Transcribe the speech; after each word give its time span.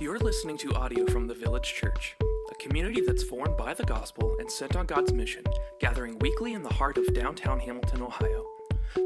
You're 0.00 0.20
listening 0.20 0.56
to 0.58 0.72
audio 0.74 1.06
from 1.06 1.26
the 1.26 1.34
Village 1.34 1.74
Church, 1.74 2.14
a 2.52 2.54
community 2.54 3.00
that's 3.00 3.24
formed 3.24 3.56
by 3.56 3.74
the 3.74 3.82
gospel 3.82 4.36
and 4.38 4.48
sent 4.48 4.76
on 4.76 4.86
God's 4.86 5.12
mission, 5.12 5.42
gathering 5.80 6.16
weekly 6.20 6.52
in 6.52 6.62
the 6.62 6.72
heart 6.72 6.98
of 6.98 7.12
downtown 7.14 7.58
Hamilton, 7.58 8.02
Ohio. 8.02 8.46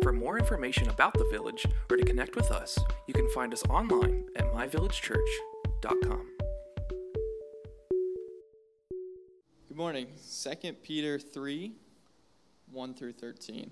For 0.02 0.12
more 0.12 0.38
information 0.38 0.90
about 0.90 1.14
the 1.14 1.26
village 1.30 1.64
or 1.90 1.96
to 1.96 2.04
connect 2.04 2.36
with 2.36 2.50
us, 2.50 2.78
you 3.06 3.14
can 3.14 3.26
find 3.30 3.54
us 3.54 3.64
online 3.70 4.26
at 4.36 4.52
myvillagechurch.com. 4.52 6.26
Good 9.68 9.76
morning. 9.78 10.08
2 10.42 10.72
Peter 10.82 11.18
3 11.18 11.72
1 12.70 12.94
through 12.94 13.12
13. 13.12 13.70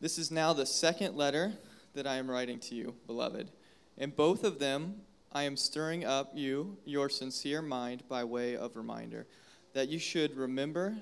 This 0.00 0.16
is 0.16 0.30
now 0.30 0.52
the 0.52 0.64
second 0.64 1.16
letter 1.16 1.54
that 1.94 2.06
I 2.06 2.18
am 2.18 2.30
writing 2.30 2.60
to 2.60 2.76
you, 2.76 2.94
beloved. 3.08 3.50
and 3.98 4.14
both 4.14 4.44
of 4.44 4.60
them, 4.60 5.02
I 5.34 5.44
am 5.44 5.56
stirring 5.56 6.04
up 6.04 6.32
you, 6.34 6.76
your 6.84 7.08
sincere 7.08 7.62
mind, 7.62 8.02
by 8.06 8.22
way 8.22 8.54
of 8.54 8.76
reminder, 8.76 9.26
that 9.72 9.88
you 9.88 9.98
should 9.98 10.36
remember 10.36 10.94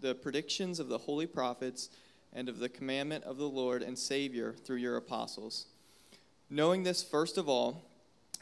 the 0.00 0.16
predictions 0.16 0.80
of 0.80 0.88
the 0.88 0.98
holy 0.98 1.26
prophets 1.26 1.88
and 2.32 2.48
of 2.48 2.58
the 2.58 2.68
commandment 2.68 3.22
of 3.22 3.36
the 3.36 3.48
Lord 3.48 3.82
and 3.82 3.96
Savior 3.96 4.52
through 4.52 4.78
your 4.78 4.96
apostles. 4.96 5.66
Knowing 6.50 6.82
this, 6.82 7.04
first 7.04 7.38
of 7.38 7.48
all, 7.48 7.84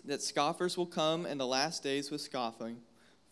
that 0.06 0.22
scoffers 0.22 0.78
will 0.78 0.86
come 0.86 1.26
in 1.26 1.37
the 1.37 1.46
last 1.46 1.82
days 1.82 2.10
with 2.10 2.23
scoffing, 2.23 2.78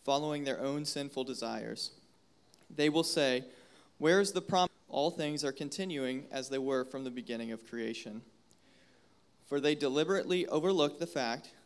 following 0.03 0.43
their 0.43 0.61
own 0.61 0.85
sinful 0.85 1.23
desires. 1.23 1.89
They 2.69 2.89
will 2.89 3.03
say, 3.03 3.45
Where 3.97 4.21
is 4.21 4.31
the 4.31 4.41
promise? 4.41 4.69
All 4.89 5.09
things 5.09 5.43
are 5.43 5.51
continuing 5.51 6.25
as 6.31 6.49
they 6.49 6.59
were 6.59 6.85
from 6.85 7.03
the 7.03 7.09
beginning 7.09 7.51
of 7.51 7.67
creation. 7.67 8.21
For 9.47 9.59
they 9.59 9.73
deliberately 9.73 10.45
overlooked 10.47 10.99
the 10.99 11.07
fact 11.07 11.49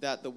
that, 0.00 0.22
the, 0.22 0.32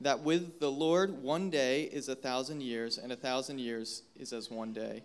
that 0.00 0.20
with 0.20 0.60
the 0.60 0.70
Lord 0.70 1.22
one 1.22 1.50
day 1.50 1.84
is 1.84 2.08
a 2.08 2.14
thousand 2.14 2.62
years, 2.62 2.98
and 2.98 3.12
a 3.12 3.16
thousand 3.16 3.58
years 3.58 4.02
is 4.16 4.32
as 4.32 4.50
one 4.50 4.72
day. 4.72 5.04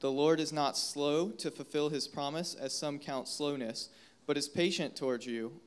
The 0.00 0.10
Lord 0.10 0.40
is 0.40 0.52
not 0.52 0.76
slow 0.76 1.30
to 1.30 1.50
fulfill 1.50 1.88
his 1.88 2.08
promise, 2.08 2.54
as 2.54 2.72
some 2.72 2.98
count 2.98 3.28
slowness, 3.28 3.88
but 4.26 4.36
is 4.36 4.48
patient 4.48 4.96
towards 4.96 5.26
you, 5.26 5.60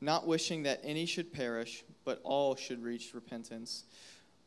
not 0.00 0.26
wishing 0.26 0.62
that 0.62 0.80
any 0.84 1.06
should 1.06 1.32
perish, 1.32 1.84
but 2.04 2.20
all 2.22 2.54
should 2.54 2.82
reach 2.82 3.14
repentance. 3.14 3.84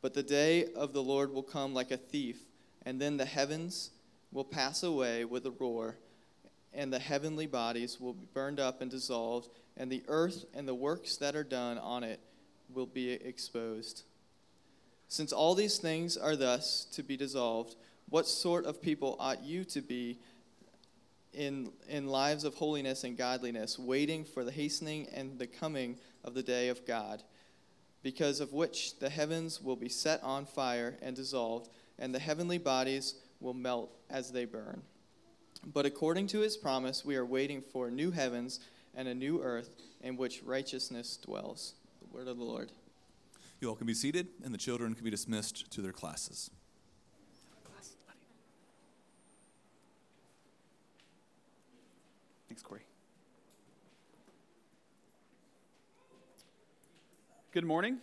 But 0.02 0.14
the 0.14 0.24
day 0.24 0.68
of 0.74 0.94
the 0.94 1.04
Lord 1.04 1.34
will 1.34 1.44
come 1.44 1.74
like 1.74 1.92
a 1.92 1.98
thief, 1.98 2.38
and 2.86 3.02
then 3.02 3.18
the 3.18 3.26
heavens 3.26 3.92
will 4.32 4.46
pass 4.46 4.82
away 4.82 5.26
with 5.26 5.46
a 5.46 5.52
roar 5.52 5.98
and 6.74 6.92
the 6.92 7.00
heavenly 7.00 7.48
bodies 7.48 8.00
will 8.00 8.14
be 8.14 8.28
burned 8.34 8.60
up 8.60 8.82
and 8.82 8.90
dissolved, 8.90 9.50
and 9.78 9.92
the 9.92 10.04
earth 10.08 10.46
and 10.54 10.68
the 10.68 10.76
works 10.76 11.18
that 11.18 11.36
are 11.36 11.44
done 11.44 11.78
on 11.78 12.04
it 12.04 12.20
will 12.74 12.86
be 12.86 13.12
exposed. 13.12 14.04
Since 15.08 15.34
all 15.34 15.56
these 15.56 15.78
things 15.78 16.16
are 16.16 16.36
thus 16.36 16.86
to 16.94 17.04
be 17.04 17.18
dissolved, 17.18 17.76
what 18.10 18.28
sort 18.28 18.66
of 18.66 18.82
people 18.82 19.18
ought 19.20 19.44
you 19.44 19.64
to 19.66 19.82
be 19.82 20.20
in, 21.34 21.72
in 21.90 22.08
lives 22.08 22.44
of 22.44 22.56
holiness 22.56 23.04
and 23.04 23.18
godliness, 23.18 23.78
waiting 23.78 24.24
for 24.24 24.44
the 24.44 24.52
hastening 24.52 25.08
and 25.14 25.40
the 25.40 25.48
coming 25.48 25.98
of 26.24 26.34
the 26.34 26.44
day 26.44 26.70
of 26.70 26.86
God, 26.86 27.24
because 28.04 28.40
of 28.40 28.54
which 28.54 29.00
the 29.00 29.10
heavens 29.10 29.62
will 29.62 29.76
be 29.76 29.90
set 29.90 30.22
on 30.24 30.46
fire 30.46 30.98
and 31.02 31.16
dissolved, 31.16 31.70
and 32.00 32.14
the 32.14 32.20
heavenly 32.20 32.58
bodies 32.58 33.16
will 33.40 33.54
melt 33.54 33.92
as 34.10 34.32
they 34.32 34.46
burn? 34.46 34.82
But 35.66 35.86
according 35.86 36.28
to 36.28 36.40
his 36.40 36.58
promise, 36.58 37.06
we 37.06 37.16
are 37.16 37.26
waiting 37.26 37.62
for 37.62 37.92
new 37.92 38.12
heavens 38.12 38.60
and 38.96 39.08
a 39.08 39.14
new 39.14 39.42
earth 39.42 39.70
in 40.02 40.18
which 40.18 40.42
righteousness 40.44 41.18
dwells. 41.18 41.76
The 42.02 42.18
word 42.18 42.28
of 42.28 42.38
the 42.38 42.44
Lord. 42.44 42.72
You 43.60 43.70
all 43.70 43.76
can 43.76 43.86
be 43.86 43.94
seated, 43.94 44.28
and 44.44 44.54
the 44.54 44.58
children 44.58 44.96
can 44.96 45.04
be 45.04 45.12
dismissed 45.12 45.70
to 45.72 45.82
their 45.82 45.92
classes. 45.92 46.50
Thanks, 52.48 52.64
Corey. 52.64 52.82
Good 57.52 57.66
morning. 57.66 58.00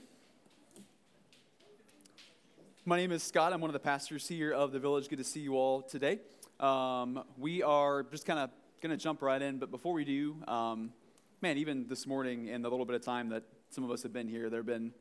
My 2.84 2.96
name 2.96 3.12
is 3.12 3.22
Scott. 3.22 3.52
I'm 3.52 3.60
one 3.60 3.68
of 3.68 3.74
the 3.74 3.78
pastors 3.80 4.26
here 4.28 4.52
of 4.52 4.72
the 4.72 4.78
village. 4.78 5.08
Good 5.08 5.18
to 5.18 5.24
see 5.24 5.40
you 5.40 5.56
all 5.56 5.82
today. 5.82 6.20
Um, 6.60 7.22
we 7.36 7.62
are 7.62 8.02
just 8.02 8.26
kind 8.26 8.40
of 8.40 8.50
going 8.82 8.90
to 8.90 8.96
jump 8.96 9.22
right 9.22 9.40
in, 9.40 9.58
but 9.58 9.70
before 9.70 9.92
we 9.92 10.04
do, 10.04 10.34
um, 10.48 10.92
man, 11.40 11.56
even 11.56 11.86
this 11.86 12.04
morning 12.04 12.48
in 12.48 12.62
the 12.62 12.68
little 12.68 12.84
bit 12.84 12.96
of 12.96 13.02
time 13.02 13.28
that 13.28 13.44
some 13.70 13.84
of 13.84 13.92
us 13.92 14.02
have 14.02 14.12
been 14.12 14.26
here, 14.26 14.50
there 14.50 14.58
have 14.58 14.66
been 14.66 14.92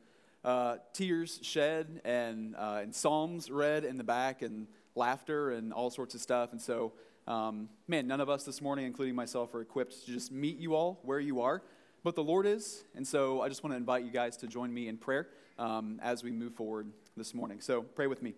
uh, 0.46 0.76
tears 0.94 1.40
shed 1.42 2.00
and, 2.06 2.56
uh, 2.56 2.82
and 2.84 2.94
psalms 2.94 3.50
read 3.50 3.86
in 3.86 3.98
the 3.98 4.04
back 4.04 4.44
and 4.44 4.68
laughter 4.94 5.50
and 5.50 5.74
all 5.74 5.90
sorts 5.90 6.14
of 6.14 6.22
stuff. 6.22 6.52
And 6.52 6.62
so, 6.62 6.94
um, 7.28 7.70
man, 7.88 8.06
none 8.06 8.22
of 8.22 8.30
us 8.30 8.44
this 8.44 8.62
morning, 8.62 8.86
including 8.86 9.16
myself, 9.16 9.56
are 9.56 9.62
equipped 9.62 10.06
to 10.06 10.12
just 10.12 10.32
meet 10.32 10.60
you 10.60 10.76
all 10.76 11.00
where 11.02 11.20
you 11.20 11.42
are, 11.42 11.64
but 12.04 12.14
the 12.14 12.24
Lord 12.24 12.46
is. 12.46 12.84
And 12.96 13.06
so 13.06 13.42
I 13.42 13.50
just 13.50 13.64
want 13.64 13.74
to 13.74 13.78
invite 13.78 14.06
you 14.06 14.12
guys 14.12 14.38
to 14.38 14.48
join 14.48 14.72
me 14.72 14.88
in 14.88 14.98
prayer 14.98 15.30
um, 15.58 16.00
as 16.04 16.24
we 16.24 16.30
move 16.30 16.54
forward 16.54 16.92
this 17.16 17.34
morning. 17.34 17.62
So 17.62 17.82
pray 17.82 18.06
with 18.06 18.22
me. 18.22 18.36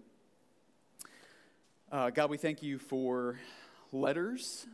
Uh, 1.92 2.12
God, 2.12 2.30
we 2.30 2.38
thank 2.38 2.62
you 2.62 2.78
for 2.78 3.40
letters 3.92 4.68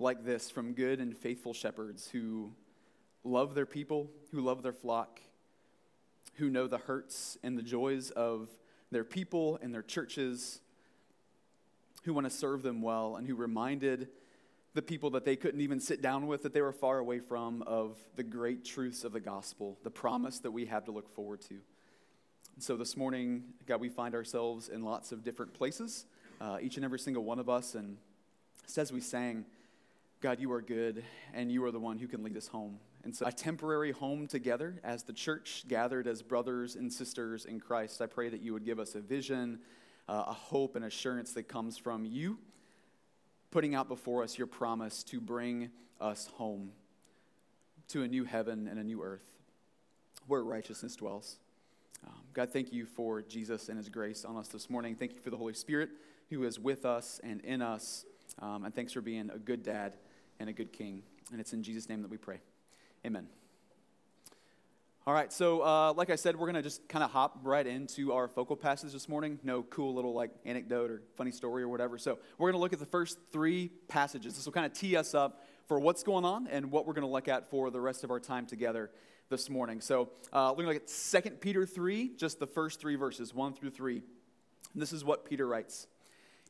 like 0.00 0.24
this 0.24 0.50
from 0.50 0.72
good 0.72 0.98
and 0.98 1.16
faithful 1.16 1.54
shepherds 1.54 2.08
who 2.08 2.50
love 3.22 3.54
their 3.54 3.64
people, 3.64 4.10
who 4.32 4.40
love 4.40 4.64
their 4.64 4.72
flock, 4.72 5.20
who 6.34 6.50
know 6.50 6.66
the 6.66 6.78
hurts 6.78 7.38
and 7.44 7.56
the 7.56 7.62
joys 7.62 8.10
of 8.10 8.48
their 8.90 9.04
people 9.04 9.56
and 9.62 9.72
their 9.72 9.84
churches, 9.84 10.60
who 12.02 12.12
want 12.12 12.26
to 12.26 12.30
serve 12.30 12.62
them 12.62 12.82
well, 12.82 13.14
and 13.14 13.28
who 13.28 13.36
reminded 13.36 14.08
the 14.74 14.82
people 14.82 15.10
that 15.10 15.24
they 15.24 15.36
couldn't 15.36 15.60
even 15.60 15.78
sit 15.78 16.02
down 16.02 16.26
with, 16.26 16.42
that 16.42 16.52
they 16.52 16.60
were 16.60 16.72
far 16.72 16.98
away 16.98 17.20
from, 17.20 17.62
of 17.68 17.96
the 18.16 18.24
great 18.24 18.64
truths 18.64 19.04
of 19.04 19.12
the 19.12 19.20
gospel, 19.20 19.78
the 19.84 19.90
promise 19.90 20.40
that 20.40 20.50
we 20.50 20.66
have 20.66 20.86
to 20.86 20.90
look 20.90 21.08
forward 21.08 21.40
to. 21.42 21.60
So 22.58 22.76
this 22.76 22.96
morning, 22.96 23.44
God, 23.64 23.80
we 23.80 23.88
find 23.88 24.12
ourselves 24.12 24.68
in 24.68 24.82
lots 24.82 25.12
of 25.12 25.22
different 25.22 25.54
places 25.54 26.04
uh, 26.42 26.58
each 26.60 26.76
and 26.76 26.84
every 26.84 26.98
single 26.98 27.24
one 27.24 27.38
of 27.38 27.48
us. 27.48 27.74
And 27.74 27.96
as 28.76 28.92
we 28.92 29.00
sang, 29.00 29.44
God, 30.20 30.40
you 30.40 30.50
are 30.52 30.62
good, 30.62 31.04
and 31.32 31.50
you 31.50 31.64
are 31.64 31.70
the 31.70 31.80
one 31.80 31.98
who 31.98 32.08
can 32.08 32.22
lead 32.22 32.36
us 32.36 32.48
home. 32.48 32.78
And 33.04 33.14
so, 33.14 33.26
a 33.26 33.32
temporary 33.32 33.90
home 33.90 34.26
together 34.26 34.80
as 34.84 35.02
the 35.02 35.12
church 35.12 35.64
gathered 35.68 36.06
as 36.06 36.22
brothers 36.22 36.76
and 36.76 36.92
sisters 36.92 37.44
in 37.44 37.58
Christ. 37.58 38.00
I 38.00 38.06
pray 38.06 38.28
that 38.28 38.40
you 38.40 38.52
would 38.52 38.64
give 38.64 38.78
us 38.78 38.94
a 38.94 39.00
vision, 39.00 39.58
uh, 40.08 40.24
a 40.28 40.32
hope, 40.32 40.76
and 40.76 40.84
assurance 40.84 41.32
that 41.32 41.48
comes 41.48 41.76
from 41.76 42.04
you, 42.04 42.38
putting 43.50 43.74
out 43.74 43.88
before 43.88 44.22
us 44.22 44.38
your 44.38 44.46
promise 44.46 45.02
to 45.04 45.20
bring 45.20 45.70
us 46.00 46.28
home 46.34 46.72
to 47.88 48.02
a 48.02 48.08
new 48.08 48.24
heaven 48.24 48.68
and 48.68 48.78
a 48.78 48.84
new 48.84 49.02
earth 49.02 49.26
where 50.28 50.44
righteousness 50.44 50.94
dwells. 50.94 51.38
Um, 52.06 52.14
God, 52.32 52.52
thank 52.52 52.72
you 52.72 52.86
for 52.86 53.22
Jesus 53.22 53.68
and 53.68 53.76
his 53.76 53.88
grace 53.88 54.24
on 54.24 54.36
us 54.36 54.48
this 54.48 54.70
morning. 54.70 54.94
Thank 54.94 55.14
you 55.14 55.20
for 55.20 55.30
the 55.30 55.36
Holy 55.36 55.54
Spirit 55.54 55.90
who 56.32 56.44
is 56.44 56.58
with 56.58 56.84
us 56.84 57.20
and 57.22 57.40
in 57.42 57.60
us. 57.60 58.04
Um, 58.40 58.64
and 58.64 58.74
thanks 58.74 58.92
for 58.92 59.02
being 59.02 59.30
a 59.30 59.38
good 59.38 59.62
dad 59.62 59.94
and 60.40 60.48
a 60.48 60.52
good 60.52 60.72
king. 60.72 61.02
And 61.30 61.40
it's 61.40 61.52
in 61.52 61.62
Jesus' 61.62 61.88
name 61.88 62.02
that 62.02 62.10
we 62.10 62.16
pray. 62.16 62.40
Amen. 63.06 63.26
All 65.06 65.12
right, 65.12 65.32
so 65.32 65.62
uh, 65.62 65.92
like 65.94 66.10
I 66.10 66.16
said, 66.16 66.36
we're 66.36 66.46
going 66.46 66.54
to 66.54 66.62
just 66.62 66.88
kind 66.88 67.02
of 67.02 67.10
hop 67.10 67.40
right 67.42 67.66
into 67.66 68.12
our 68.12 68.28
focal 68.28 68.56
passage 68.56 68.92
this 68.92 69.08
morning. 69.08 69.40
No 69.42 69.64
cool 69.64 69.94
little 69.94 70.14
like 70.14 70.30
anecdote 70.44 70.90
or 70.90 71.02
funny 71.16 71.32
story 71.32 71.64
or 71.64 71.68
whatever. 71.68 71.98
So 71.98 72.18
we're 72.38 72.50
going 72.50 72.58
to 72.58 72.62
look 72.62 72.72
at 72.72 72.78
the 72.78 72.86
first 72.86 73.18
three 73.32 73.70
passages. 73.88 74.36
This 74.36 74.46
will 74.46 74.52
kind 74.52 74.64
of 74.64 74.72
tee 74.72 74.96
us 74.96 75.14
up 75.14 75.44
for 75.66 75.80
what's 75.80 76.02
going 76.02 76.24
on 76.24 76.46
and 76.46 76.70
what 76.70 76.86
we're 76.86 76.94
going 76.94 77.06
to 77.06 77.12
look 77.12 77.28
at 77.28 77.50
for 77.50 77.70
the 77.70 77.80
rest 77.80 78.04
of 78.04 78.10
our 78.10 78.20
time 78.20 78.46
together 78.46 78.90
this 79.28 79.50
morning. 79.50 79.80
So 79.80 80.10
uh, 80.32 80.54
we're 80.56 80.64
going 80.64 80.78
to 80.78 80.82
look 80.84 80.88
at 80.88 81.24
2 81.24 81.30
Peter 81.40 81.66
3, 81.66 82.12
just 82.16 82.38
the 82.38 82.46
first 82.46 82.80
three 82.80 82.94
verses, 82.94 83.34
1 83.34 83.54
through 83.54 83.70
3. 83.70 84.02
And 84.72 84.80
this 84.80 84.92
is 84.92 85.04
what 85.04 85.24
Peter 85.24 85.46
writes. 85.46 85.88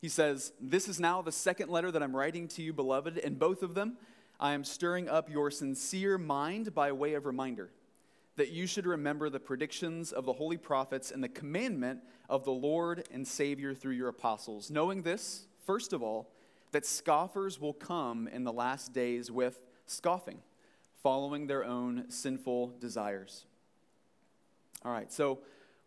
He 0.03 0.09
says, 0.09 0.53
This 0.61 0.89
is 0.89 0.99
now 0.99 1.23
the 1.23 1.33
second 1.33 1.71
letter 1.71 1.93
that 1.93 2.03
I'm 2.03 2.15
writing 2.15 2.49
to 2.49 2.63
you, 2.63 2.73
beloved. 2.73 3.19
In 3.19 3.37
both 3.37 3.63
of 3.63 3.75
them, 3.75 3.97
I 4.41 4.53
am 4.53 4.65
stirring 4.65 5.09
up 5.09 5.31
your 5.31 5.49
sincere 5.51 6.19
mind 6.19 6.75
by 6.75 6.91
way 6.91 7.15
of 7.15 7.25
reminder, 7.25 7.71
that 8.35 8.51
you 8.51 8.67
should 8.67 8.85
remember 8.85 9.31
the 9.31 9.39
predictions 9.39 10.11
of 10.11 10.27
the 10.27 10.33
holy 10.33 10.57
prophets 10.57 11.13
and 11.13 11.23
the 11.23 11.29
commandment 11.29 12.01
of 12.29 12.45
the 12.45 12.51
Lord 12.51 13.07
and 13.13 13.27
Savior 13.27 13.75
through 13.75 13.95
your 13.95 14.09
apostles, 14.09 14.73
knowing 14.73 15.03
this, 15.03 15.47
first 15.65 15.93
of 15.93 16.03
all, 16.03 16.33
that 16.73 16.85
scoffers 16.85 17.61
will 17.61 17.75
come 17.75 18.27
in 18.27 18.43
the 18.43 18.53
last 18.53 18.93
days 18.93 19.31
with 19.31 19.61
scoffing, 19.87 20.41
following 21.01 21.47
their 21.47 21.65
own 21.65 22.11
sinful 22.11 22.75
desires. 22.81 23.47
All 24.85 24.91
right, 24.91 25.13
so 25.13 25.39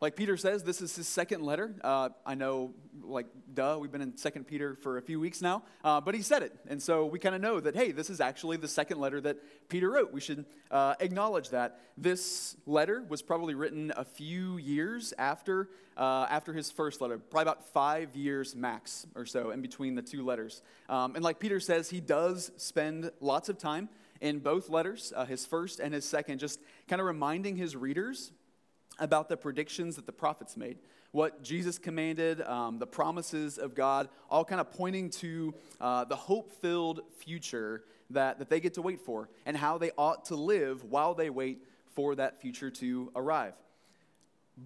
like 0.06 0.16
Peter 0.16 0.38
says, 0.38 0.62
this 0.62 0.81
is 0.81 0.96
his 0.96 1.07
second 1.07 1.42
letter. 1.42 1.74
Uh, 1.84 2.10
I 2.28 2.36
know, 2.36 2.75
like, 3.02 3.25
duh, 3.56 3.80
we've 3.81 3.92
been 3.92 4.04
in 4.04 4.16
Second 4.16 4.46
Peter 4.46 4.75
for 4.75 5.00
a 5.00 5.02
few 5.02 5.19
weeks 5.19 5.42
now, 5.42 5.63
uh, 5.84 6.00
but 6.00 6.13
he 6.13 6.22
said 6.22 6.44
it. 6.44 6.56
And 6.68 6.80
so 6.80 7.07
we 7.07 7.18
kind 7.18 7.34
of 7.34 7.42
know 7.42 7.60
that, 7.60 7.75
hey, 7.75 7.92
this 7.92 8.12
is 8.12 8.22
actually 8.22 8.57
the 8.57 8.68
second 8.68 9.00
letter 9.00 9.19
that 9.22 9.38
Peter 9.68 9.90
wrote. 9.90 10.13
We 10.13 10.22
should 10.22 10.46
uh, 10.69 10.94
acknowledge 11.00 11.50
that. 11.50 11.80
This 11.98 12.56
letter 12.68 13.04
was 13.10 13.24
probably 13.24 13.56
written 13.56 13.92
a 13.98 14.06
few 14.06 14.57
years 14.57 15.12
after, 15.18 15.69
uh, 15.98 16.28
after 16.30 16.54
his 16.54 16.69
first 16.69 17.02
letter, 17.02 17.18
probably 17.18 17.42
about 17.42 17.68
five 17.69 18.16
years 18.16 18.56
max 18.56 19.07
or 19.16 19.25
so 19.25 19.50
in 19.50 19.63
between 19.63 19.96
the 19.96 20.04
two 20.04 20.24
letters. 20.24 20.62
Um, 20.88 21.16
and 21.16 21.24
like 21.24 21.40
Peter 21.40 21.60
says, 21.60 21.90
he 21.90 22.00
does 22.00 22.52
spend 22.57 23.10
lots 23.22 23.50
of 23.50 23.57
time 23.57 23.90
in 24.22 24.38
both 24.38 24.69
letters, 24.69 25.12
uh, 25.16 25.25
his 25.25 25.48
first 25.48 25.80
and 25.80 25.96
his 25.96 26.06
second, 26.06 26.38
just 26.38 26.60
kind 26.88 27.00
of 27.00 27.07
reminding 27.07 27.56
his 27.56 27.75
readers 27.75 28.31
about 29.00 29.30
the 29.30 29.38
predictions 29.38 29.95
that 29.95 30.06
the 30.06 30.12
prophets 30.12 30.56
made, 30.56 30.77
what 31.12 31.44
Jesus 31.44 31.77
commanded, 31.77 32.42
um, 32.42 32.80
the 32.80 32.88
promises 32.88 33.57
of 33.57 33.75
God, 33.75 34.09
all 34.30 34.45
kind 34.45 34.62
of 34.62 34.71
pointing 34.71 35.09
to 35.12 35.53
uh, 35.80 36.06
the 36.06 36.15
hope 36.15 36.51
filled 36.62 37.01
future 37.18 37.83
that, 38.09 38.39
that 38.39 38.50
they 38.50 38.59
get 38.59 38.75
to 38.75 38.81
wait 38.81 39.01
for 39.01 39.30
and 39.45 39.56
how 39.57 39.77
they 39.77 39.92
ought 39.97 40.25
to 40.25 40.36
live 40.36 40.83
while 40.83 41.13
they 41.13 41.30
wait 41.30 41.63
for 41.94 42.15
that 42.15 42.42
future 42.42 42.69
to 42.69 43.12
arrive. 43.15 43.53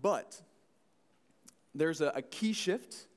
But 0.01 0.41
there's 1.73 2.01
a, 2.01 2.07
a 2.15 2.21
key 2.21 2.53
shift 2.53 3.07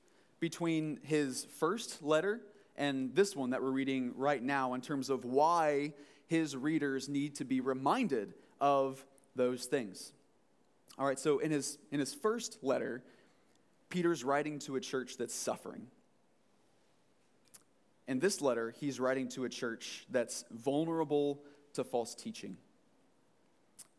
between 0.41 0.99
his 1.03 1.47
first 1.59 2.03
letter 2.03 2.41
and 2.76 3.14
this 3.14 3.37
one 3.37 3.50
that 3.50 3.62
we're 3.62 3.70
reading 3.70 4.12
right 4.17 4.43
now 4.43 4.75
in 4.75 4.81
terms 4.81 5.11
of 5.11 5.25
why 5.25 5.93
his 6.26 6.56
readers 6.56 7.09
need 7.09 7.37
to 7.37 7.44
be 7.44 7.61
reminded 7.61 8.35
of 8.61 9.05
those 9.37 9.67
things. 9.67 10.12
All 10.99 11.06
right, 11.06 11.19
so 11.19 11.39
in 11.39 11.50
his, 11.50 11.79
in 11.91 12.00
his 12.00 12.12
first 12.12 12.59
letter, 12.62 13.03
Peter's 13.89 14.25
writing 14.25 14.59
to 14.61 14.77
a 14.77 14.81
church 14.81 15.17
that's 15.17 15.35
suffering. 15.35 15.87
In 18.09 18.19
this 18.19 18.41
letter, 18.41 18.75
he's 18.79 19.00
writing 19.00 19.29
to 19.31 19.44
a 19.44 19.49
church 19.49 20.06
that's 20.11 20.44
vulnerable 20.50 21.41
to 21.75 21.85
false 21.85 22.15
teaching. 22.15 22.56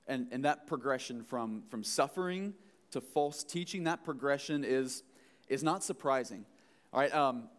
And, 0.08 0.28
and 0.32 0.46
that 0.46 0.68
progression 0.68 1.24
from, 1.24 1.64
from 1.70 1.84
suffering 1.84 2.54
to 2.92 3.02
false 3.02 3.44
teaching, 3.44 3.86
that 3.86 4.04
progression 4.04 4.64
is, 4.64 5.04
is 5.48 5.64
not 5.64 5.84
surprising. 5.84 6.46
All 6.92 7.00
right, 7.00 7.14
um, 7.14 7.50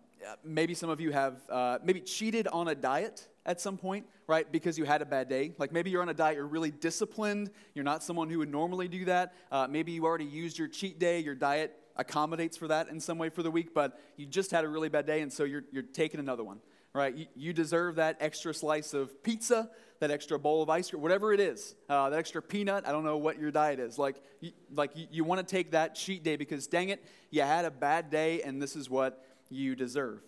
maybe 0.44 0.74
some 0.74 0.90
of 0.90 1.00
you 1.00 1.10
have 1.10 1.40
uh, 1.50 1.78
maybe 1.82 2.00
cheated 2.00 2.46
on 2.48 2.68
a 2.68 2.74
diet 2.74 3.26
at 3.46 3.60
some 3.60 3.76
point, 3.76 4.06
right? 4.26 4.50
Because 4.50 4.78
you 4.78 4.84
had 4.84 5.02
a 5.02 5.04
bad 5.04 5.28
day. 5.28 5.52
Like 5.58 5.72
maybe 5.72 5.90
you're 5.90 6.02
on 6.02 6.08
a 6.08 6.14
diet, 6.14 6.36
you're 6.36 6.46
really 6.46 6.70
disciplined, 6.70 7.50
you're 7.74 7.84
not 7.84 8.02
someone 8.02 8.30
who 8.30 8.38
would 8.38 8.50
normally 8.50 8.88
do 8.88 9.04
that. 9.06 9.34
Uh, 9.50 9.66
maybe 9.68 9.92
you 9.92 10.04
already 10.04 10.24
used 10.24 10.58
your 10.58 10.68
cheat 10.68 10.98
day, 10.98 11.20
your 11.20 11.34
diet 11.34 11.76
accommodates 11.96 12.56
for 12.56 12.68
that 12.68 12.88
in 12.88 13.00
some 13.00 13.18
way 13.18 13.28
for 13.28 13.42
the 13.42 13.50
week, 13.50 13.74
but 13.74 14.00
you 14.16 14.26
just 14.26 14.50
had 14.50 14.64
a 14.64 14.68
really 14.68 14.88
bad 14.88 15.06
day, 15.06 15.20
and 15.20 15.32
so 15.32 15.44
you're, 15.44 15.64
you're 15.70 15.82
taking 15.82 16.20
another 16.20 16.42
one, 16.42 16.58
right? 16.92 17.14
You, 17.14 17.26
you 17.36 17.52
deserve 17.52 17.96
that 17.96 18.16
extra 18.20 18.52
slice 18.52 18.94
of 18.94 19.22
pizza, 19.22 19.70
that 20.00 20.10
extra 20.10 20.38
bowl 20.38 20.62
of 20.62 20.68
ice 20.68 20.90
cream, 20.90 21.02
whatever 21.02 21.32
it 21.32 21.38
is, 21.38 21.76
uh, 21.88 22.10
that 22.10 22.18
extra 22.18 22.42
peanut. 22.42 22.86
I 22.86 22.92
don't 22.92 23.04
know 23.04 23.16
what 23.16 23.38
your 23.38 23.52
diet 23.52 23.78
is. 23.78 23.98
Like, 23.98 24.16
you, 24.40 24.50
like 24.74 24.96
you, 24.96 25.06
you 25.10 25.24
want 25.24 25.46
to 25.46 25.46
take 25.46 25.70
that 25.70 25.94
cheat 25.94 26.24
day 26.24 26.36
because, 26.36 26.66
dang 26.66 26.88
it, 26.88 27.04
you 27.30 27.42
had 27.42 27.64
a 27.64 27.70
bad 27.70 28.10
day, 28.10 28.42
and 28.42 28.60
this 28.60 28.74
is 28.74 28.90
what 28.90 29.24
you 29.48 29.76
deserve. 29.76 30.20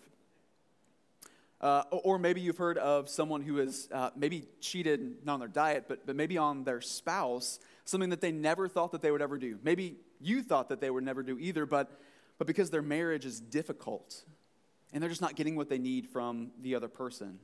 Uh, 1.59 1.83
or 1.91 2.19
maybe 2.19 2.39
you've 2.39 2.57
heard 2.57 2.77
of 2.77 3.09
someone 3.09 3.41
who 3.41 3.57
has 3.57 3.89
uh, 3.91 4.11
maybe 4.15 4.47
cheated 4.61 5.25
not 5.25 5.35
on 5.35 5.39
their 5.39 5.47
diet, 5.47 5.85
but, 5.87 6.05
but 6.05 6.15
maybe 6.15 6.37
on 6.37 6.63
their 6.63 6.81
spouse, 6.81 7.59
something 7.83 8.11
that 8.11 8.21
they 8.21 8.31
never 8.31 8.67
thought 8.67 8.91
that 8.91 9.01
they 9.01 9.09
would 9.09 9.23
ever 9.23 9.37
do. 9.39 9.57
Maybe 9.63 9.95
you 10.21 10.43
thought 10.43 10.69
that 10.69 10.81
they 10.81 10.91
would 10.91 11.03
never 11.03 11.23
do 11.23 11.39
either, 11.39 11.65
but, 11.65 11.99
but 12.37 12.45
because 12.45 12.69
their 12.69 12.83
marriage 12.83 13.25
is 13.25 13.39
difficult 13.39 14.23
and 14.93 15.01
they're 15.01 15.09
just 15.09 15.21
not 15.21 15.35
getting 15.35 15.55
what 15.55 15.67
they 15.67 15.79
need 15.79 16.07
from 16.07 16.51
the 16.61 16.75
other 16.75 16.87
person. 16.87 17.39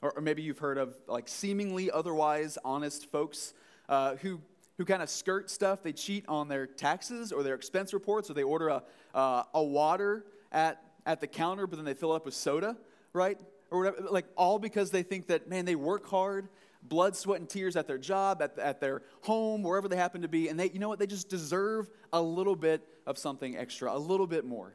Or, 0.00 0.12
or 0.12 0.22
maybe 0.22 0.42
you've 0.42 0.58
heard 0.58 0.78
of 0.78 0.96
like 1.06 1.28
seemingly 1.28 1.90
otherwise 1.90 2.56
honest 2.64 3.10
folks 3.10 3.52
uh, 3.88 4.16
who, 4.16 4.40
who 4.78 4.84
kind 4.86 5.02
of 5.02 5.10
skirt 5.10 5.50
stuff. 5.50 5.82
They 5.82 5.92
cheat 5.92 6.24
on 6.26 6.48
their 6.48 6.66
taxes 6.66 7.32
or 7.32 7.42
their 7.42 7.54
expense 7.54 7.92
reports, 7.92 8.30
or 8.30 8.34
they 8.34 8.42
order 8.42 8.68
a, 8.68 8.82
uh, 9.14 9.44
a 9.54 9.62
water 9.62 10.24
at 10.50 10.82
at 11.06 11.20
the 11.20 11.26
counter, 11.26 11.66
but 11.66 11.76
then 11.76 11.84
they 11.84 11.94
fill 11.94 12.12
it 12.12 12.16
up 12.16 12.24
with 12.24 12.34
soda, 12.34 12.76
right? 13.12 13.38
Or 13.70 13.80
whatever. 13.80 14.08
Like, 14.10 14.26
all 14.36 14.58
because 14.58 14.90
they 14.90 15.02
think 15.02 15.28
that, 15.28 15.48
man, 15.48 15.64
they 15.64 15.74
work 15.74 16.08
hard, 16.08 16.48
blood, 16.82 17.16
sweat, 17.16 17.40
and 17.40 17.48
tears 17.48 17.76
at 17.76 17.86
their 17.86 17.98
job, 17.98 18.42
at, 18.42 18.58
at 18.58 18.80
their 18.80 19.02
home, 19.22 19.62
wherever 19.62 19.88
they 19.88 19.96
happen 19.96 20.22
to 20.22 20.28
be, 20.28 20.48
and 20.48 20.58
they, 20.58 20.70
you 20.70 20.78
know 20.78 20.88
what? 20.88 20.98
They 20.98 21.06
just 21.06 21.28
deserve 21.28 21.88
a 22.12 22.20
little 22.20 22.56
bit 22.56 22.86
of 23.06 23.18
something 23.18 23.56
extra, 23.56 23.94
a 23.94 23.98
little 23.98 24.26
bit 24.26 24.44
more. 24.44 24.74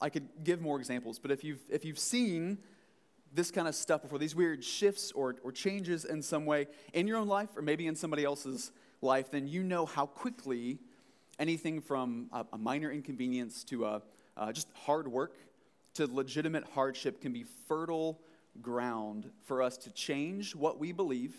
I 0.00 0.10
could 0.10 0.28
give 0.42 0.60
more 0.60 0.78
examples, 0.78 1.18
but 1.18 1.30
if 1.30 1.44
you've, 1.44 1.60
if 1.70 1.84
you've 1.84 1.98
seen 1.98 2.58
this 3.32 3.50
kind 3.50 3.68
of 3.68 3.74
stuff 3.74 4.02
before, 4.02 4.18
these 4.18 4.34
weird 4.34 4.64
shifts 4.64 5.12
or, 5.12 5.36
or 5.42 5.52
changes 5.52 6.04
in 6.04 6.22
some 6.22 6.44
way 6.44 6.66
in 6.92 7.06
your 7.06 7.16
own 7.16 7.28
life 7.28 7.50
or 7.56 7.62
maybe 7.62 7.86
in 7.86 7.94
somebody 7.94 8.24
else's 8.24 8.72
life, 9.00 9.30
then 9.30 9.46
you 9.46 9.62
know 9.62 9.86
how 9.86 10.06
quickly 10.06 10.78
anything 11.38 11.80
from 11.80 12.28
a, 12.32 12.44
a 12.52 12.58
minor 12.58 12.90
inconvenience 12.90 13.64
to 13.64 13.86
a, 13.86 14.02
uh, 14.36 14.52
just 14.52 14.68
hard 14.74 15.08
work 15.08 15.34
to 15.94 16.06
legitimate 16.06 16.64
hardship 16.74 17.20
can 17.20 17.32
be 17.32 17.44
fertile 17.68 18.20
ground 18.60 19.30
for 19.44 19.62
us 19.62 19.76
to 19.78 19.90
change 19.90 20.54
what 20.54 20.78
we 20.78 20.92
believe 20.92 21.34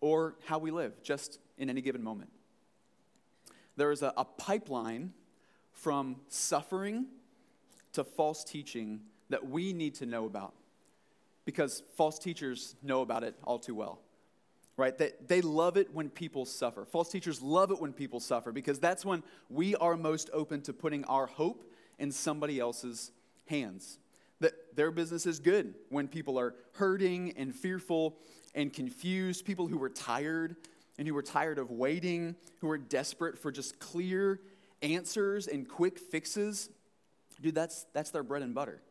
or 0.00 0.34
how 0.46 0.58
we 0.58 0.70
live 0.70 1.00
just 1.02 1.38
in 1.58 1.70
any 1.70 1.80
given 1.80 2.02
moment. 2.02 2.30
There 3.76 3.90
is 3.90 4.02
a, 4.02 4.12
a 4.16 4.24
pipeline 4.24 5.12
from 5.72 6.16
suffering 6.28 7.06
to 7.92 8.04
false 8.04 8.44
teaching 8.44 9.00
that 9.30 9.48
we 9.48 9.72
need 9.72 9.94
to 9.96 10.06
know 10.06 10.26
about 10.26 10.54
because 11.44 11.82
false 11.96 12.18
teachers 12.18 12.74
know 12.82 13.00
about 13.00 13.24
it 13.24 13.34
all 13.44 13.58
too 13.58 13.74
well 13.74 14.00
right? 14.76 14.96
They, 14.96 15.12
they 15.26 15.40
love 15.42 15.76
it 15.76 15.92
when 15.92 16.08
people 16.08 16.44
suffer. 16.44 16.84
False 16.84 17.10
teachers 17.10 17.42
love 17.42 17.70
it 17.70 17.80
when 17.80 17.92
people 17.92 18.20
suffer 18.20 18.52
because 18.52 18.78
that's 18.78 19.04
when 19.04 19.22
we 19.48 19.74
are 19.76 19.96
most 19.96 20.30
open 20.32 20.62
to 20.62 20.72
putting 20.72 21.04
our 21.04 21.26
hope 21.26 21.64
in 21.98 22.10
somebody 22.10 22.58
else's 22.58 23.12
hands. 23.46 23.98
That 24.40 24.76
their 24.76 24.90
business 24.90 25.26
is 25.26 25.38
good 25.38 25.74
when 25.88 26.08
people 26.08 26.38
are 26.38 26.54
hurting 26.72 27.34
and 27.36 27.54
fearful 27.54 28.16
and 28.54 28.72
confused, 28.72 29.44
people 29.44 29.68
who 29.68 29.82
are 29.82 29.88
tired 29.90 30.56
and 30.98 31.08
who 31.08 31.16
are 31.16 31.22
tired 31.22 31.58
of 31.58 31.70
waiting, 31.70 32.36
who 32.60 32.68
are 32.70 32.78
desperate 32.78 33.38
for 33.38 33.50
just 33.50 33.78
clear 33.78 34.40
answers 34.82 35.46
and 35.46 35.68
quick 35.68 35.98
fixes. 35.98 36.68
Dude, 37.40 37.54
that's, 37.54 37.86
that's 37.92 38.10
their 38.10 38.22
bread 38.22 38.42
and 38.42 38.54
butter. 38.54 38.82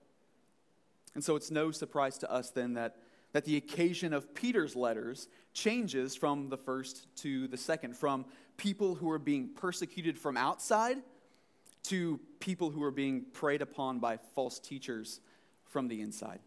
And 1.14 1.24
so 1.24 1.36
it's 1.36 1.52
no 1.52 1.72
surprise 1.72 2.18
to 2.20 2.32
us 2.32 2.50
then 2.52 2.74
that, 2.74 2.96
that 3.34 3.46
the 3.46 3.58
occasion 3.58 4.14
of 4.14 4.34
Peter's 4.34 4.76
letters 4.76 5.28
changes 5.54 6.16
from 6.16 6.50
the 6.50 6.58
first 6.58 7.08
to 7.18 7.48
the 7.48 7.58
second, 7.58 7.96
from 7.96 8.26
people 8.58 8.96
who 8.96 9.10
are 9.10 9.20
being 9.20 9.50
persecuted 9.50 10.18
from 10.18 10.38
outside 10.38 10.98
to 11.84 12.20
people 12.40 12.70
who 12.70 12.84
are 12.84 12.92
being 12.92 13.26
preyed 13.34 13.62
upon 13.62 14.00
by 14.00 14.18
false 14.36 14.60
teachers 14.60 15.20
from 15.66 15.88
the 15.88 16.02
inside. 16.02 16.40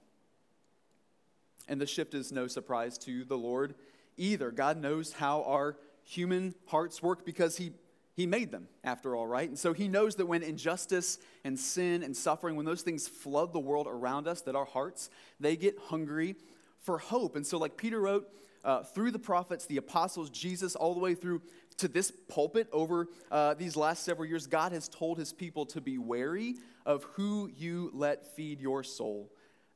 And 1.69 1.81
the 1.81 1.87
shift 1.87 2.15
is 2.15 2.31
no 2.31 2.47
surprise 2.47 2.99
to 2.99 3.25
the 3.25 3.39
Lord 3.39 3.75
either. 4.17 4.51
God 4.51 4.81
knows 4.81 5.13
how 5.13 5.43
our 5.45 5.77
human 6.05 6.55
hearts 6.67 7.03
work 7.03 7.25
because 7.25 7.57
He, 7.57 7.73
he 8.15 8.27
made 8.27 8.51
them, 8.51 8.69
after 8.83 9.17
all, 9.17 9.27
right? 9.27 9.49
And 9.49 9.59
so 9.59 9.73
He 9.73 9.89
knows 9.89 10.17
that 10.17 10.27
when 10.27 10.43
injustice 10.43 11.19
and 11.43 11.59
sin 11.59 12.03
and 12.03 12.17
suffering, 12.17 12.57
when 12.57 12.67
those 12.67 12.83
things 12.83 13.09
flood 13.09 13.53
the 13.53 13.61
world 13.61 13.87
around 13.89 14.29
us, 14.29 14.43
that 14.43 14.55
our 14.55 14.67
hearts, 14.67 15.09
they 15.41 15.57
get 15.57 15.79
hungry 15.87 16.37
for 16.81 16.99
hope. 16.99 17.35
And 17.35 17.47
so, 17.47 17.57
like 17.59 17.77
Peter 17.77 18.01
wrote, 18.01 18.29
uh, 18.65 18.83
through 18.83 19.11
the 19.11 19.19
prophets, 19.19 19.67
the 19.67 19.77
apostles, 19.77 20.31
Jesus, 20.31 20.75
all 20.75 20.95
the 20.95 21.01
way 21.01 21.15
through 21.15 21.43
to 21.79 21.89
this 21.89 22.13
pulpit 22.29 22.69
over 22.73 23.09
uh, 23.31 23.55
these 23.55 23.77
last 23.77 24.05
several 24.05 24.27
years, 24.27 24.47
God 24.47 24.73
has 24.73 24.89
told 24.89 25.19
his 25.19 25.33
people 25.33 25.67
to 25.67 25.81
be 25.81 25.99
wary 25.99 26.57
of 26.87 27.05
who 27.15 27.51
you 27.57 27.91
let 27.93 28.27
feed 28.37 28.61
your 28.61 28.83
soul, 28.83 29.31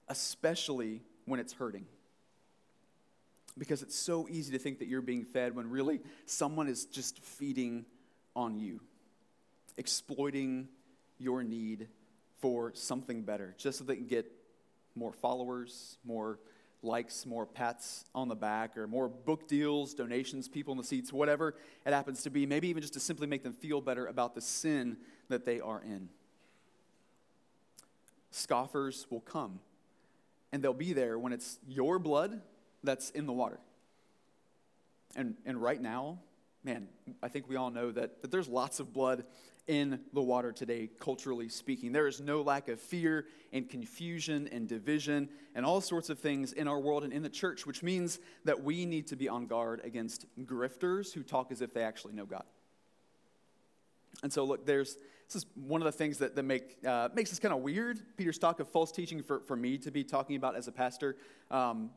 especially 0.09 1.03
when 1.25 1.41
it's 1.41 1.53
hurting. 1.53 1.87
Because 3.57 3.83
it's 3.83 3.97
so 3.97 4.29
easy 4.29 4.53
to 4.53 4.59
think 4.59 4.79
that 4.79 4.89
you're 4.89 5.03
being 5.03 5.25
fed 5.25 5.57
when 5.57 5.69
really 5.69 6.01
someone 6.27 6.69
is 6.69 6.85
just 6.85 7.21
feeding 7.23 7.85
on 8.37 8.57
you, 8.57 8.81
exploiting 9.77 10.69
your 11.19 11.43
need 11.43 11.89
for 12.41 12.73
something 12.75 13.23
better, 13.23 13.55
just 13.59 13.79
so 13.79 13.85
they 13.85 13.97
can 13.97 14.07
get 14.07 14.31
more 14.95 15.13
followers, 15.13 15.99
more 16.05 16.39
likes, 16.83 17.27
more 17.27 17.47
pats 17.47 18.05
on 18.15 18.29
the 18.29 18.37
back, 18.37 18.77
or 18.77 18.87
more 18.87 19.09
book 19.09 19.49
deals, 19.49 19.95
donations, 19.95 20.49
people 20.49 20.73
in 20.73 20.79
the 20.79 20.85
seats, 20.85 21.13
whatever 21.13 21.55
it 21.85 21.93
happens 21.93 22.23
to 22.23 22.31
be, 22.31 22.47
maybe 22.47 22.69
even 22.69 22.81
just 22.81 22.95
to 22.95 23.01
simply 23.01 23.27
make 23.27 23.43
them 23.43 23.53
feel 23.53 23.81
better 23.81 24.07
about 24.07 24.35
the 24.35 24.41
sin 24.41 24.97
that 25.29 25.45
they 25.45 25.61
are 25.61 25.83
in. 25.83 26.09
Scoffers 28.31 29.07
will 29.11 29.21
come, 29.21 29.61
and 30.53 30.63
they'll 30.63 30.73
be 30.73 30.93
there 30.93 31.19
when 31.19 31.33
it's 31.33 31.59
your 31.67 31.99
blood 31.99 32.41
that's 32.85 33.11
in 33.11 33.27
the 33.27 33.33
water. 33.33 33.59
And, 35.17 35.35
and 35.45 35.61
right 35.61 35.81
now, 35.81 36.19
man, 36.69 36.87
I 37.23 37.29
think 37.29 37.49
we 37.49 37.57
all 37.57 37.71
know 37.71 37.91
that, 37.93 38.21
that 38.21 38.31
there's 38.31 38.47
lots 38.47 38.79
of 38.79 38.93
blood 38.93 39.25
in 39.67 40.01
the 40.13 40.21
water 40.21 40.53
today, 40.53 40.91
culturally 41.01 41.49
speaking. 41.49 41.93
There 41.93 42.07
is 42.07 42.21
no 42.21 42.43
lack 42.43 42.69
of 42.69 42.79
fear 42.79 43.25
and 43.55 43.71
confusion 43.71 44.51
and 44.53 44.69
division 44.69 45.31
and 45.55 45.65
all 45.65 45.81
sorts 45.81 46.11
of 46.11 46.19
things 46.19 46.53
in 46.53 46.69
our 46.69 46.79
world 46.79 47.05
and 47.05 47.13
in 47.13 47.23
the 47.23 47.31
church, 47.31 47.67
which 47.67 47.83
means 47.83 48.19
that 48.45 48.63
we 48.63 48.85
need 48.85 49.07
to 49.07 49.17
be 49.17 49.31
on 49.31 49.47
guard 49.47 49.81
against 49.83 50.27
grifters 50.45 51.11
who 51.11 51.23
talk 51.23 51.51
as 51.51 51.63
if 51.63 51.73
they 51.73 51.83
actually 51.83 52.13
know 52.13 52.27
God. 52.27 52.45
And 54.23 54.31
so, 54.31 54.45
look, 54.45 54.67
there's 54.67 54.97
this 55.27 55.37
is 55.37 55.47
one 55.55 55.81
of 55.81 55.87
the 55.87 55.93
things 55.93 56.19
that, 56.19 56.37
that 56.37 56.43
make, 56.43 56.77
uh, 56.87 57.09
makes 57.15 57.31
this 57.31 57.39
kind 57.39 57.55
of 57.55 57.61
weird. 57.61 57.99
Peter's 58.19 58.39
talk 58.39 58.61
of 58.61 58.69
false 58.69 58.93
teaching 58.93 59.23
for, 59.23 59.41
for 59.41 59.57
me 59.57 59.79
to 59.79 59.91
be 59.91 60.05
talking 60.05 60.37
about 60.37 60.55
as 60.55 60.69
a 60.69 60.73
pastor. 60.73 61.17
Um, 61.51 61.91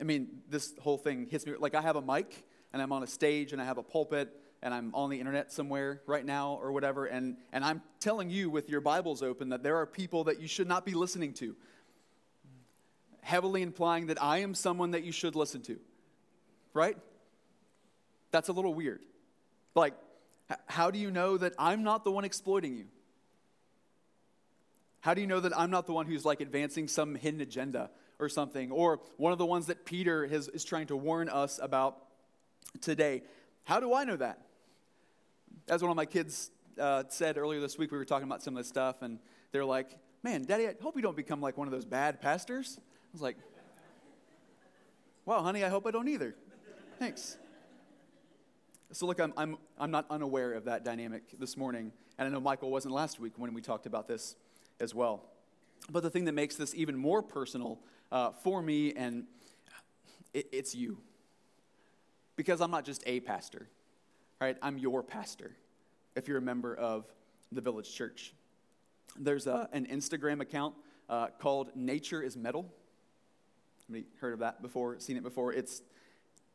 I 0.00 0.04
mean, 0.04 0.28
this 0.48 0.72
whole 0.80 0.96
thing 0.96 1.26
hits 1.30 1.46
me 1.46 1.52
like 1.58 1.74
I 1.74 1.82
have 1.82 1.96
a 1.96 2.02
mic 2.02 2.44
and 2.74 2.82
I'm 2.82 2.92
on 2.92 3.04
a 3.04 3.06
stage 3.06 3.52
and 3.52 3.62
I 3.62 3.64
have 3.64 3.78
a 3.78 3.84
pulpit 3.84 4.36
and 4.60 4.74
I'm 4.74 4.92
on 4.94 5.08
the 5.08 5.20
internet 5.20 5.52
somewhere 5.52 6.02
right 6.06 6.24
now 6.24 6.58
or 6.60 6.72
whatever, 6.72 7.06
and, 7.06 7.36
and 7.52 7.64
I'm 7.64 7.82
telling 8.00 8.30
you 8.30 8.50
with 8.50 8.68
your 8.68 8.80
Bibles 8.80 9.22
open 9.22 9.50
that 9.50 9.62
there 9.62 9.76
are 9.76 9.86
people 9.86 10.24
that 10.24 10.40
you 10.40 10.48
should 10.48 10.66
not 10.66 10.84
be 10.84 10.92
listening 10.92 11.34
to, 11.34 11.54
heavily 13.20 13.62
implying 13.62 14.08
that 14.08 14.20
I 14.20 14.38
am 14.38 14.54
someone 14.54 14.90
that 14.90 15.04
you 15.04 15.12
should 15.12 15.36
listen 15.36 15.62
to, 15.62 15.78
right? 16.72 16.96
That's 18.32 18.48
a 18.48 18.52
little 18.52 18.74
weird. 18.74 19.02
Like, 19.76 19.94
how 20.66 20.90
do 20.90 20.98
you 20.98 21.12
know 21.12 21.38
that 21.38 21.52
I'm 21.58 21.84
not 21.84 22.02
the 22.02 22.10
one 22.10 22.24
exploiting 22.24 22.74
you? 22.74 22.86
How 25.00 25.14
do 25.14 25.20
you 25.20 25.28
know 25.28 25.40
that 25.40 25.56
I'm 25.56 25.70
not 25.70 25.86
the 25.86 25.92
one 25.92 26.06
who's 26.06 26.24
like 26.24 26.40
advancing 26.40 26.88
some 26.88 27.14
hidden 27.14 27.40
agenda 27.40 27.90
or 28.18 28.28
something? 28.28 28.72
Or 28.72 28.98
one 29.16 29.32
of 29.32 29.38
the 29.38 29.46
ones 29.46 29.66
that 29.66 29.84
Peter 29.84 30.26
has, 30.26 30.48
is 30.48 30.64
trying 30.64 30.88
to 30.88 30.96
warn 30.96 31.28
us 31.28 31.60
about 31.62 31.98
today. 32.80 33.22
How 33.64 33.80
do 33.80 33.94
I 33.94 34.04
know 34.04 34.16
that? 34.16 34.40
As 35.68 35.82
one 35.82 35.90
of 35.90 35.96
my 35.96 36.06
kids 36.06 36.50
uh, 36.78 37.04
said 37.08 37.38
earlier 37.38 37.60
this 37.60 37.78
week, 37.78 37.90
we 37.90 37.98
were 37.98 38.04
talking 38.04 38.26
about 38.26 38.42
some 38.42 38.54
of 38.56 38.60
this 38.60 38.68
stuff, 38.68 39.02
and 39.02 39.18
they're 39.52 39.64
like, 39.64 39.90
Man, 40.22 40.42
Daddy, 40.44 40.66
I 40.66 40.74
hope 40.80 40.96
you 40.96 41.02
don't 41.02 41.16
become 41.16 41.42
like 41.42 41.58
one 41.58 41.68
of 41.68 41.72
those 41.72 41.84
bad 41.84 42.20
pastors. 42.20 42.78
I 42.78 42.82
was 43.12 43.20
like, 43.20 43.36
Wow, 45.26 45.42
honey, 45.42 45.64
I 45.64 45.68
hope 45.68 45.86
I 45.86 45.90
don't 45.90 46.08
either. 46.08 46.34
Thanks. 46.98 47.38
So, 48.92 49.06
look, 49.06 49.18
I'm, 49.20 49.32
I'm, 49.36 49.56
I'm 49.78 49.90
not 49.90 50.06
unaware 50.10 50.52
of 50.52 50.66
that 50.66 50.84
dynamic 50.84 51.38
this 51.38 51.56
morning, 51.56 51.92
and 52.18 52.28
I 52.28 52.30
know 52.30 52.40
Michael 52.40 52.70
wasn't 52.70 52.94
last 52.94 53.18
week 53.18 53.32
when 53.36 53.52
we 53.54 53.60
talked 53.60 53.86
about 53.86 54.06
this 54.06 54.36
as 54.80 54.94
well. 54.94 55.24
But 55.90 56.02
the 56.02 56.10
thing 56.10 56.26
that 56.26 56.32
makes 56.32 56.56
this 56.56 56.74
even 56.74 56.96
more 56.96 57.22
personal 57.22 57.80
uh, 58.12 58.30
for 58.30 58.62
me, 58.62 58.92
and 58.94 59.24
it, 60.32 60.46
it's 60.52 60.74
you. 60.74 60.98
Because 62.36 62.60
I'm 62.60 62.70
not 62.70 62.84
just 62.84 63.02
a 63.06 63.20
pastor, 63.20 63.68
right? 64.40 64.56
I'm 64.62 64.78
your 64.78 65.02
pastor 65.02 65.52
if 66.16 66.28
you're 66.28 66.38
a 66.38 66.42
member 66.42 66.74
of 66.74 67.04
the 67.52 67.60
village 67.60 67.92
church. 67.94 68.32
There's 69.18 69.46
a, 69.46 69.68
an 69.72 69.86
Instagram 69.86 70.40
account 70.40 70.74
uh, 71.08 71.28
called 71.38 71.70
Nature 71.74 72.22
is 72.22 72.36
Metal. 72.36 72.72
Anybody 73.88 74.10
heard 74.20 74.32
of 74.32 74.38
that 74.40 74.62
before? 74.62 74.98
Seen 74.98 75.16
it 75.16 75.22
before? 75.22 75.52
It's 75.52 75.82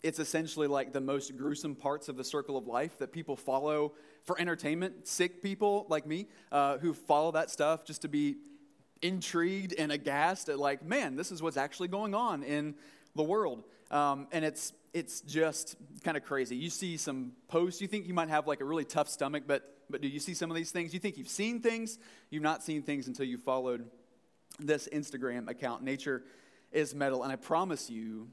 it's 0.01 0.19
essentially 0.19 0.67
like 0.67 0.93
the 0.93 1.01
most 1.01 1.36
gruesome 1.36 1.75
parts 1.75 2.07
of 2.07 2.15
the 2.15 2.24
circle 2.24 2.55
of 2.55 2.67
life 2.67 2.98
that 3.00 3.12
people 3.12 3.36
follow 3.36 3.93
for 4.24 4.39
entertainment. 4.39 5.07
Sick 5.07 5.43
people 5.43 5.86
like 5.89 6.05
me 6.05 6.27
uh, 6.53 6.77
who 6.77 6.93
follow 6.93 7.31
that 7.31 7.50
stuff 7.50 7.83
just 7.83 8.03
to 8.03 8.07
be 8.07 8.38
intrigued 9.01 9.74
and 9.74 9.91
aghast 9.91 10.48
at 10.48 10.57
like, 10.57 10.86
man, 10.86 11.17
this 11.17 11.31
is 11.31 11.41
what's 11.41 11.57
actually 11.57 11.89
going 11.89 12.15
on 12.15 12.43
in 12.43 12.75
the 13.15 13.24
world. 13.24 13.63
Um, 13.91 14.27
and 14.31 14.45
it's 14.45 14.71
it's 14.93 15.22
just 15.22 15.75
kind 16.03 16.17
of 16.17 16.24
crazy. 16.24 16.55
You 16.55 16.69
see 16.69 16.98
some 16.98 17.34
posts, 17.48 17.81
you 17.81 17.88
think 17.88 18.08
you 18.08 18.13
might 18.13 18.29
have 18.29 18.48
like 18.48 18.62
a 18.62 18.65
really 18.65 18.86
tough 18.86 19.10
stomach, 19.10 19.43
but, 19.46 19.77
but 19.89 20.01
do 20.01 20.08
you 20.08 20.19
see 20.19 20.34
some 20.34 20.50
of 20.50 20.58
these 20.58 20.72
things? 20.72 20.93
You 20.93 21.00
think 21.00 21.17
you've 21.17 21.29
seen 21.29 21.62
things, 21.62 22.00
you've 22.29 22.43
not 22.43 22.63
seen 22.63 22.81
things 22.81 23.08
until 23.08 23.25
you 23.25 23.38
followed 23.38 23.89
this 24.60 24.88
Instagram 24.91 25.50
account. 25.50 25.84
Nature 25.84 26.24
is 26.72 26.96
metal. 26.96 27.24
And 27.24 27.31
I 27.31 27.36
promise 27.36 27.89
you 27.89 28.29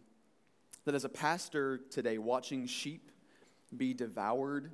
that 0.85 0.95
as 0.95 1.05
a 1.05 1.09
pastor 1.09 1.81
today, 1.91 2.19
watching 2.19 2.67
sheep 2.67 3.11
be 3.77 3.93
devoured, 3.93 4.71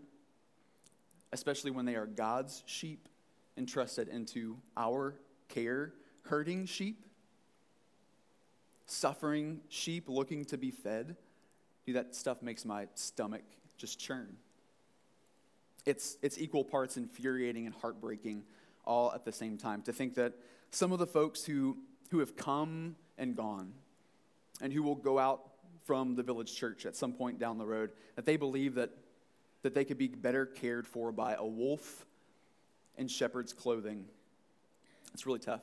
especially 1.32 1.70
when 1.70 1.84
they 1.84 1.96
are 1.96 2.06
God's 2.06 2.62
sheep 2.66 3.08
entrusted 3.56 4.08
into 4.08 4.58
our 4.76 5.14
care, 5.48 5.94
hurting 6.22 6.66
sheep, 6.66 7.04
suffering 8.86 9.60
sheep 9.68 10.08
looking 10.08 10.44
to 10.46 10.58
be 10.58 10.70
fed 10.70 11.16
Dude, 11.86 11.96
that 11.96 12.14
stuff 12.14 12.42
makes 12.42 12.64
my 12.64 12.86
stomach 12.94 13.42
just 13.76 13.98
churn. 13.98 14.36
It's, 15.84 16.16
it's 16.22 16.38
equal 16.38 16.64
parts 16.64 16.96
infuriating 16.96 17.66
and 17.66 17.74
heartbreaking 17.74 18.44
all 18.84 19.12
at 19.12 19.24
the 19.24 19.32
same 19.32 19.58
time. 19.58 19.82
To 19.82 19.92
think 19.92 20.14
that 20.14 20.34
some 20.70 20.92
of 20.92 20.98
the 20.98 21.06
folks 21.06 21.44
who, 21.44 21.76
who 22.10 22.20
have 22.20 22.36
come 22.36 22.96
and 23.18 23.36
gone 23.36 23.72
and 24.60 24.72
who 24.72 24.82
will 24.82 24.94
go 24.94 25.18
out 25.18 25.40
from 25.84 26.14
the 26.14 26.22
village 26.22 26.54
church 26.54 26.86
at 26.86 26.94
some 26.94 27.12
point 27.12 27.40
down 27.40 27.58
the 27.58 27.66
road, 27.66 27.90
that 28.14 28.24
they 28.24 28.36
believe 28.36 28.76
that, 28.76 28.90
that 29.62 29.74
they 29.74 29.84
could 29.84 29.98
be 29.98 30.06
better 30.08 30.46
cared 30.46 30.86
for 30.86 31.10
by 31.10 31.34
a 31.34 31.44
wolf 31.44 32.06
in 32.96 33.08
shepherd's 33.08 33.52
clothing. 33.52 34.04
It's 35.12 35.26
really 35.26 35.40
tough. 35.40 35.62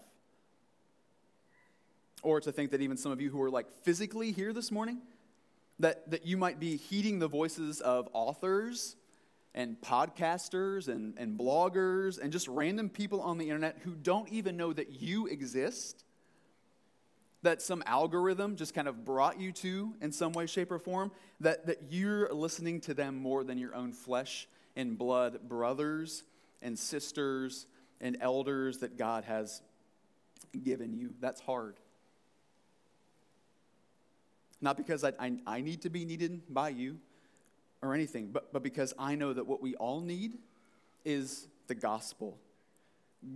Or 2.21 2.41
to 2.41 2.51
think 2.51 2.71
that 2.71 2.81
even 2.81 2.97
some 2.97 3.13
of 3.13 3.21
you 3.21 3.29
who 3.29 3.41
are 3.41 3.49
like 3.49 3.71
physically 3.83 4.33
here 4.33 4.51
this 4.51 4.71
morning, 4.71 4.97
that, 5.79 6.09
that 6.11 6.25
you 6.25 6.37
might 6.37 6.59
be 6.59 6.77
heeding 6.77 7.19
the 7.19 7.27
voices 7.27 7.81
of 7.81 8.09
authors 8.13 8.95
and 9.55 9.79
podcasters 9.81 10.87
and, 10.87 11.17
and 11.17 11.39
bloggers 11.39 12.19
and 12.21 12.31
just 12.31 12.47
random 12.47 12.89
people 12.89 13.21
on 13.21 13.37
the 13.37 13.45
internet 13.45 13.77
who 13.83 13.95
don't 13.95 14.29
even 14.29 14.57
know 14.57 14.73
that 14.73 15.01
you 15.01 15.27
exist, 15.27 16.03
that 17.41 17.61
some 17.61 17.81
algorithm 17.85 18.55
just 18.55 18.73
kind 18.73 18.87
of 18.87 19.05
brought 19.05 19.39
you 19.39 19.51
to 19.51 19.93
in 20.01 20.11
some 20.11 20.33
way, 20.33 20.45
shape, 20.45 20.71
or 20.71 20.79
form, 20.79 21.11
that, 21.39 21.65
that 21.67 21.83
you're 21.89 22.31
listening 22.33 22.81
to 22.81 22.93
them 22.93 23.15
more 23.15 23.43
than 23.43 23.57
your 23.57 23.73
own 23.73 23.93
flesh 23.93 24.47
and 24.75 24.97
blood 24.97 25.47
brothers 25.47 26.23
and 26.61 26.77
sisters 26.77 27.65
and 28.01 28.17
elders 28.21 28.79
that 28.79 28.97
God 28.97 29.23
has 29.23 29.61
given 30.63 30.93
you. 30.93 31.13
That's 31.19 31.41
hard. 31.41 31.75
Not 34.61 34.77
because 34.77 35.03
I, 35.03 35.13
I, 35.19 35.33
I 35.47 35.61
need 35.61 35.81
to 35.83 35.89
be 35.89 36.05
needed 36.05 36.41
by 36.49 36.69
you 36.69 36.97
or 37.81 37.93
anything, 37.93 38.29
but, 38.31 38.51
but 38.51 38.61
because 38.61 38.93
I 38.99 39.15
know 39.15 39.33
that 39.33 39.47
what 39.47 39.61
we 39.61 39.75
all 39.75 40.01
need 40.01 40.37
is 41.05 41.47
the 41.67 41.75
gospel, 41.75 42.37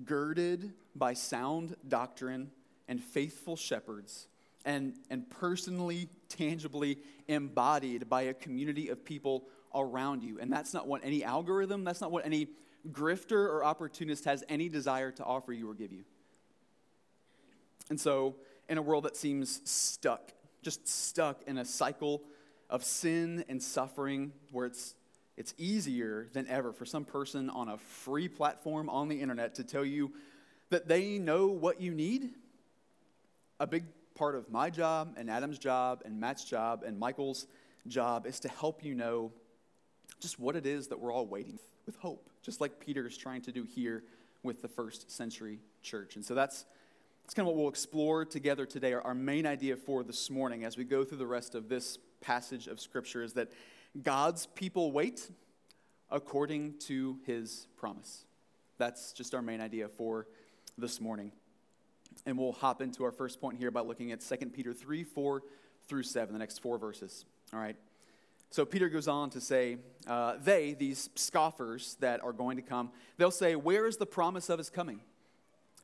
girded 0.03 0.73
by 0.95 1.13
sound 1.13 1.75
doctrine 1.87 2.51
and 2.87 3.01
faithful 3.01 3.55
shepherds, 3.55 4.27
and, 4.65 4.95
and 5.09 5.29
personally, 5.29 6.09
tangibly 6.29 6.99
embodied 7.27 8.09
by 8.09 8.23
a 8.23 8.33
community 8.33 8.89
of 8.89 9.03
people 9.03 9.45
around 9.73 10.23
you. 10.23 10.39
And 10.39 10.51
that's 10.51 10.73
not 10.73 10.87
what 10.87 11.01
any 11.03 11.23
algorithm, 11.23 11.83
that's 11.83 12.01
not 12.01 12.11
what 12.11 12.25
any 12.25 12.47
grifter 12.91 13.47
or 13.49 13.63
opportunist 13.63 14.25
has 14.25 14.43
any 14.49 14.69
desire 14.69 15.11
to 15.11 15.23
offer 15.23 15.53
you 15.53 15.69
or 15.69 15.73
give 15.73 15.91
you. 15.91 16.03
And 17.89 17.99
so, 17.99 18.35
in 18.69 18.77
a 18.77 18.81
world 18.81 19.03
that 19.03 19.15
seems 19.15 19.61
stuck 19.69 20.31
just 20.63 20.87
stuck 20.87 21.41
in 21.47 21.57
a 21.57 21.65
cycle 21.65 22.23
of 22.69 22.83
sin 22.83 23.43
and 23.49 23.61
suffering 23.61 24.31
where 24.51 24.65
it's, 24.65 24.95
it's 25.37 25.53
easier 25.57 26.27
than 26.33 26.47
ever 26.47 26.73
for 26.73 26.85
some 26.85 27.05
person 27.05 27.49
on 27.49 27.69
a 27.69 27.77
free 27.77 28.27
platform 28.27 28.89
on 28.89 29.09
the 29.09 29.21
internet 29.21 29.55
to 29.55 29.63
tell 29.63 29.85
you 29.85 30.11
that 30.69 30.87
they 30.87 31.19
know 31.19 31.47
what 31.47 31.79
you 31.81 31.93
need. 31.93 32.29
A 33.59 33.67
big 33.67 33.83
part 34.15 34.35
of 34.35 34.49
my 34.49 34.69
job 34.69 35.13
and 35.17 35.29
Adam's 35.29 35.59
job 35.59 36.01
and 36.05 36.19
Matt's 36.19 36.43
job 36.43 36.83
and 36.85 36.97
Michael's 36.97 37.45
job 37.87 38.25
is 38.25 38.39
to 38.41 38.49
help 38.49 38.83
you 38.83 38.95
know 38.95 39.31
just 40.19 40.39
what 40.39 40.55
it 40.55 40.65
is 40.65 40.87
that 40.87 40.99
we're 40.99 41.11
all 41.11 41.25
waiting 41.25 41.59
with 41.85 41.95
hope, 41.97 42.29
just 42.41 42.61
like 42.61 42.79
Peter 42.79 43.05
is 43.05 43.17
trying 43.17 43.41
to 43.41 43.51
do 43.51 43.63
here 43.63 44.03
with 44.41 44.61
the 44.61 44.67
first 44.67 45.11
century 45.11 45.59
church. 45.81 46.15
And 46.15 46.23
so 46.23 46.33
that's 46.33 46.65
that's 47.23 47.33
kind 47.33 47.47
of 47.47 47.53
what 47.53 47.59
we'll 47.59 47.69
explore 47.69 48.25
together 48.25 48.65
today. 48.65 48.93
Our, 48.93 49.15
main 49.15 49.45
idea 49.45 49.77
for 49.77 50.03
this 50.03 50.29
morning 50.29 50.65
as 50.65 50.75
we 50.77 50.83
go 50.83 51.05
through 51.05 51.19
the 51.19 51.25
rest 51.25 51.55
of 51.55 51.69
this 51.69 51.97
passage 52.19 52.67
of 52.67 52.81
Scripture 52.81 53.23
is 53.23 53.33
that 53.33 53.49
God's 54.01 54.45
people 54.47 54.91
wait 54.91 55.29
according 56.11 56.79
to 56.79 57.17
his 57.25 57.67
promise. 57.77 58.25
That's 58.77 59.13
just 59.13 59.33
our 59.33 59.41
main 59.41 59.61
idea 59.61 59.87
for 59.87 60.27
this 60.77 60.99
morning. 60.99 61.31
And 62.25 62.37
we'll 62.37 62.51
hop 62.51 62.81
into 62.81 63.05
our 63.05 63.11
first 63.11 63.39
point 63.39 63.57
here 63.57 63.71
by 63.71 63.81
looking 63.81 64.11
at 64.11 64.19
2 64.19 64.35
Peter 64.47 64.73
3 64.73 65.03
4 65.03 65.43
through 65.87 66.03
7, 66.03 66.33
the 66.33 66.39
next 66.39 66.59
four 66.59 66.77
verses. 66.77 67.25
All 67.53 67.59
right. 67.59 67.75
So 68.49 68.65
Peter 68.65 68.89
goes 68.89 69.07
on 69.07 69.29
to 69.31 69.41
say, 69.41 69.77
uh, 70.07 70.35
they, 70.43 70.73
these 70.73 71.09
scoffers 71.15 71.95
that 72.01 72.21
are 72.21 72.33
going 72.33 72.57
to 72.57 72.61
come, 72.61 72.91
they'll 73.17 73.31
say, 73.31 73.55
Where 73.55 73.87
is 73.87 73.97
the 73.97 74.05
promise 74.05 74.49
of 74.49 74.57
his 74.57 74.69
coming? 74.69 74.99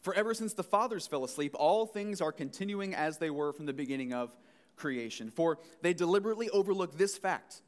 For 0.01 0.13
ever 0.13 0.33
since 0.33 0.53
the 0.53 0.63
fathers 0.63 1.07
fell 1.07 1.23
asleep, 1.23 1.55
all 1.57 1.85
things 1.85 2.21
are 2.21 2.31
continuing 2.31 2.95
as 2.95 3.17
they 3.17 3.29
were 3.29 3.51
from 3.51 3.65
the 3.65 3.73
beginning 3.73 4.13
of 4.13 4.35
creation. 4.75 5.29
For 5.29 5.59
they 5.81 5.93
deliberately 5.93 6.49
overlook 6.49 6.97
this 6.97 7.17
fact 7.17 7.61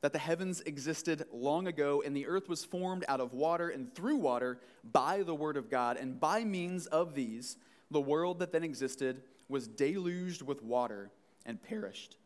that 0.00 0.12
the 0.12 0.18
heavens 0.18 0.60
existed 0.60 1.24
long 1.32 1.66
ago 1.66 2.02
and 2.04 2.16
the 2.16 2.26
earth 2.26 2.48
was 2.48 2.64
formed 2.64 3.04
out 3.08 3.20
of 3.20 3.32
water 3.32 3.68
and 3.68 3.92
through 3.94 4.16
water 4.16 4.58
by 4.84 5.22
the 5.22 5.34
word 5.34 5.56
of 5.56 5.70
God, 5.70 5.96
and 5.96 6.18
by 6.18 6.44
means 6.44 6.86
of 6.86 7.14
these, 7.14 7.56
the 7.90 8.00
world 8.00 8.38
that 8.40 8.52
then 8.52 8.64
existed 8.64 9.22
was 9.48 9.68
deluged 9.68 10.42
with 10.42 10.62
water 10.62 11.10
and 11.46 11.62
perished. 11.62 12.16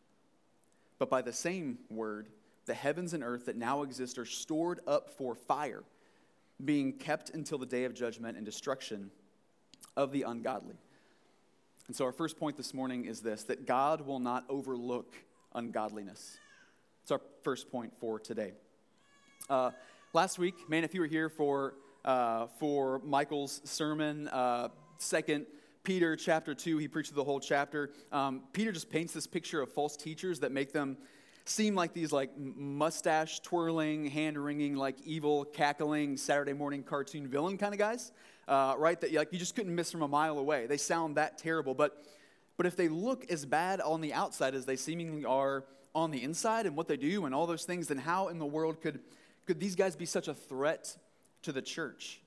But 0.99 1.11
by 1.11 1.23
the 1.23 1.33
same 1.33 1.79
word, 1.91 2.29
the 2.67 2.75
heavens 2.75 3.13
and 3.15 3.23
earth 3.23 3.47
that 3.47 3.57
now 3.57 3.83
exist 3.83 4.19
are 4.19 4.25
stored 4.25 4.81
up 4.87 5.11
for 5.11 5.35
fire, 5.35 5.83
being 6.65 6.93
kept 6.93 7.31
until 7.31 7.59
the 7.59 7.67
day 7.67 7.85
of 7.85 7.95
judgment 7.95 8.37
and 8.37 8.47
destruction 8.47 9.11
of 9.97 10.13
the 10.13 10.23
ungodly. 10.23 10.77
And 11.87 11.95
so, 11.95 12.05
our 12.05 12.13
first 12.13 12.39
point 12.39 12.57
this 12.57 12.75
morning 12.75 13.05
is 13.05 13.21
this 13.21 13.45
that 13.45 13.67
God 13.67 14.07
will 14.07 14.19
not 14.19 14.45
overlook 14.49 15.15
ungodliness. 15.55 16.39
It's 17.03 17.13
our 17.13 17.21
first 17.43 17.71
point 17.71 17.93
for 18.01 18.19
today. 18.19 18.53
Uh, 19.49 19.71
last 20.13 20.39
week, 20.39 20.69
man, 20.69 20.83
if 20.83 20.93
you 20.93 21.01
were 21.01 21.07
here 21.07 21.29
for, 21.29 21.75
uh, 22.05 22.49
for 22.59 22.99
Michael's 23.05 23.61
sermon, 23.65 24.27
uh, 24.29 24.69
second 24.99 25.47
Peter 25.85 26.17
chapter 26.17 26.53
2, 26.53 26.79
he 26.79 26.89
preached 26.89 27.15
the 27.15 27.23
whole 27.23 27.39
chapter. 27.39 27.91
Um, 28.11 28.43
Peter 28.53 28.73
just 28.73 28.91
paints 28.91 29.13
this 29.13 29.29
picture 29.29 29.63
of 29.63 29.73
false 29.73 29.97
teachers 29.97 30.41
that 30.41 30.51
make 30.51 30.73
them 30.73 30.97
seem 31.45 31.77
like 31.77 31.93
these 31.93 32.11
like 32.11 32.37
mustache 32.37 33.39
twirling, 33.39 34.07
hand 34.07 34.37
wringing, 34.37 34.75
like 34.75 34.97
evil, 35.05 35.45
cackling 35.45 36.17
Saturday 36.17 36.53
morning 36.53 36.83
cartoon 36.83 37.29
villain 37.29 37.57
kind 37.57 37.73
of 37.73 37.79
guys, 37.79 38.11
uh, 38.49 38.75
right? 38.79 39.01
That 39.01 39.13
like 39.13 39.33
you 39.33 39.39
just 39.39 39.55
couldn't 39.55 39.75
miss 39.75 39.91
from 39.91 40.03
a 40.03 40.09
mile 40.09 40.39
away. 40.39 40.67
They 40.67 40.77
sound 40.77 41.17
that 41.17 41.39
terrible, 41.39 41.75
but 41.75 42.05
but 42.57 42.67
if 42.67 42.77
they 42.77 42.89
look 42.89 43.31
as 43.31 43.45
bad 43.45 43.81
on 43.81 44.01
the 44.01 44.15
outside 44.15 44.55
as 44.55 44.65
they 44.65 44.77
seemingly 44.77 45.25
are 45.25 45.65
on 45.95 46.11
the 46.11 46.23
inside 46.23 46.67
and 46.67 46.77
what 46.77 46.89
they 46.89 46.97
do 46.97 47.27
and 47.27 47.35
all 47.35 47.47
those 47.47 47.65
things, 47.65 47.89
then 47.89 47.99
how 47.99 48.29
in 48.29 48.39
the 48.39 48.47
world 48.47 48.81
could 48.81 49.01
could 49.47 49.61
these 49.61 49.77
guys 49.77 49.97
be 49.97 50.07
such 50.07 50.29
a 50.29 50.35
threat 50.35 50.97
to 51.43 51.53
the 51.53 51.63
church? 51.63 52.21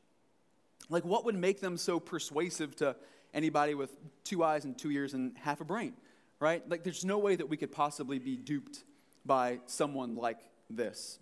Like 0.89 1.05
what 1.05 1.25
would 1.25 1.35
make 1.35 1.61
them 1.61 1.77
so 1.77 1.99
persuasive 1.99 2.75
to 2.77 2.95
anybody 3.33 3.73
with 3.73 3.91
two 4.23 4.43
eyes 4.43 4.65
and 4.65 4.77
two 4.77 4.91
ears 4.91 5.13
and 5.13 5.35
half 5.37 5.61
a 5.61 5.65
brain, 5.65 5.93
right? 6.39 6.67
Like, 6.69 6.83
there's 6.83 7.05
no 7.05 7.17
way 7.17 7.35
that 7.35 7.47
we 7.47 7.57
could 7.57 7.71
possibly 7.71 8.19
be 8.19 8.35
duped 8.35 8.83
by 9.25 9.59
someone 9.65 10.15
like 10.15 10.39
this. 10.69 11.19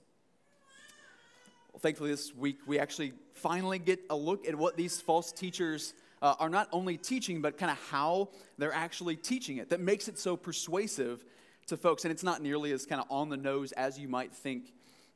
Thankfully, 1.80 2.10
this 2.10 2.34
week 2.34 2.60
we 2.66 2.80
actually 2.80 3.14
finally 3.34 3.78
get 3.78 4.00
a 4.10 4.16
look 4.16 4.48
at 4.48 4.56
what 4.56 4.78
these 4.78 5.00
false 5.00 5.32
teachers 5.32 5.94
uh, 6.24 6.34
are 6.40 6.50
not 6.50 6.68
only 6.72 6.98
teaching, 6.98 7.42
but 7.42 7.58
kind 7.58 7.72
of 7.72 7.78
how 7.90 8.30
they're 8.58 8.74
actually 8.74 9.16
teaching 9.16 9.58
it 9.58 9.70
that 9.70 9.80
makes 9.80 10.08
it 10.08 10.18
so 10.18 10.36
persuasive 10.36 11.24
to 11.68 11.78
folks. 11.78 12.04
And 12.04 12.12
it's 12.12 12.24
not 12.24 12.42
nearly 12.42 12.72
as 12.72 12.86
kind 12.88 13.00
of 13.00 13.08
on 13.12 13.30
the 13.30 13.38
nose 13.38 13.74
as 13.74 14.00
you 14.00 14.08
might 14.08 14.34
think 14.34 14.74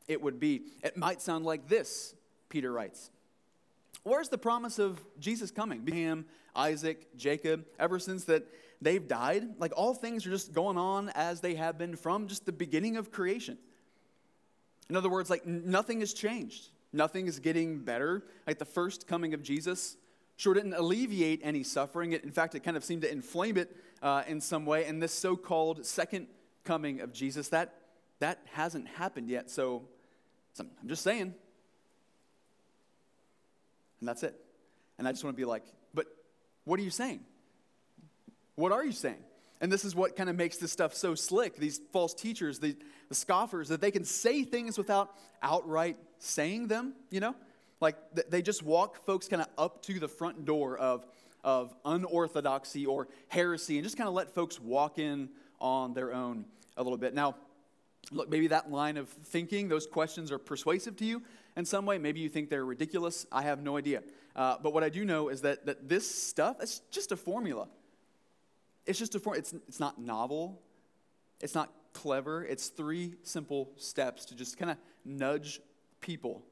it 0.07 0.21
would 0.21 0.39
be. 0.39 0.61
It 0.83 0.97
might 0.97 1.21
sound 1.21 1.45
like 1.45 1.67
this, 1.67 2.13
Peter 2.49 2.71
writes. 2.71 3.09
Where's 4.03 4.29
the 4.29 4.37
promise 4.37 4.77
of 4.77 4.99
Jesus 5.19 5.49
coming? 5.49 5.83
Abraham, 5.87 6.25
Isaac, 6.55 7.15
Jacob, 7.17 7.65
ever 7.79 7.97
since 7.97 8.25
that 8.25 8.47
they've 8.81 9.07
died, 9.07 9.59
like 9.59 9.73
all 9.75 9.93
things 9.93 10.27
are 10.27 10.31
just 10.31 10.53
going 10.53 10.77
on 10.77 11.09
as 11.15 11.41
they 11.41 11.55
have 11.55 11.77
been 11.77 11.95
from 11.95 12.27
just 12.27 12.45
the 12.45 12.51
beginning 12.51 12.97
of 12.97 13.11
creation. 13.11 13.57
In 14.89 14.95
other 14.95 15.09
words, 15.09 15.29
like 15.29 15.45
nothing 15.45 15.99
has 16.01 16.13
changed. 16.13 16.69
Nothing 16.93 17.27
is 17.27 17.39
getting 17.39 17.79
better. 17.79 18.23
Like 18.45 18.59
the 18.59 18.65
first 18.65 19.07
coming 19.07 19.33
of 19.33 19.41
Jesus 19.41 19.95
sure 20.41 20.53
didn't 20.55 20.73
alleviate 20.73 21.39
any 21.43 21.63
suffering. 21.63 22.13
It, 22.13 22.23
in 22.23 22.31
fact, 22.31 22.55
it 22.55 22.61
kind 22.61 22.75
of 22.75 22.83
seemed 22.83 23.03
to 23.03 23.11
inflame 23.11 23.57
it 23.57 23.75
uh, 24.01 24.23
in 24.27 24.41
some 24.41 24.65
way. 24.65 24.85
And 24.85 25.01
this 25.01 25.13
so 25.13 25.35
called 25.35 25.85
second 25.85 26.27
coming 26.63 26.99
of 26.99 27.13
Jesus, 27.13 27.49
that, 27.49 27.75
that 28.19 28.39
hasn't 28.51 28.87
happened 28.87 29.29
yet. 29.29 29.51
So, 29.51 29.83
so 30.53 30.65
I'm 30.81 30.87
just 30.87 31.03
saying, 31.03 31.33
and 33.99 34.09
that's 34.09 34.23
it. 34.23 34.35
And 34.97 35.07
I 35.07 35.11
just 35.11 35.23
want 35.23 35.35
to 35.35 35.39
be 35.39 35.45
like, 35.45 35.63
but 35.93 36.07
what 36.65 36.79
are 36.79 36.83
you 36.83 36.89
saying? 36.89 37.21
What 38.55 38.71
are 38.71 38.83
you 38.83 38.91
saying? 38.91 39.23
And 39.61 39.71
this 39.71 39.85
is 39.85 39.95
what 39.95 40.15
kind 40.15 40.29
of 40.29 40.35
makes 40.35 40.57
this 40.57 40.71
stuff 40.71 40.93
so 40.95 41.13
slick. 41.13 41.55
These 41.55 41.79
false 41.93 42.15
teachers, 42.15 42.59
the, 42.59 42.75
the 43.09 43.15
scoffers, 43.15 43.69
that 43.69 43.79
they 43.79 43.91
can 43.91 44.03
say 44.03 44.43
things 44.43 44.77
without 44.77 45.15
outright 45.43 45.97
saying 46.17 46.67
them, 46.67 46.93
you 47.11 47.19
know? 47.19 47.35
Like 47.79 47.95
they 48.29 48.41
just 48.41 48.63
walk 48.63 49.05
folks 49.05 49.27
kind 49.27 49.41
of 49.41 49.47
up 49.57 49.83
to 49.83 49.99
the 49.99 50.07
front 50.07 50.45
door 50.45 50.77
of, 50.77 51.05
of 51.43 51.73
unorthodoxy 51.85 52.85
or 52.85 53.07
heresy 53.27 53.77
and 53.77 53.83
just 53.83 53.97
kind 53.97 54.07
of 54.07 54.13
let 54.13 54.33
folks 54.33 54.59
walk 54.59 54.99
in 54.99 55.29
on 55.59 55.93
their 55.93 56.13
own 56.13 56.45
a 56.77 56.83
little 56.83 56.97
bit. 56.97 57.13
Now, 57.13 57.35
look, 58.11 58.29
maybe 58.29 58.47
that 58.47 58.71
line 58.71 58.97
of 58.97 59.09
thinking, 59.09 59.67
those 59.67 59.85
questions 59.85 60.31
are 60.31 60.39
persuasive 60.39 60.95
to 60.97 61.05
you 61.05 61.21
in 61.55 61.65
some 61.65 61.85
way. 61.85 61.97
Maybe 61.97 62.19
you 62.19 62.29
think 62.29 62.49
they're 62.49 62.65
ridiculous. 62.65 63.25
I 63.31 63.43
have 63.43 63.61
no 63.61 63.77
idea. 63.77 64.01
Uh, 64.35 64.57
but 64.61 64.73
what 64.73 64.83
I 64.83 64.89
do 64.89 65.05
know 65.05 65.29
is 65.29 65.41
that, 65.41 65.65
that 65.65 65.87
this 65.87 66.09
stuff, 66.09 66.57
it's 66.61 66.79
just 66.91 67.11
a 67.11 67.17
formula. 67.17 67.67
It's 68.85 68.99
just 68.99 69.15
a 69.15 69.19
form. 69.19 69.37
It's, 69.37 69.53
it's 69.67 69.79
not 69.79 69.99
novel. 69.99 70.61
It's 71.39 71.55
not 71.55 71.71
clever. 71.93 72.43
It's 72.43 72.67
three 72.67 73.15
simple 73.23 73.71
steps 73.77 74.25
to 74.25 74.35
just 74.35 74.57
kind 74.57 74.71
of 74.71 74.77
nudge 75.05 75.59
people 75.99 76.43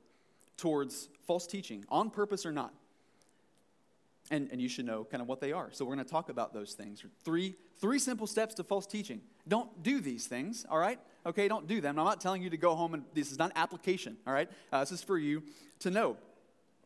towards 0.58 1.10
false 1.26 1.48
teaching, 1.48 1.86
on 1.90 2.10
purpose 2.10 2.46
or 2.46 2.52
not. 2.52 2.74
And, 4.32 4.50
and 4.52 4.62
you 4.62 4.70
should 4.70 4.86
know 4.86 5.06
kind 5.06 5.22
of 5.22 5.28
what 5.28 5.42
they 5.42 5.54
are. 5.54 5.70
So 5.72 5.86
we're 5.86 5.96
going 5.96 6.06
to 6.06 6.12
talk 6.12 6.30
about 6.30 6.54
those 6.54 6.74
things. 6.74 7.04
Three, 7.24 7.56
three 7.80 7.98
simple 7.98 8.28
steps 8.28 8.54
to 8.56 8.64
false 8.64 8.86
teaching. 8.86 9.22
Don't 9.48 9.82
do 9.82 10.02
these 10.02 10.28
things, 10.28 10.66
all 10.70 10.78
right? 10.78 11.00
Okay, 11.26 11.48
don't 11.48 11.66
do 11.66 11.82
them. 11.82 11.98
I'm 11.98 12.06
not 12.06 12.22
telling 12.22 12.44
you 12.44 12.50
to 12.52 12.58
go 12.58 12.76
home 12.76 12.94
and 12.94 13.04
this 13.14 13.32
is 13.32 13.40
not 13.40 13.52
application, 13.56 14.18
all 14.28 14.34
right? 14.34 14.50
Uh, 14.72 14.82
this 14.82 14.92
is 14.92 15.02
for 15.02 15.18
you 15.18 15.42
to 15.80 15.90
know. 15.90 16.18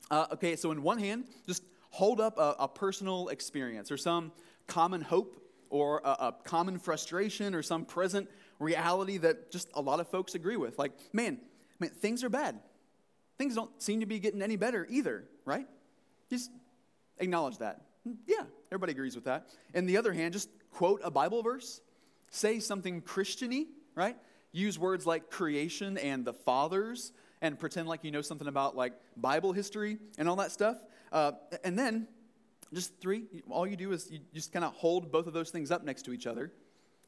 Uh, 0.09 0.27
okay, 0.33 0.55
so 0.55 0.71
in 0.71 0.83
one 0.83 0.99
hand, 0.99 1.25
just 1.45 1.63
hold 1.89 2.21
up 2.21 2.37
a, 2.37 2.55
a 2.59 2.67
personal 2.67 3.27
experience 3.27 3.91
or 3.91 3.97
some 3.97 4.31
common 4.67 5.01
hope 5.01 5.39
or 5.69 6.01
a, 6.03 6.09
a, 6.09 6.35
common 6.43 6.77
frustration 6.77 7.55
or 7.55 7.63
some 7.63 7.85
present 7.85 8.29
reality 8.59 9.17
that 9.17 9.51
just 9.51 9.69
a 9.73 9.81
lot 9.81 9.99
of 9.99 10.07
folks 10.07 10.35
agree 10.35 10.57
with. 10.57 10.77
Like, 10.77 10.91
man, 11.13 11.39
man, 11.79 11.89
things 11.89 12.23
are 12.23 12.29
bad. 12.29 12.59
Things 13.37 13.55
don't 13.55 13.81
seem 13.81 13.99
to 14.01 14.05
be 14.05 14.19
getting 14.19 14.41
any 14.41 14.55
better 14.55 14.85
either, 14.89 15.25
right? 15.45 15.67
Just 16.29 16.51
acknowledge 17.17 17.57
that. 17.57 17.81
Yeah, 18.27 18.43
everybody 18.71 18.91
agrees 18.91 19.15
with 19.15 19.25
that. 19.25 19.47
And 19.73 19.89
the 19.89 19.97
other 19.97 20.13
hand, 20.13 20.33
just 20.33 20.49
quote 20.71 21.01
a 21.03 21.11
Bible 21.11 21.41
verse, 21.41 21.81
say 22.29 22.59
something 22.59 23.01
Christiany, 23.01 23.67
right? 23.95 24.17
Use 24.51 24.77
words 24.77 25.05
like 25.05 25.29
creation 25.29 25.97
and 25.97 26.23
the 26.25 26.33
fathers 26.33 27.13
and 27.41 27.59
pretend 27.59 27.87
like 27.87 28.03
you 28.03 28.11
know 28.11 28.21
something 28.21 28.47
about 28.47 28.75
like 28.75 28.93
Bible 29.17 29.53
history 29.53 29.97
and 30.17 30.29
all 30.29 30.35
that 30.37 30.51
stuff. 30.51 30.77
Uh, 31.11 31.33
and 31.63 31.77
then, 31.77 32.07
just 32.73 32.99
three, 32.99 33.25
all 33.49 33.67
you 33.67 33.75
do 33.75 33.91
is 33.91 34.09
you 34.11 34.19
just 34.33 34.51
kind 34.51 34.65
of 34.65 34.73
hold 34.73 35.11
both 35.11 35.27
of 35.27 35.33
those 35.33 35.49
things 35.49 35.71
up 35.71 35.83
next 35.83 36.03
to 36.03 36.13
each 36.13 36.27
other 36.27 36.51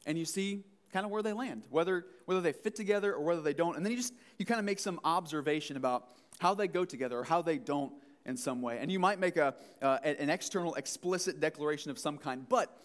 and 0.06 0.18
you 0.18 0.24
see 0.24 0.64
kind 0.92 1.04
of 1.04 1.10
where 1.10 1.22
they 1.22 1.32
land, 1.32 1.64
whether, 1.70 2.06
whether 2.24 2.40
they 2.40 2.52
fit 2.52 2.74
together 2.74 3.12
or 3.12 3.22
whether 3.22 3.42
they 3.42 3.52
don't. 3.52 3.76
And 3.76 3.84
then 3.84 3.90
you 3.92 3.98
just, 3.98 4.14
you 4.38 4.46
kind 4.46 4.58
of 4.58 4.64
make 4.64 4.78
some 4.78 5.00
observation 5.04 5.76
about 5.76 6.08
how 6.38 6.54
they 6.54 6.68
go 6.68 6.84
together 6.84 7.18
or 7.18 7.24
how 7.24 7.42
they 7.42 7.58
don't 7.58 7.92
in 8.24 8.36
some 8.36 8.62
way. 8.62 8.78
And 8.80 8.90
you 8.90 8.98
might 8.98 9.18
make 9.18 9.36
a, 9.36 9.54
uh, 9.82 9.98
an 10.02 10.30
external 10.30 10.74
explicit 10.74 11.40
declaration 11.40 11.90
of 11.90 11.98
some 11.98 12.18
kind, 12.18 12.46
but, 12.48 12.76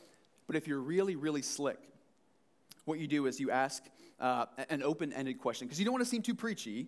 but 0.47 0.55
if 0.55 0.67
you're 0.67 0.81
really, 0.81 1.15
really 1.15 1.41
slick, 1.41 1.79
what 2.85 2.99
you 2.99 3.07
do 3.07 3.27
is 3.27 3.39
you 3.39 3.51
ask 3.51 3.83
uh, 4.19 4.45
an 4.69 4.83
open 4.83 5.13
ended 5.13 5.39
question 5.39 5.67
because 5.67 5.79
you 5.79 5.85
don't 5.85 5.93
want 5.93 6.03
to 6.03 6.09
seem 6.09 6.21
too 6.21 6.35
preachy. 6.35 6.87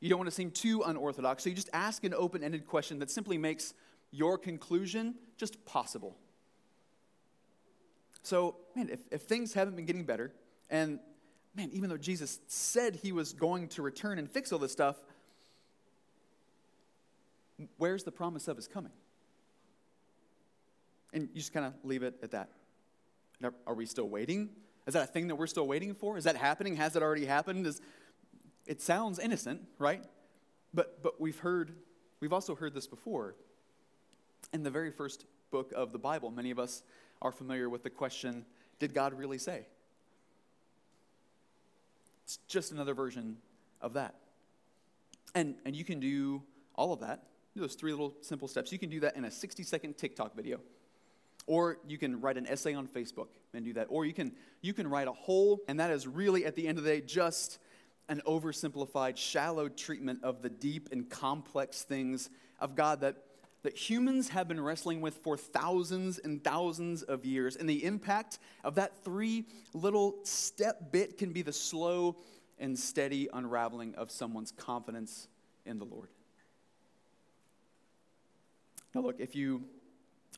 You 0.00 0.08
don't 0.08 0.18
want 0.18 0.28
to 0.28 0.34
seem 0.34 0.50
too 0.50 0.82
unorthodox. 0.82 1.44
So 1.44 1.50
you 1.50 1.56
just 1.56 1.70
ask 1.72 2.04
an 2.04 2.14
open 2.14 2.42
ended 2.42 2.66
question 2.66 2.98
that 2.98 3.10
simply 3.10 3.38
makes 3.38 3.74
your 4.12 4.38
conclusion 4.38 5.16
just 5.36 5.64
possible. 5.64 6.16
So, 8.22 8.56
man, 8.76 8.88
if, 8.90 9.00
if 9.10 9.22
things 9.22 9.52
haven't 9.54 9.74
been 9.74 9.86
getting 9.86 10.04
better, 10.04 10.32
and 10.70 11.00
man, 11.56 11.70
even 11.72 11.90
though 11.90 11.96
Jesus 11.96 12.38
said 12.46 12.96
he 12.96 13.10
was 13.10 13.32
going 13.32 13.68
to 13.68 13.82
return 13.82 14.18
and 14.18 14.30
fix 14.30 14.52
all 14.52 14.58
this 14.58 14.70
stuff, 14.70 14.96
where's 17.78 18.04
the 18.04 18.12
promise 18.12 18.46
of 18.46 18.56
his 18.56 18.68
coming? 18.68 18.92
And 21.12 21.28
you 21.32 21.40
just 21.40 21.52
kind 21.52 21.66
of 21.66 21.74
leave 21.82 22.02
it 22.02 22.14
at 22.22 22.30
that. 22.30 22.50
Are 23.66 23.74
we 23.74 23.86
still 23.86 24.08
waiting? 24.08 24.50
Is 24.86 24.94
that 24.94 25.02
a 25.02 25.06
thing 25.06 25.28
that 25.28 25.34
we're 25.34 25.48
still 25.48 25.66
waiting 25.66 25.94
for? 25.94 26.16
Is 26.16 26.24
that 26.24 26.36
happening? 26.36 26.76
Has 26.76 26.94
it 26.96 27.02
already 27.02 27.26
happened? 27.26 27.66
Is, 27.66 27.80
it 28.66 28.80
sounds 28.80 29.18
innocent, 29.18 29.62
right? 29.78 30.02
But, 30.72 31.02
but 31.02 31.20
we've 31.20 31.38
heard, 31.38 31.72
we've 32.20 32.32
also 32.32 32.54
heard 32.54 32.72
this 32.74 32.86
before. 32.86 33.34
In 34.52 34.62
the 34.62 34.70
very 34.70 34.90
first 34.90 35.24
book 35.50 35.72
of 35.74 35.92
the 35.92 35.98
Bible, 35.98 36.30
many 36.30 36.50
of 36.50 36.58
us 36.58 36.82
are 37.20 37.32
familiar 37.32 37.68
with 37.68 37.82
the 37.82 37.90
question 37.90 38.44
did 38.78 38.94
God 38.94 39.14
really 39.14 39.38
say? 39.38 39.64
It's 42.24 42.38
just 42.48 42.72
another 42.72 42.94
version 42.94 43.36
of 43.80 43.92
that. 43.92 44.16
And, 45.36 45.54
and 45.64 45.76
you 45.76 45.84
can 45.84 46.00
do 46.00 46.42
all 46.74 46.92
of 46.92 47.00
that, 47.00 47.22
those 47.54 47.74
three 47.74 47.92
little 47.92 48.14
simple 48.22 48.48
steps. 48.48 48.72
You 48.72 48.78
can 48.78 48.90
do 48.90 49.00
that 49.00 49.16
in 49.16 49.24
a 49.24 49.30
60 49.30 49.62
second 49.62 49.96
TikTok 49.98 50.34
video. 50.34 50.58
Or 51.46 51.78
you 51.86 51.98
can 51.98 52.20
write 52.20 52.36
an 52.36 52.46
essay 52.46 52.74
on 52.74 52.86
Facebook 52.86 53.28
and 53.54 53.64
do 53.64 53.72
that. 53.74 53.86
Or 53.88 54.04
you 54.04 54.12
can, 54.12 54.32
you 54.60 54.72
can 54.72 54.88
write 54.88 55.08
a 55.08 55.12
whole, 55.12 55.60
and 55.68 55.78
that 55.80 55.90
is 55.90 56.06
really, 56.06 56.44
at 56.44 56.54
the 56.54 56.66
end 56.66 56.78
of 56.78 56.84
the 56.84 56.90
day, 56.90 57.00
just 57.00 57.58
an 58.08 58.20
oversimplified, 58.26 59.16
shallow 59.16 59.68
treatment 59.68 60.20
of 60.22 60.42
the 60.42 60.50
deep 60.50 60.88
and 60.92 61.08
complex 61.08 61.82
things 61.82 62.30
of 62.60 62.74
God 62.74 63.00
that, 63.00 63.16
that 63.62 63.76
humans 63.76 64.30
have 64.30 64.48
been 64.48 64.60
wrestling 64.60 65.00
with 65.00 65.18
for 65.18 65.36
thousands 65.36 66.18
and 66.18 66.42
thousands 66.42 67.02
of 67.02 67.24
years. 67.24 67.56
And 67.56 67.68
the 67.68 67.84
impact 67.84 68.38
of 68.64 68.74
that 68.74 69.04
three 69.04 69.44
little 69.72 70.16
step 70.24 70.90
bit 70.90 71.16
can 71.18 71.32
be 71.32 71.42
the 71.42 71.52
slow 71.52 72.16
and 72.58 72.78
steady 72.78 73.28
unraveling 73.32 73.94
of 73.94 74.10
someone's 74.10 74.52
confidence 74.52 75.28
in 75.64 75.78
the 75.78 75.84
Lord. 75.84 76.08
Now, 78.94 79.00
look, 79.02 79.20
if 79.20 79.34
you 79.34 79.64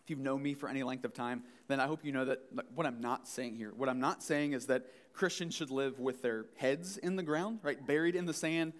if 0.02 0.10
you've 0.10 0.20
known 0.20 0.42
me 0.42 0.52
for 0.52 0.68
any 0.68 0.82
length 0.82 1.06
of 1.06 1.14
time, 1.14 1.44
then 1.66 1.80
I 1.80 1.86
hope 1.86 2.04
you 2.04 2.12
know 2.12 2.26
that 2.26 2.40
what 2.74 2.86
I'm 2.86 3.00
not 3.00 3.26
saying 3.26 3.56
here. 3.56 3.72
What 3.74 3.88
I'm 3.88 4.00
not 4.00 4.22
saying 4.22 4.52
is 4.52 4.66
that 4.66 4.84
Christians 5.14 5.54
should 5.54 5.70
live 5.70 5.98
with 5.98 6.20
their 6.20 6.44
heads 6.56 6.98
in 6.98 7.16
the 7.16 7.22
ground, 7.22 7.60
right, 7.62 7.84
buried 7.86 8.14
in 8.14 8.26
the 8.26 8.34
sand, 8.34 8.74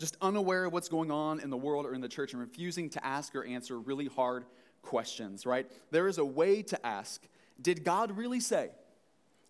just 0.00 0.16
unaware 0.20 0.64
of 0.64 0.72
what's 0.72 0.88
going 0.88 1.10
on 1.10 1.38
in 1.40 1.50
the 1.50 1.56
world 1.56 1.86
or 1.86 1.94
in 1.94 2.00
the 2.00 2.08
church 2.08 2.32
and 2.32 2.40
refusing 2.40 2.88
to 2.90 3.06
ask 3.06 3.36
or 3.36 3.44
answer 3.44 3.78
really 3.78 4.06
hard 4.06 4.46
questions, 4.82 5.44
right? 5.44 5.70
There 5.90 6.08
is 6.08 6.18
a 6.18 6.24
way 6.24 6.62
to 6.62 6.86
ask, 6.86 7.22
did 7.60 7.84
God 7.84 8.16
really 8.16 8.40
say? 8.40 8.70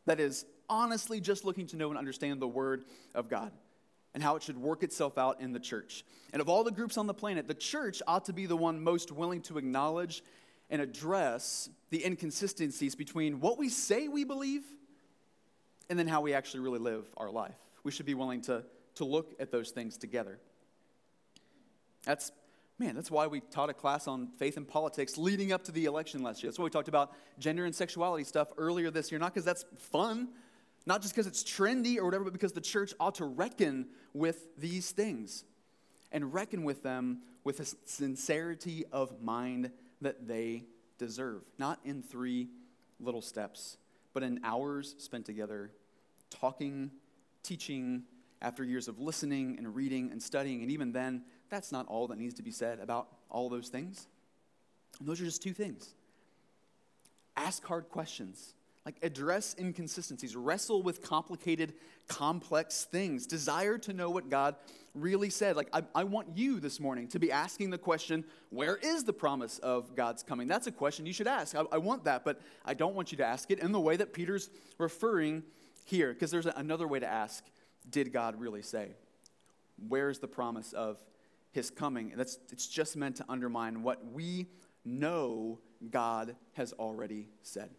That 0.06 0.18
is 0.18 0.44
honestly 0.68 1.20
just 1.20 1.44
looking 1.44 1.68
to 1.68 1.76
know 1.76 1.88
and 1.90 1.98
understand 1.98 2.40
the 2.40 2.48
word 2.48 2.84
of 3.14 3.28
God 3.28 3.52
and 4.12 4.22
how 4.22 4.34
it 4.34 4.42
should 4.42 4.58
work 4.58 4.82
itself 4.82 5.18
out 5.18 5.40
in 5.40 5.52
the 5.52 5.60
church. 5.60 6.04
And 6.32 6.42
of 6.42 6.48
all 6.48 6.64
the 6.64 6.72
groups 6.72 6.98
on 6.98 7.06
the 7.06 7.14
planet, 7.14 7.46
the 7.46 7.54
church 7.54 8.02
ought 8.08 8.24
to 8.24 8.32
be 8.32 8.46
the 8.46 8.56
one 8.56 8.82
most 8.82 9.12
willing 9.12 9.42
to 9.42 9.56
acknowledge 9.56 10.24
and 10.68 10.82
address 10.82 11.68
the 11.90 12.04
inconsistencies 12.04 12.96
between 12.96 13.40
what 13.40 13.56
we 13.56 13.68
say 13.68 14.08
we 14.08 14.24
believe 14.24 14.62
and 15.88 15.98
then 15.98 16.08
how 16.08 16.20
we 16.20 16.34
actually 16.34 16.60
really 16.60 16.78
live 16.78 17.04
our 17.16 17.30
life. 17.30 17.56
We 17.84 17.92
should 17.92 18.06
be 18.06 18.14
willing 18.14 18.40
to, 18.42 18.64
to 19.00 19.04
look 19.06 19.34
at 19.40 19.50
those 19.50 19.70
things 19.70 19.96
together. 19.96 20.38
That's, 22.04 22.32
man, 22.78 22.94
that's 22.94 23.10
why 23.10 23.26
we 23.26 23.40
taught 23.40 23.70
a 23.70 23.74
class 23.74 24.06
on 24.06 24.28
faith 24.38 24.56
and 24.56 24.68
politics 24.68 25.16
leading 25.16 25.52
up 25.52 25.64
to 25.64 25.72
the 25.72 25.86
election 25.86 26.22
last 26.22 26.42
year. 26.42 26.50
That's 26.50 26.58
why 26.58 26.64
we 26.64 26.70
talked 26.70 26.88
about 26.88 27.12
gender 27.38 27.64
and 27.64 27.74
sexuality 27.74 28.24
stuff 28.24 28.48
earlier 28.58 28.90
this 28.90 29.10
year, 29.10 29.18
not 29.18 29.32
because 29.32 29.44
that's 29.44 29.64
fun, 29.78 30.28
not 30.86 31.02
just 31.02 31.14
because 31.14 31.26
it's 31.26 31.42
trendy 31.42 31.96
or 31.96 32.04
whatever, 32.04 32.24
but 32.24 32.32
because 32.34 32.52
the 32.52 32.60
church 32.60 32.92
ought 33.00 33.14
to 33.16 33.24
reckon 33.24 33.86
with 34.12 34.54
these 34.58 34.90
things 34.90 35.44
and 36.12 36.34
reckon 36.34 36.62
with 36.64 36.82
them 36.82 37.20
with 37.42 37.60
a 37.60 37.66
sincerity 37.86 38.84
of 38.92 39.22
mind 39.22 39.70
that 40.00 40.28
they 40.28 40.64
deserve. 40.98 41.42
Not 41.58 41.80
in 41.84 42.02
three 42.02 42.48
little 42.98 43.22
steps, 43.22 43.78
but 44.12 44.22
in 44.22 44.40
hours 44.44 44.94
spent 44.98 45.24
together, 45.24 45.70
talking, 46.28 46.90
teaching, 47.42 48.02
after 48.42 48.64
years 48.64 48.88
of 48.88 48.98
listening 48.98 49.56
and 49.58 49.74
reading 49.74 50.10
and 50.10 50.22
studying. 50.22 50.62
And 50.62 50.70
even 50.70 50.92
then, 50.92 51.22
that's 51.50 51.72
not 51.72 51.86
all 51.88 52.08
that 52.08 52.18
needs 52.18 52.34
to 52.34 52.42
be 52.42 52.50
said 52.50 52.80
about 52.80 53.08
all 53.28 53.48
those 53.48 53.68
things. 53.68 54.06
And 54.98 55.08
those 55.08 55.20
are 55.20 55.24
just 55.24 55.42
two 55.42 55.52
things. 55.52 55.94
Ask 57.36 57.64
hard 57.64 57.88
questions 57.88 58.54
like, 58.86 58.96
address 59.02 59.54
inconsistencies, 59.58 60.34
wrestle 60.34 60.82
with 60.82 61.02
complicated, 61.02 61.74
complex 62.08 62.84
things, 62.84 63.26
desire 63.26 63.76
to 63.78 63.92
know 63.92 64.08
what 64.08 64.30
God 64.30 64.56
really 64.94 65.28
said. 65.28 65.54
Like, 65.54 65.68
I, 65.72 65.82
I, 65.94 66.04
want 66.04 66.28
you 66.34 66.60
this 66.60 66.80
morning 66.80 67.06
to 67.08 67.18
be 67.18 67.30
asking 67.30 67.70
the 67.70 67.78
question, 67.78 68.24
where 68.48 68.76
is 68.76 69.04
the 69.04 69.12
promise 69.12 69.58
of 69.58 69.94
God's 69.94 70.22
coming? 70.22 70.48
That's 70.48 70.66
a 70.66 70.72
question 70.72 71.04
you 71.04 71.12
should 71.12 71.28
ask. 71.28 71.54
I, 71.54 71.64
I 71.70 71.78
want 71.78 72.04
that, 72.04 72.24
but 72.24 72.40
I 72.64 72.72
don't 72.72 72.94
want 72.94 73.12
you 73.12 73.18
to 73.18 73.24
ask 73.24 73.50
it 73.50 73.58
in 73.58 73.70
the 73.70 73.78
way 73.78 73.96
that 73.96 74.14
Peter's 74.14 74.48
referring 74.78 75.42
here, 75.84 76.14
because 76.14 76.30
there's 76.30 76.46
another 76.46 76.88
way 76.88 77.00
to 77.00 77.06
ask, 77.06 77.44
did 77.88 78.12
God 78.12 78.38
really 78.38 78.62
say? 78.62 78.90
Where's 79.88 80.18
the 80.18 80.28
promise 80.28 80.72
of 80.72 80.98
his 81.52 81.70
coming? 81.70 82.12
That's, 82.14 82.38
it's 82.50 82.66
just 82.66 82.96
meant 82.96 83.16
to 83.16 83.24
undermine 83.28 83.82
what 83.82 84.04
we 84.12 84.46
know 84.84 85.58
God 85.90 86.36
has 86.52 86.72
already 86.74 87.28
said. 87.42 87.70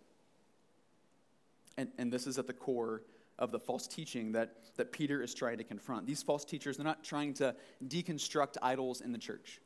And, 1.78 1.90
and 1.98 2.12
this 2.12 2.28
is 2.28 2.38
at 2.38 2.48
the 2.48 2.54
core 2.54 3.04
of 3.40 3.52
the 3.52 3.60
false 3.60 3.88
teaching 3.88 4.32
that, 4.34 4.56
that 4.78 4.92
Peter 4.92 5.22
is 5.22 5.34
trying 5.34 5.58
to 5.58 5.64
confront. 5.64 6.06
These 6.06 6.22
false 6.22 6.46
teachers, 6.46 6.78
they're 6.78 6.86
not 6.86 7.04
trying 7.04 7.34
to 7.36 7.56
deconstruct 7.88 8.58
idols 8.62 9.02
in 9.02 9.12
the 9.12 9.18
church, 9.18 9.60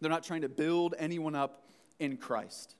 they're 0.00 0.10
not 0.10 0.24
trying 0.24 0.42
to 0.42 0.48
build 0.48 0.94
anyone 0.98 1.34
up 1.34 1.68
in 1.98 2.16
Christ. 2.16 2.76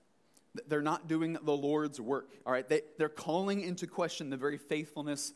They're 0.68 0.82
not 0.82 1.08
doing 1.08 1.36
the 1.42 1.56
Lord's 1.56 2.00
work, 2.00 2.30
all 2.46 2.52
right? 2.52 2.68
They, 2.68 2.82
they're 2.96 3.08
calling 3.08 3.60
into 3.60 3.88
question 3.88 4.30
the 4.30 4.36
very 4.36 4.56
faithfulness 4.56 5.32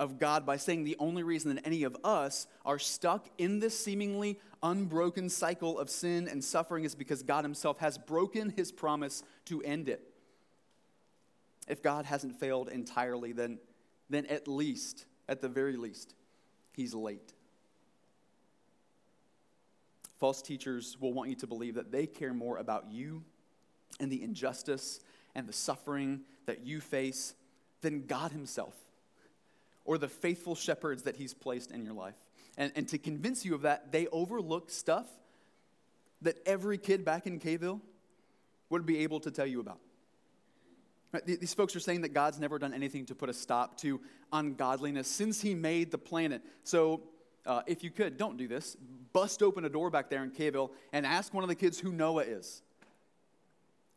of 0.00 0.18
God 0.18 0.44
by 0.44 0.56
saying 0.56 0.82
the 0.82 0.96
only 0.98 1.22
reason 1.22 1.54
that 1.54 1.66
any 1.66 1.84
of 1.84 1.96
us 2.02 2.48
are 2.64 2.78
stuck 2.78 3.28
in 3.38 3.60
this 3.60 3.78
seemingly 3.78 4.40
unbroken 4.62 5.28
cycle 5.28 5.78
of 5.78 5.88
sin 5.88 6.26
and 6.26 6.42
suffering 6.42 6.84
is 6.84 6.96
because 6.96 7.22
God 7.22 7.44
Himself 7.44 7.78
has 7.78 7.98
broken 7.98 8.50
His 8.50 8.72
promise 8.72 9.22
to 9.44 9.62
end 9.62 9.88
it 9.88 10.10
if 11.70 11.82
God 11.82 12.04
hasn't 12.04 12.38
failed 12.38 12.68
entirely, 12.68 13.32
then, 13.32 13.58
then 14.10 14.26
at 14.26 14.48
least, 14.48 15.06
at 15.28 15.40
the 15.40 15.48
very 15.48 15.76
least, 15.76 16.14
he's 16.72 16.94
late. 16.94 17.32
False 20.18 20.42
teachers 20.42 20.96
will 21.00 21.12
want 21.14 21.30
you 21.30 21.36
to 21.36 21.46
believe 21.46 21.76
that 21.76 21.92
they 21.92 22.06
care 22.06 22.34
more 22.34 22.58
about 22.58 22.90
you 22.90 23.22
and 24.00 24.10
the 24.10 24.20
injustice 24.22 24.98
and 25.36 25.48
the 25.48 25.52
suffering 25.52 26.22
that 26.46 26.66
you 26.66 26.80
face 26.80 27.34
than 27.82 28.04
God 28.04 28.32
Himself 28.32 28.74
or 29.84 29.98
the 29.98 30.08
faithful 30.08 30.54
shepherds 30.54 31.02
that 31.02 31.16
He's 31.16 31.34
placed 31.34 31.70
in 31.70 31.84
your 31.84 31.94
life. 31.94 32.14
And, 32.56 32.72
and 32.76 32.88
to 32.88 32.98
convince 32.98 33.44
you 33.44 33.54
of 33.54 33.62
that, 33.62 33.92
they 33.92 34.06
overlook 34.08 34.70
stuff 34.70 35.06
that 36.22 36.36
every 36.46 36.78
kid 36.78 37.04
back 37.04 37.26
in 37.26 37.40
Kville 37.40 37.80
would 38.68 38.86
be 38.86 38.98
able 38.98 39.20
to 39.20 39.30
tell 39.30 39.46
you 39.46 39.60
about. 39.60 39.80
Right? 41.12 41.24
These 41.26 41.54
folks 41.54 41.74
are 41.74 41.80
saying 41.80 42.02
that 42.02 42.10
God's 42.10 42.38
never 42.38 42.58
done 42.58 42.72
anything 42.72 43.06
to 43.06 43.14
put 43.14 43.28
a 43.28 43.32
stop 43.32 43.78
to 43.78 44.00
ungodliness 44.32 45.08
since 45.08 45.40
He 45.40 45.54
made 45.54 45.90
the 45.90 45.98
planet. 45.98 46.42
So, 46.62 47.02
uh, 47.46 47.62
if 47.66 47.82
you 47.82 47.90
could, 47.90 48.18
don't 48.18 48.36
do 48.36 48.46
this. 48.46 48.76
Bust 49.12 49.42
open 49.42 49.64
a 49.64 49.68
door 49.68 49.90
back 49.90 50.10
there 50.10 50.22
in 50.22 50.30
Kville 50.30 50.70
and 50.92 51.06
ask 51.06 51.32
one 51.32 51.42
of 51.42 51.48
the 51.48 51.54
kids 51.54 51.80
who 51.80 51.90
Noah 51.90 52.22
is. 52.22 52.62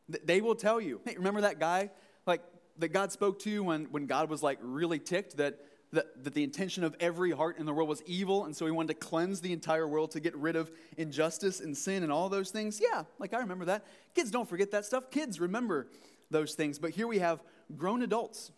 They 0.08 0.41
will 0.41 0.56
tell 0.56 0.82
you. 0.82 1.02
Hey, 1.06 1.15
remember 1.17 1.41
that 1.41 1.60
guy, 1.60 1.91
like 2.26 2.41
that 2.80 2.89
God 2.89 3.12
spoke 3.12 3.39
to 3.39 3.63
when, 3.63 3.86
when 3.86 4.06
God 4.06 4.30
was 4.30 4.41
like 4.41 4.60
really 4.62 5.00
ticked 5.00 5.38
that, 5.38 5.60
that 5.94 6.24
that 6.24 6.34
the 6.34 6.44
intention 6.44 6.84
of 6.84 6.96
every 7.00 7.32
heart 7.32 7.58
in 7.58 7.66
the 7.66 7.74
world 7.74 7.88
was 7.88 8.04
evil, 8.06 8.46
and 8.46 8.56
so 8.56 8.66
He 8.66 8.72
wanted 8.72 9.00
to 9.00 9.06
cleanse 9.06 9.40
the 9.40 9.54
entire 9.54 9.88
world 9.88 10.12
to 10.12 10.20
get 10.20 10.36
rid 10.36 10.56
of 10.56 10.70
injustice 10.98 11.62
and 11.62 11.76
sin 11.76 12.04
and 12.04 12.12
all 12.12 12.28
those 12.28 12.52
things. 12.52 12.82
Yeah, 12.82 13.04
like 13.20 13.34
I 13.34 13.40
remember 13.40 13.66
that. 13.66 13.86
Kids 14.14 14.30
don't 14.30 14.50
forget 14.50 14.72
that 14.72 14.86
stuff. 14.86 15.10
Kids 15.10 15.40
remember 15.40 15.88
those 16.30 16.56
things. 16.56 16.80
But 16.80 16.92
here 16.92 17.08
we 17.08 17.20
have 17.20 17.42
grown 17.78 18.02
adults 18.02 18.52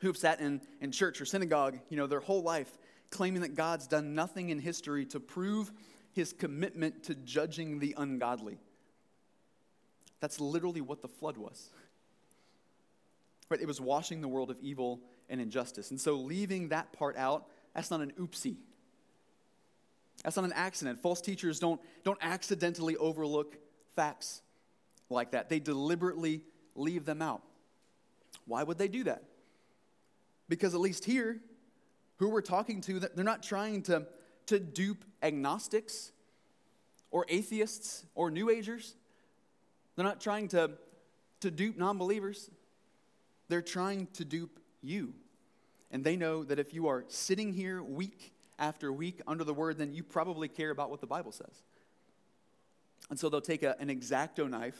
who've 0.00 0.16
sat 0.16 0.40
in, 0.40 0.60
in 0.80 0.92
church 0.92 1.20
or 1.20 1.24
synagogue, 1.24 1.78
you 1.88 1.96
know, 1.96 2.06
their 2.06 2.20
whole 2.20 2.42
life, 2.42 2.78
claiming 3.10 3.42
that 3.42 3.54
God's 3.54 3.86
done 3.86 4.14
nothing 4.14 4.50
in 4.50 4.58
history 4.58 5.06
to 5.06 5.20
prove 5.20 5.72
his 6.12 6.32
commitment 6.32 7.04
to 7.04 7.14
judging 7.14 7.78
the 7.78 7.94
ungodly. 7.96 8.58
That's 10.20 10.40
literally 10.40 10.80
what 10.80 11.02
the 11.02 11.08
flood 11.08 11.36
was. 11.38 11.70
Right? 13.48 13.60
It 13.60 13.66
was 13.66 13.80
washing 13.80 14.20
the 14.20 14.28
world 14.28 14.50
of 14.50 14.58
evil 14.60 15.00
and 15.30 15.40
injustice. 15.40 15.90
And 15.90 16.00
so 16.00 16.14
leaving 16.16 16.68
that 16.68 16.92
part 16.92 17.16
out, 17.16 17.46
that's 17.74 17.90
not 17.90 18.00
an 18.00 18.12
oopsie. 18.18 18.56
That's 20.22 20.36
not 20.36 20.44
an 20.44 20.52
accident. 20.52 21.00
False 21.00 21.20
teachers 21.20 21.58
don't, 21.58 21.80
don't 22.04 22.18
accidentally 22.20 22.96
overlook 22.96 23.56
facts 23.96 24.42
like 25.08 25.30
that. 25.30 25.48
They 25.48 25.60
deliberately 25.60 26.42
leave 26.74 27.06
them 27.06 27.22
out. 27.22 27.42
Why 28.46 28.62
would 28.62 28.76
they 28.76 28.88
do 28.88 29.04
that? 29.04 29.22
Because 30.48 30.74
at 30.74 30.80
least 30.80 31.04
here, 31.04 31.40
who 32.16 32.28
we're 32.28 32.42
talking 32.42 32.80
to, 32.82 33.00
they're 33.00 33.24
not 33.24 33.42
trying 33.42 33.82
to, 33.84 34.06
to 34.46 34.58
dupe 34.58 35.04
agnostics 35.22 36.12
or 37.10 37.24
atheists 37.28 38.04
or 38.14 38.30
New 38.30 38.50
Agers. 38.50 38.94
They're 39.96 40.04
not 40.04 40.20
trying 40.20 40.48
to, 40.48 40.72
to 41.40 41.50
dupe 41.50 41.78
non 41.78 41.98
believers. 41.98 42.50
They're 43.48 43.62
trying 43.62 44.08
to 44.14 44.24
dupe 44.24 44.59
you. 44.82 45.14
And 45.90 46.04
they 46.04 46.16
know 46.16 46.44
that 46.44 46.58
if 46.58 46.72
you 46.72 46.88
are 46.88 47.04
sitting 47.08 47.52
here 47.52 47.82
week 47.82 48.32
after 48.58 48.92
week 48.92 49.20
under 49.26 49.44
the 49.44 49.54
word, 49.54 49.78
then 49.78 49.92
you 49.92 50.02
probably 50.02 50.48
care 50.48 50.70
about 50.70 50.90
what 50.90 51.00
the 51.00 51.06
Bible 51.06 51.32
says. 51.32 51.62
And 53.08 53.18
so 53.18 53.28
they'll 53.28 53.40
take 53.40 53.62
a, 53.62 53.78
an 53.80 53.88
exacto 53.88 54.48
knife 54.48 54.78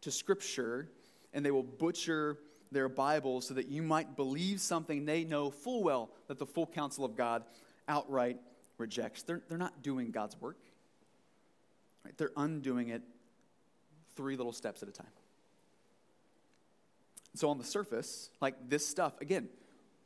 to 0.00 0.10
scripture 0.10 0.88
and 1.32 1.44
they 1.44 1.50
will 1.50 1.62
butcher 1.62 2.38
their 2.72 2.88
Bibles 2.88 3.46
so 3.46 3.54
that 3.54 3.68
you 3.68 3.82
might 3.82 4.16
believe 4.16 4.60
something 4.60 5.04
they 5.04 5.24
know 5.24 5.50
full 5.50 5.82
well 5.82 6.10
that 6.26 6.38
the 6.38 6.46
full 6.46 6.66
counsel 6.66 7.04
of 7.04 7.16
God 7.16 7.44
outright 7.86 8.38
rejects. 8.78 9.22
They're, 9.22 9.42
they're 9.48 9.58
not 9.58 9.82
doing 9.82 10.10
God's 10.10 10.40
work, 10.40 10.58
right? 12.04 12.16
they're 12.16 12.32
undoing 12.36 12.88
it 12.88 13.02
three 14.16 14.36
little 14.36 14.52
steps 14.52 14.82
at 14.82 14.88
a 14.88 14.92
time. 14.92 15.06
So, 17.34 17.48
on 17.48 17.58
the 17.58 17.64
surface, 17.64 18.30
like 18.40 18.54
this 18.68 18.86
stuff, 18.86 19.20
again, 19.20 19.48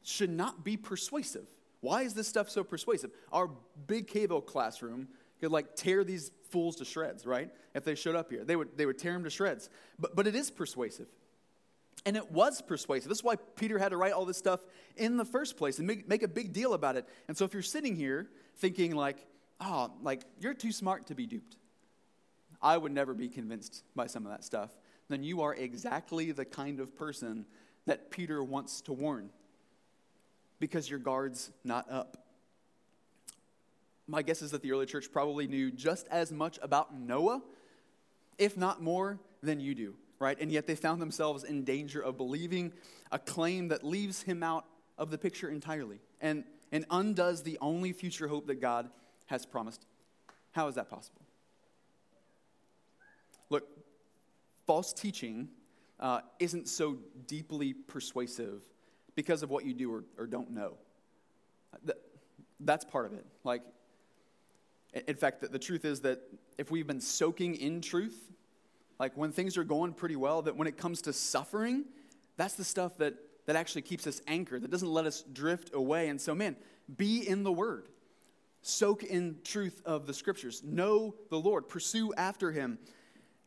should 0.03 0.31
not 0.31 0.65
be 0.65 0.77
persuasive. 0.77 1.47
Why 1.81 2.03
is 2.03 2.15
this 2.15 2.29
stuff 2.29 2.49
so 2.49 2.63
persuasive? 2.65 3.11
Our 3.33 3.51
big 3.87 4.07
cable 4.07 4.41
classroom 4.41 5.09
could 5.41 5.51
like 5.51 5.75
tear 5.77 6.05
these 6.05 6.31
fools 6.51 6.77
to 6.77 6.85
shreds, 6.85 7.27
right? 7.27 7.51
If 7.75 7.85
they 7.85 7.95
showed 7.95 8.15
up 8.15 8.31
here, 8.31 8.45
they 8.45 8.57
would, 8.57 8.77
they 8.77 8.87
would 8.87 8.99
tear 8.99 9.13
them 9.13 9.25
to 9.25 9.31
shreds. 9.31 9.69
But, 9.99 10.17
but 10.17 10.27
it 10.27 10.35
is 10.35 10.51
persuasive. 10.51 11.07
And 12.05 12.17
it 12.17 12.31
was 12.31 12.63
persuasive. 12.63 13.09
This 13.09 13.19
is 13.19 13.25
why 13.25 13.37
Peter 13.57 13.79
had 13.79 13.91
to 13.91 13.97
write 13.97 14.13
all 14.13 14.25
this 14.25 14.37
stuff 14.37 14.61
in 14.97 15.17
the 15.17 15.25
first 15.25 15.57
place 15.57 15.79
and 15.79 15.87
make, 15.87 16.09
make 16.09 16.23
a 16.23 16.29
big 16.29 16.53
deal 16.53 16.73
about 16.75 16.97
it. 16.97 17.07
And 17.27 17.37
so 17.37 17.45
if 17.45 17.53
you're 17.53 17.63
sitting 17.63 17.97
here 17.97 18.29
thinking 18.57 18.95
like, 18.95 19.27
oh, 19.61 19.91
like 20.03 20.23
you're 20.41 20.55
too 20.55 20.73
smart 20.73 21.07
to 21.09 21.15
be 21.15 21.27
duped, 21.27 21.57
I 22.63 22.77
would 22.77 22.93
never 22.93 23.13
be 23.13 23.29
convinced 23.29 23.83
by 23.95 24.07
some 24.07 24.25
of 24.25 24.33
that 24.33 24.45
stuff, 24.45 24.71
then 25.09 25.23
you 25.23 25.43
are 25.43 25.55
exactly 25.55 26.33
the 26.33 26.45
kind 26.45 26.81
of 26.81 26.97
person 26.97 27.47
that 27.87 28.11
Peter 28.11 28.43
wants 28.43 28.81
to 28.83 28.93
warn 28.93 29.31
because 30.59 30.89
your 30.89 30.99
guard's 30.99 31.51
not 31.65 31.91
up. 31.91 32.17
My 34.09 34.23
guess 34.23 34.43
is 34.43 34.53
that 34.53 34.63
the 34.63 34.73
early 34.73 34.87
church 34.87 35.13
probably 35.13 35.47
knew 35.47 35.71
just 35.71 36.07
as 36.09 36.33
much 36.33 36.59
about 36.63 36.95
Noah, 36.95 37.43
if 38.39 38.57
not 38.57 38.83
more, 38.83 39.19
than 39.43 39.61
you 39.61 39.75
do, 39.75 39.95
right? 40.19 40.37
And 40.41 40.51
yet 40.51 40.67
they 40.67 40.75
found 40.75 41.01
themselves 41.01 41.45
in 41.45 41.65
danger 41.65 42.01
of 42.01 42.17
believing 42.17 42.73
a 43.13 43.19
claim 43.19 43.69
that 43.69 43.85
leaves 43.85 44.23
him 44.23 44.43
out 44.43 44.65
of 44.99 45.11
the 45.11 45.19
picture 45.19 45.49
entirely 45.49 45.99
and, 46.21 46.45
and 46.73 46.85
undoes 46.91 47.43
the 47.43 47.59
only 47.61 47.93
future 47.93 48.29
hope 48.29 48.47
that 48.47 48.61
God 48.61 48.89
has 49.27 49.45
promised. 49.45 49.85
How 50.53 50.69
is 50.69 50.77
that 50.77 50.89
possible? 50.89 51.21
Look, 53.51 53.69
false 54.67 54.93
teaching 54.93 55.49
uh, 56.01 56.21
isn't 56.39 56.69
so 56.69 56.99
deeply 57.27 57.73
persuasive 57.73 58.63
because 59.15 59.43
of 59.43 59.51
what 59.51 59.65
you 59.65 59.73
do 59.73 59.93
or, 59.93 60.05
or 60.19 60.27
don't 60.27 60.51
know. 60.51 60.75
that's 62.61 62.85
part 62.85 63.07
of 63.07 63.13
it. 63.13 63.25
Like, 63.45 63.63
in 65.07 65.17
fact, 65.17 65.41
the, 65.41 65.49
the 65.49 65.59
truth 65.59 65.85
is 65.85 66.01
that 66.01 66.21
if 66.59 66.71
we've 66.71 66.87
been 66.87 67.01
soaking 67.01 67.57
in 67.57 67.81
truth, 67.81 68.33
like 68.99 69.17
when 69.17 69.33
things 69.33 69.57
are 69.57 69.65
going 69.65 69.93
pretty 69.93 70.17
well, 70.17 70.43
that 70.43 70.57
when 70.57 70.67
it 70.67 70.77
comes 70.77 71.03
to 71.03 71.13
suffering, 71.13 71.85
that's 72.37 72.55
the 72.55 72.65
stuff 72.65 72.97
that, 72.99 73.15
that 73.47 73.57
actually 73.57 73.83
keeps 73.83 74.07
us 74.07 74.21
anchored, 74.27 74.63
that 74.63 74.71
doesn't 74.71 74.91
let 74.91 75.07
us 75.07 75.23
drift 75.33 75.75
away. 75.75 76.09
And 76.09 76.21
so, 76.21 76.35
man, 76.35 76.57
be 76.97 77.27
in 77.27 77.43
the 77.43 77.53
Word. 77.53 77.89
Soak 78.63 79.05
in 79.05 79.37
truth 79.45 79.81
of 79.85 80.07
the 80.07 80.15
Scriptures. 80.15 80.63
Know 80.65 81.15
the 81.31 81.39
Lord. 81.39 81.69
Pursue 81.69 82.13
after 82.15 82.51
Him. 82.51 82.79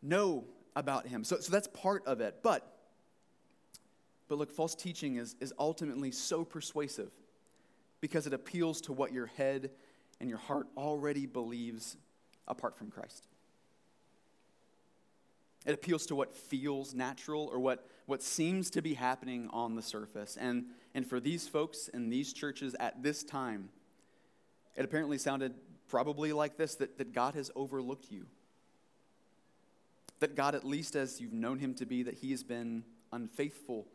Know 0.01 0.45
about 0.79 1.07
Him. 1.07 1.23
So, 1.23 1.39
so 1.39 1.51
that's 1.51 1.67
part 1.67 2.05
of 2.07 2.21
it. 2.21 2.37
But 2.41 2.79
but 4.29 4.37
look, 4.37 4.51
false 4.51 4.75
teaching 4.75 5.17
is, 5.17 5.35
is 5.41 5.51
ultimately 5.59 6.11
so 6.11 6.45
persuasive 6.45 7.09
because 7.99 8.27
it 8.27 8.33
appeals 8.33 8.79
to 8.81 8.93
what 8.93 9.11
your 9.11 9.25
head 9.25 9.71
and 10.21 10.29
your 10.29 10.37
heart 10.37 10.67
already 10.77 11.25
believes 11.25 11.97
apart 12.47 12.77
from 12.77 12.91
Christ. 12.91 13.25
It 15.65 15.73
appeals 15.73 16.05
to 16.05 16.15
what 16.15 16.33
feels 16.33 16.93
natural 16.93 17.49
or 17.51 17.59
what, 17.59 17.85
what 18.05 18.21
seems 18.21 18.69
to 18.71 18.81
be 18.81 18.93
happening 18.93 19.49
on 19.51 19.75
the 19.75 19.81
surface. 19.81 20.37
And, 20.39 20.65
and 20.93 21.05
for 21.05 21.19
these 21.19 21.47
folks 21.47 21.89
in 21.89 22.09
these 22.09 22.31
churches 22.31 22.75
at 22.79 23.03
this 23.03 23.23
time, 23.23 23.69
it 24.75 24.85
apparently 24.85 25.17
sounded 25.17 25.55
probably 25.87 26.31
like 26.31 26.55
this 26.55 26.75
that, 26.75 26.99
that 26.99 27.13
God 27.13 27.33
has 27.33 27.51
overlooked 27.55 28.11
you. 28.11 28.27
That 30.19 30.35
God, 30.35 30.55
at 30.55 30.65
least 30.65 30.95
as 30.95 31.21
you've 31.21 31.33
known 31.33 31.59
him 31.59 31.73
to 31.75 31.85
be, 31.85 32.03
that 32.03 32.15
he 32.15 32.31
has 32.31 32.43
been 32.43 32.83
unfaithful 33.11 33.87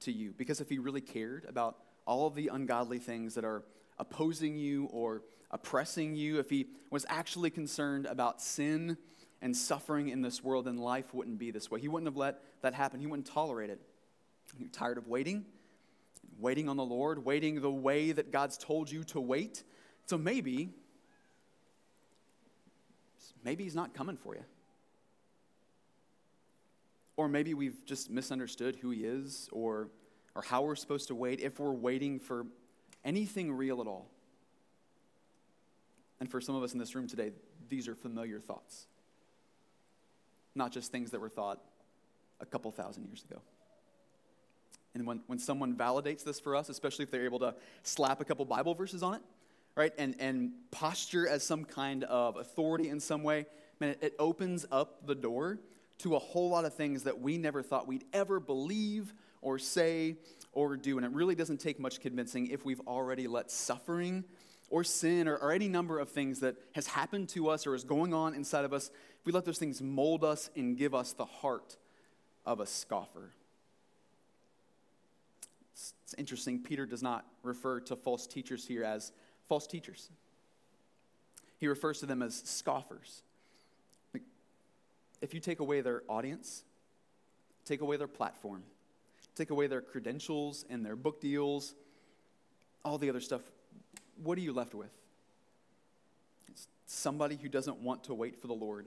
to 0.00 0.12
you. 0.12 0.32
Because 0.36 0.60
if 0.60 0.68
he 0.68 0.78
really 0.78 1.00
cared 1.00 1.44
about 1.48 1.76
all 2.06 2.26
of 2.26 2.34
the 2.34 2.48
ungodly 2.48 2.98
things 2.98 3.34
that 3.34 3.44
are 3.44 3.62
opposing 3.98 4.56
you 4.56 4.86
or 4.86 5.22
oppressing 5.50 6.14
you, 6.14 6.38
if 6.38 6.50
he 6.50 6.66
was 6.90 7.06
actually 7.08 7.50
concerned 7.50 8.06
about 8.06 8.40
sin 8.40 8.96
and 9.42 9.56
suffering 9.56 10.08
in 10.08 10.22
this 10.22 10.42
world, 10.42 10.66
then 10.66 10.76
life 10.76 11.14
wouldn't 11.14 11.38
be 11.38 11.50
this 11.50 11.70
way. 11.70 11.80
He 11.80 11.88
wouldn't 11.88 12.06
have 12.06 12.16
let 12.16 12.40
that 12.62 12.74
happen, 12.74 13.00
he 13.00 13.06
wouldn't 13.06 13.26
tolerate 13.26 13.70
it. 13.70 13.80
You're 14.58 14.68
tired 14.68 14.98
of 14.98 15.06
waiting, 15.06 15.44
waiting 16.38 16.68
on 16.68 16.76
the 16.76 16.84
Lord, 16.84 17.24
waiting 17.24 17.60
the 17.60 17.70
way 17.70 18.12
that 18.12 18.32
God's 18.32 18.58
told 18.58 18.90
you 18.90 19.04
to 19.04 19.20
wait. 19.20 19.62
So 20.06 20.18
maybe, 20.18 20.70
maybe 23.44 23.64
he's 23.64 23.76
not 23.76 23.94
coming 23.94 24.16
for 24.16 24.34
you. 24.34 24.42
Or 27.20 27.28
maybe 27.28 27.52
we've 27.52 27.84
just 27.84 28.08
misunderstood 28.08 28.76
who 28.76 28.88
he 28.88 29.04
is 29.04 29.50
or, 29.52 29.88
or 30.34 30.40
how 30.40 30.62
we're 30.62 30.74
supposed 30.74 31.08
to 31.08 31.14
wait 31.14 31.38
if 31.40 31.60
we're 31.60 31.70
waiting 31.70 32.18
for 32.18 32.46
anything 33.04 33.52
real 33.52 33.82
at 33.82 33.86
all. 33.86 34.08
And 36.18 36.30
for 36.30 36.40
some 36.40 36.54
of 36.54 36.62
us 36.62 36.72
in 36.72 36.78
this 36.78 36.94
room 36.94 37.06
today, 37.06 37.32
these 37.68 37.88
are 37.88 37.94
familiar 37.94 38.40
thoughts, 38.40 38.86
not 40.54 40.72
just 40.72 40.90
things 40.90 41.10
that 41.10 41.20
were 41.20 41.28
thought 41.28 41.60
a 42.40 42.46
couple 42.46 42.70
thousand 42.72 43.04
years 43.04 43.22
ago. 43.30 43.42
And 44.94 45.06
when, 45.06 45.20
when 45.26 45.38
someone 45.38 45.74
validates 45.74 46.24
this 46.24 46.40
for 46.40 46.56
us, 46.56 46.70
especially 46.70 47.02
if 47.02 47.10
they're 47.10 47.26
able 47.26 47.40
to 47.40 47.54
slap 47.82 48.22
a 48.22 48.24
couple 48.24 48.46
Bible 48.46 48.74
verses 48.74 49.02
on 49.02 49.16
it, 49.16 49.22
right, 49.74 49.92
and, 49.98 50.16
and 50.18 50.52
posture 50.70 51.28
as 51.28 51.42
some 51.42 51.66
kind 51.66 52.02
of 52.04 52.38
authority 52.38 52.88
in 52.88 52.98
some 52.98 53.22
way, 53.22 53.44
man, 53.78 53.90
it, 53.90 53.98
it 54.00 54.14
opens 54.18 54.64
up 54.72 55.06
the 55.06 55.14
door 55.14 55.58
to 56.02 56.16
a 56.16 56.18
whole 56.18 56.50
lot 56.50 56.64
of 56.64 56.74
things 56.74 57.04
that 57.04 57.20
we 57.20 57.38
never 57.38 57.62
thought 57.62 57.86
we'd 57.86 58.04
ever 58.12 58.40
believe 58.40 59.12
or 59.42 59.58
say 59.58 60.16
or 60.52 60.76
do. 60.76 60.96
And 60.96 61.06
it 61.06 61.12
really 61.12 61.34
doesn't 61.34 61.58
take 61.58 61.78
much 61.78 62.00
convincing 62.00 62.48
if 62.48 62.64
we've 62.64 62.80
already 62.86 63.26
let 63.26 63.50
suffering 63.50 64.24
or 64.68 64.84
sin 64.84 65.28
or, 65.28 65.36
or, 65.36 65.52
any 65.52 65.68
number 65.68 65.98
of 65.98 66.08
things 66.10 66.40
that 66.40 66.54
has 66.74 66.86
happened 66.86 67.28
to 67.28 67.48
us 67.48 67.66
or 67.66 67.74
is 67.74 67.82
going 67.82 68.14
on 68.14 68.34
inside 68.34 68.64
of 68.64 68.72
us, 68.72 68.88
if 69.18 69.26
we 69.26 69.32
let 69.32 69.44
those 69.44 69.58
things 69.58 69.82
mold 69.82 70.22
us 70.22 70.48
and 70.54 70.76
give 70.76 70.94
us 70.94 71.12
the 71.12 71.24
heart 71.24 71.76
of 72.46 72.60
a 72.60 72.66
scoffer. 72.66 73.32
It's, 75.72 75.94
it's 76.04 76.14
interesting, 76.14 76.62
Peter 76.62 76.86
does 76.86 77.02
not 77.02 77.26
refer 77.42 77.80
to 77.80 77.96
false 77.96 78.28
teachers 78.28 78.64
here 78.64 78.84
as 78.84 79.10
false 79.48 79.66
teachers, 79.66 80.08
he 81.58 81.66
refers 81.66 81.98
to 82.00 82.06
them 82.06 82.22
as 82.22 82.40
scoffers 82.44 83.22
if 85.20 85.34
you 85.34 85.40
take 85.40 85.60
away 85.60 85.80
their 85.80 86.02
audience, 86.08 86.64
take 87.64 87.80
away 87.80 87.96
their 87.96 88.08
platform, 88.08 88.62
take 89.34 89.50
away 89.50 89.66
their 89.66 89.80
credentials 89.80 90.64
and 90.70 90.84
their 90.84 90.96
book 90.96 91.20
deals, 91.20 91.74
all 92.84 92.98
the 92.98 93.10
other 93.10 93.20
stuff, 93.20 93.42
what 94.22 94.38
are 94.38 94.40
you 94.40 94.52
left 94.52 94.74
with? 94.74 94.90
It's 96.48 96.68
somebody 96.86 97.36
who 97.36 97.48
doesn't 97.48 97.78
want 97.78 98.04
to 98.04 98.14
wait 98.14 98.40
for 98.40 98.46
the 98.46 98.54
Lord 98.54 98.86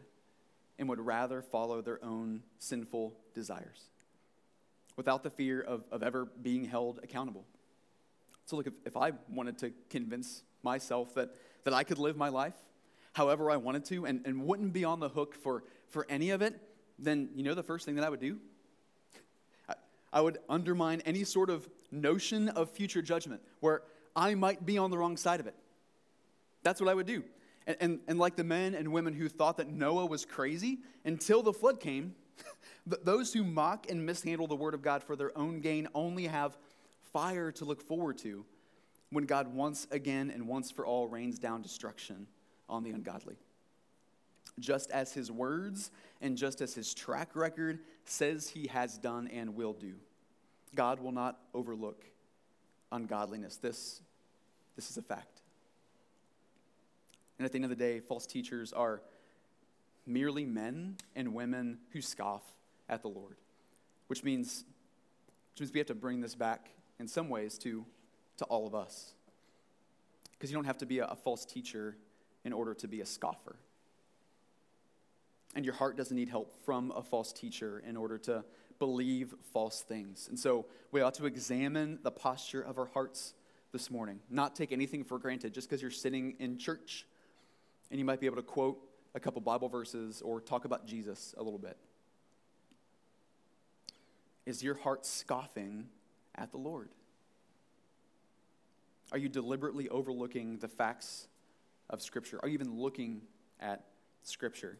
and 0.79 0.89
would 0.89 0.99
rather 0.99 1.41
follow 1.41 1.81
their 1.81 2.03
own 2.03 2.41
sinful 2.57 3.13
desires 3.33 3.89
without 4.95 5.23
the 5.23 5.29
fear 5.29 5.61
of, 5.61 5.83
of 5.91 6.03
ever 6.03 6.25
being 6.25 6.65
held 6.65 6.99
accountable. 7.03 7.45
So, 8.45 8.57
look, 8.57 8.67
if, 8.67 8.73
if 8.85 8.97
I 8.97 9.11
wanted 9.29 9.57
to 9.59 9.71
convince 9.89 10.43
myself 10.63 11.13
that, 11.15 11.29
that 11.63 11.73
I 11.73 11.83
could 11.83 11.99
live 11.99 12.17
my 12.17 12.29
life 12.29 12.53
however 13.13 13.51
I 13.51 13.57
wanted 13.57 13.85
to 13.85 14.05
and, 14.05 14.21
and 14.25 14.43
wouldn't 14.45 14.73
be 14.73 14.83
on 14.83 14.99
the 14.99 15.09
hook 15.09 15.35
for, 15.35 15.63
for 15.93 16.07
any 16.09 16.31
of 16.31 16.41
it, 16.41 16.59
then 16.97 17.29
you 17.35 17.43
know 17.43 17.53
the 17.53 17.63
first 17.63 17.85
thing 17.85 17.95
that 17.95 18.03
I 18.03 18.09
would 18.09 18.19
do? 18.19 18.39
I, 20.11 20.21
would 20.21 20.39
undermine 20.49 21.01
any 21.05 21.23
sort 21.23 21.49
of 21.49 21.67
notion 21.91 22.49
of 22.49 22.69
future 22.69 23.01
judgment 23.01 23.41
where 23.61 23.83
I 24.15 24.35
might 24.35 24.63
be 24.65 24.77
on 24.77 24.91
the 24.91 24.97
wrong 24.97 25.17
side 25.17 25.39
of 25.39 25.47
it. 25.47 25.55
That's 26.63 26.81
what 26.81 26.89
I 26.89 26.93
would 26.93 27.07
do. 27.07 27.23
And, 27.65 27.77
and, 27.79 27.99
and 28.07 28.19
like 28.19 28.35
the 28.35 28.43
men 28.43 28.75
and 28.75 28.91
women 28.91 29.13
who 29.13 29.27
thought 29.27 29.57
that 29.57 29.69
Noah 29.69 30.05
was 30.05 30.25
crazy 30.25 30.79
until 31.05 31.41
the 31.41 31.53
flood 31.53 31.79
came, 31.79 32.13
those 33.03 33.33
who 33.33 33.43
mock 33.43 33.89
and 33.89 34.05
mishandle 34.05 34.47
the 34.47 34.55
word 34.55 34.73
of 34.73 34.81
God 34.81 35.03
for 35.03 35.15
their 35.15 35.35
own 35.37 35.61
gain 35.61 35.87
only 35.95 36.27
have 36.27 36.57
fire 37.11 37.51
to 37.53 37.65
look 37.65 37.81
forward 37.81 38.17
to 38.19 38.45
when 39.09 39.25
God 39.25 39.53
once 39.53 39.87
again 39.91 40.31
and 40.31 40.47
once 40.47 40.69
for 40.69 40.85
all 40.85 41.07
rains 41.07 41.39
down 41.39 41.61
destruction 41.61 42.27
on 42.69 42.83
the 42.83 42.91
ungodly 42.91 43.37
just 44.59 44.91
as 44.91 45.13
his 45.13 45.31
words 45.31 45.91
and 46.21 46.37
just 46.37 46.61
as 46.61 46.73
his 46.73 46.93
track 46.93 47.35
record 47.35 47.79
says 48.05 48.49
he 48.49 48.67
has 48.67 48.97
done 48.97 49.27
and 49.27 49.55
will 49.55 49.73
do. 49.73 49.93
God 50.75 50.99
will 50.99 51.11
not 51.11 51.39
overlook 51.53 52.03
ungodliness. 52.91 53.57
This, 53.57 54.01
this 54.75 54.89
is 54.89 54.97
a 54.97 55.01
fact. 55.01 55.41
And 57.37 57.45
at 57.45 57.51
the 57.51 57.57
end 57.57 57.65
of 57.65 57.69
the 57.69 57.75
day, 57.75 57.99
false 57.99 58.25
teachers 58.25 58.73
are 58.73 59.01
merely 60.05 60.45
men 60.45 60.97
and 61.15 61.33
women 61.33 61.79
who 61.91 62.01
scoff 62.01 62.43
at 62.89 63.01
the 63.01 63.07
Lord, 63.07 63.37
which 64.07 64.23
means 64.23 64.65
which 65.53 65.61
means 65.61 65.73
we 65.73 65.79
have 65.79 65.87
to 65.87 65.95
bring 65.95 66.19
this 66.19 66.33
back 66.33 66.69
in 66.99 67.07
some 67.07 67.29
ways 67.29 67.59
to, 67.59 67.85
to 68.37 68.45
all 68.45 68.65
of 68.65 68.73
us. 68.73 69.13
Because 70.31 70.49
you 70.49 70.57
don't 70.57 70.65
have 70.65 70.79
to 70.79 70.87
be 70.87 70.97
a, 70.97 71.05
a 71.05 71.15
false 71.15 71.45
teacher 71.45 71.95
in 72.43 72.53
order 72.53 72.73
to 72.73 72.87
be 72.87 73.01
a 73.01 73.05
scoffer. 73.05 73.55
And 75.55 75.63
your 75.65 75.75
heart 75.75 75.97
doesn't 75.97 76.15
need 76.15 76.29
help 76.29 76.55
from 76.65 76.91
a 76.95 77.03
false 77.03 77.31
teacher 77.31 77.83
in 77.85 77.95
order 77.95 78.17
to 78.19 78.43
believe 78.79 79.33
false 79.51 79.81
things. 79.81 80.27
And 80.27 80.37
so 80.37 80.65
we 80.91 81.01
ought 81.01 81.13
to 81.15 81.25
examine 81.25 81.99
the 82.01 82.11
posture 82.11 82.61
of 82.61 82.77
our 82.77 82.87
hearts 82.87 83.35
this 83.71 83.89
morning, 83.89 84.19
not 84.29 84.55
take 84.55 84.71
anything 84.71 85.03
for 85.03 85.19
granted 85.19 85.53
just 85.53 85.69
because 85.69 85.81
you're 85.81 85.91
sitting 85.91 86.35
in 86.39 86.57
church 86.57 87.05
and 87.91 87.99
you 87.99 88.05
might 88.05 88.19
be 88.19 88.25
able 88.25 88.37
to 88.37 88.43
quote 88.43 88.79
a 89.15 89.19
couple 89.19 89.41
Bible 89.41 89.69
verses 89.69 90.21
or 90.21 90.41
talk 90.41 90.65
about 90.65 90.85
Jesus 90.85 91.35
a 91.37 91.43
little 91.43 91.59
bit. 91.59 91.77
Is 94.45 94.63
your 94.63 94.75
heart 94.75 95.05
scoffing 95.05 95.85
at 96.35 96.51
the 96.51 96.57
Lord? 96.57 96.89
Are 99.11 99.17
you 99.17 99.29
deliberately 99.29 99.89
overlooking 99.89 100.57
the 100.57 100.67
facts 100.67 101.27
of 101.89 102.01
Scripture? 102.01 102.39
Are 102.41 102.47
you 102.47 102.55
even 102.55 102.79
looking 102.79 103.21
at 103.59 103.85
Scripture? 104.23 104.77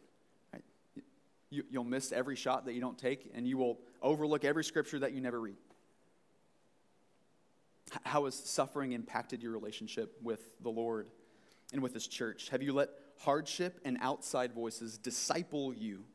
You, 1.54 1.64
will 1.72 1.84
miss 1.84 2.12
every 2.12 2.36
shot 2.36 2.66
that 2.66 2.74
you 2.74 2.82
don't 2.82 2.98
take, 2.98 3.32
and 3.36 3.48
you 3.48 3.58
will 3.58 3.80
overlook 4.02 4.44
every 4.44 4.64
Scripture 4.64 5.00
that 5.00 5.14
you 5.14 5.22
never 5.22 5.40
read. 5.40 5.58
How 8.04 8.26
has 8.26 8.34
suffering 8.34 8.94
impacted 8.94 9.44
your 9.44 9.52
relationship 9.52 10.18
with 10.24 10.42
the 10.62 10.70
Lord 10.70 11.08
and 11.72 11.84
with 11.84 11.94
His 11.94 12.08
church? 12.08 12.50
Have 12.50 12.64
you 12.64 12.74
let 12.74 12.90
hardship 13.20 13.80
and 13.86 13.98
outside 14.02 14.52
voices 14.54 14.98
disciple 14.98 15.74
you? 15.74 16.06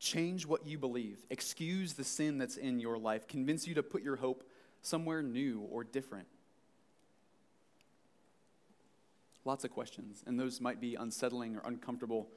Change 0.00 0.44
what 0.44 0.66
you 0.66 0.78
believe, 0.78 1.18
excuse 1.30 1.92
the 1.94 2.04
sin 2.04 2.38
that's 2.38 2.56
in 2.56 2.80
your 2.80 2.98
life, 2.98 3.28
convince 3.28 3.66
you 3.66 3.74
to 3.74 3.82
put 3.82 4.02
your 4.02 4.16
hope 4.16 4.48
somewhere 4.82 5.22
new 5.22 5.60
or 5.70 5.84
different. 5.84 6.26
Lots 9.44 9.64
of 9.64 9.70
questions, 9.70 10.22
and 10.26 10.38
those 10.38 10.60
might 10.60 10.80
be 10.80 10.94
unsettling 10.94 11.56
or 11.56 11.62
uncomfortable 11.64 12.28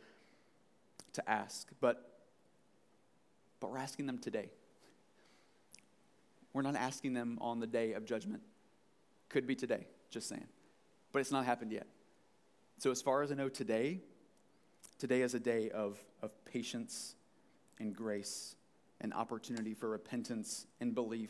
to 1.14 1.30
ask, 1.30 1.68
but, 1.82 2.11
but 3.62 3.71
we're 3.71 3.78
asking 3.78 4.08
them 4.08 4.17
today. 4.17 4.50
We're 6.52 6.63
not 6.63 6.76
asking 6.76 7.13
them 7.13 7.38
on 7.39 7.62
the 7.62 7.67
day 7.67 7.93
of 7.93 8.04
judgment. 8.04 8.41
Could 9.30 9.47
be 9.47 9.56
today, 9.56 9.88
just 10.10 10.28
saying. 10.28 10.47
But 11.13 11.19
it's 11.19 11.32
not 11.32 11.45
happened 11.45 11.71
yet. 11.71 11.88
So, 12.80 12.91
as 12.91 13.02
far 13.02 13.21
as 13.21 13.32
I 13.32 13.36
know, 13.36 13.47
today, 13.47 14.02
today 14.97 15.21
is 15.21 15.34
a 15.34 15.39
day 15.39 15.69
of, 15.69 15.97
of 16.21 16.32
patience 16.43 17.15
and 17.80 17.95
grace 17.95 18.56
and 19.00 19.13
opportunity 19.13 19.74
for 19.74 19.88
repentance 19.89 20.65
and 20.82 20.93
belief 20.93 21.30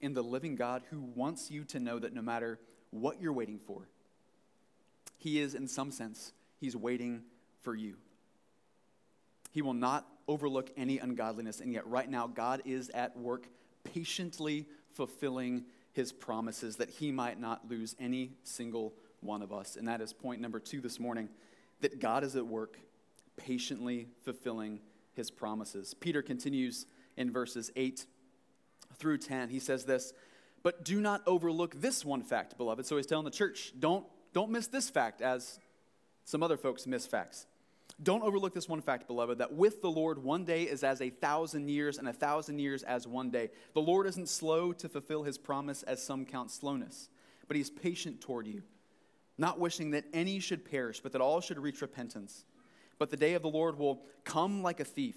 in 0.00 0.14
the 0.14 0.22
living 0.22 0.56
God 0.56 0.82
who 0.90 1.00
wants 1.14 1.50
you 1.50 1.62
to 1.66 1.78
know 1.78 2.00
that 2.00 2.12
no 2.12 2.22
matter 2.22 2.58
what 2.90 3.20
you're 3.20 3.32
waiting 3.32 3.60
for, 3.64 3.88
he 5.18 5.40
is, 5.40 5.54
in 5.54 5.68
some 5.68 5.90
sense, 5.90 6.32
He's 6.60 6.76
waiting 6.76 7.22
for 7.62 7.74
you. 7.74 7.96
He 9.50 9.62
will 9.62 9.74
not 9.74 10.06
overlook 10.28 10.70
any 10.76 10.98
ungodliness, 10.98 11.60
and 11.60 11.72
yet, 11.72 11.86
right 11.86 12.10
now, 12.10 12.26
God 12.26 12.62
is 12.64 12.88
at 12.90 13.16
work 13.16 13.46
patiently 13.84 14.66
fulfilling 14.94 15.64
His 15.92 16.12
promises 16.12 16.76
that 16.76 16.90
He 16.90 17.12
might 17.12 17.40
not 17.40 17.68
lose 17.68 17.94
any 17.98 18.32
single 18.42 18.94
one 19.20 19.42
of 19.42 19.52
us. 19.52 19.76
And 19.76 19.88
that 19.88 20.00
is 20.00 20.12
point 20.12 20.40
number 20.40 20.60
two 20.60 20.80
this 20.80 20.98
morning 20.98 21.28
that 21.80 22.00
God 22.00 22.24
is 22.24 22.36
at 22.36 22.46
work 22.46 22.78
patiently 23.36 24.08
fulfilling 24.22 24.80
His 25.12 25.30
promises. 25.30 25.94
Peter 25.94 26.22
continues 26.22 26.86
in 27.16 27.30
verses 27.30 27.70
8 27.76 28.06
through 28.98 29.18
10. 29.18 29.48
He 29.48 29.58
says 29.58 29.84
this, 29.84 30.12
but 30.62 30.84
do 30.84 31.00
not 31.00 31.22
overlook 31.26 31.80
this 31.80 32.04
one 32.04 32.22
fact, 32.22 32.56
beloved. 32.58 32.86
So 32.86 32.96
he's 32.96 33.06
telling 33.06 33.24
the 33.24 33.30
church, 33.30 33.72
don't 33.78 34.04
don't 34.32 34.50
miss 34.50 34.66
this 34.66 34.90
fact 34.90 35.22
as 35.22 35.60
some 36.24 36.42
other 36.42 36.56
folks 36.56 36.86
miss 36.86 37.06
facts. 37.06 37.46
Don't 38.02 38.22
overlook 38.22 38.52
this 38.52 38.68
one 38.68 38.82
fact, 38.82 39.06
beloved, 39.06 39.38
that 39.38 39.54
with 39.54 39.80
the 39.80 39.90
Lord, 39.90 40.22
one 40.22 40.44
day 40.44 40.64
is 40.64 40.84
as 40.84 41.00
a 41.00 41.08
thousand 41.08 41.68
years, 41.68 41.96
and 41.96 42.06
a 42.06 42.12
thousand 42.12 42.58
years 42.58 42.82
as 42.82 43.06
one 43.06 43.30
day. 43.30 43.50
The 43.72 43.80
Lord 43.80 44.06
isn't 44.06 44.28
slow 44.28 44.72
to 44.74 44.88
fulfill 44.88 45.22
his 45.22 45.38
promise, 45.38 45.82
as 45.82 46.02
some 46.02 46.26
count 46.26 46.50
slowness, 46.50 47.08
but 47.48 47.56
he's 47.56 47.70
patient 47.70 48.20
toward 48.20 48.46
you, 48.46 48.62
not 49.38 49.58
wishing 49.58 49.92
that 49.92 50.04
any 50.12 50.40
should 50.40 50.64
perish, 50.64 51.00
but 51.00 51.12
that 51.12 51.22
all 51.22 51.40
should 51.40 51.58
reach 51.58 51.80
repentance. 51.80 52.44
But 52.98 53.10
the 53.10 53.16
day 53.16 53.32
of 53.32 53.42
the 53.42 53.48
Lord 53.48 53.78
will 53.78 54.02
come 54.24 54.62
like 54.62 54.80
a 54.80 54.84
thief, 54.84 55.16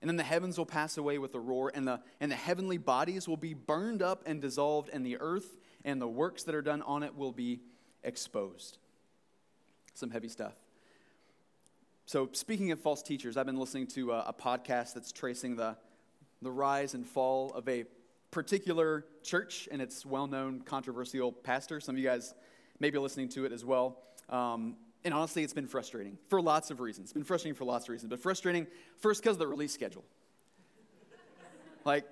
and 0.00 0.08
then 0.08 0.16
the 0.16 0.22
heavens 0.22 0.58
will 0.58 0.66
pass 0.66 0.98
away 0.98 1.18
with 1.18 1.34
a 1.34 1.40
roar, 1.40 1.72
and 1.74 1.88
the, 1.88 2.00
and 2.20 2.30
the 2.30 2.36
heavenly 2.36 2.78
bodies 2.78 3.26
will 3.26 3.36
be 3.36 3.54
burned 3.54 4.00
up 4.00 4.22
and 4.26 4.40
dissolved, 4.40 4.90
and 4.92 5.04
the 5.04 5.18
earth 5.18 5.56
and 5.84 6.00
the 6.00 6.06
works 6.06 6.44
that 6.44 6.54
are 6.54 6.62
done 6.62 6.82
on 6.82 7.02
it 7.02 7.16
will 7.16 7.32
be 7.32 7.62
exposed. 8.04 8.78
Some 9.94 10.10
heavy 10.10 10.28
stuff. 10.28 10.54
So, 12.08 12.28
speaking 12.30 12.70
of 12.70 12.78
false 12.78 13.02
teachers, 13.02 13.36
I've 13.36 13.46
been 13.46 13.56
listening 13.58 13.88
to 13.88 14.12
a, 14.12 14.26
a 14.28 14.32
podcast 14.32 14.94
that's 14.94 15.10
tracing 15.10 15.56
the, 15.56 15.76
the 16.40 16.52
rise 16.52 16.94
and 16.94 17.04
fall 17.04 17.50
of 17.52 17.68
a 17.68 17.84
particular 18.30 19.04
church 19.24 19.68
and 19.72 19.82
its 19.82 20.06
well 20.06 20.28
known 20.28 20.60
controversial 20.60 21.32
pastor. 21.32 21.80
Some 21.80 21.96
of 21.96 21.98
you 21.98 22.06
guys 22.06 22.32
may 22.78 22.90
be 22.90 22.98
listening 22.98 23.28
to 23.30 23.44
it 23.44 23.50
as 23.50 23.64
well. 23.64 23.98
Um, 24.28 24.76
and 25.04 25.12
honestly, 25.12 25.42
it's 25.42 25.52
been 25.52 25.66
frustrating 25.66 26.16
for 26.28 26.40
lots 26.40 26.70
of 26.70 26.78
reasons. 26.78 27.06
It's 27.06 27.12
been 27.12 27.24
frustrating 27.24 27.56
for 27.56 27.64
lots 27.64 27.86
of 27.86 27.88
reasons, 27.90 28.08
but 28.08 28.20
frustrating 28.20 28.68
first 28.98 29.20
because 29.20 29.34
of 29.34 29.40
the 29.40 29.48
release 29.48 29.72
schedule. 29.72 30.04
like, 31.84 32.04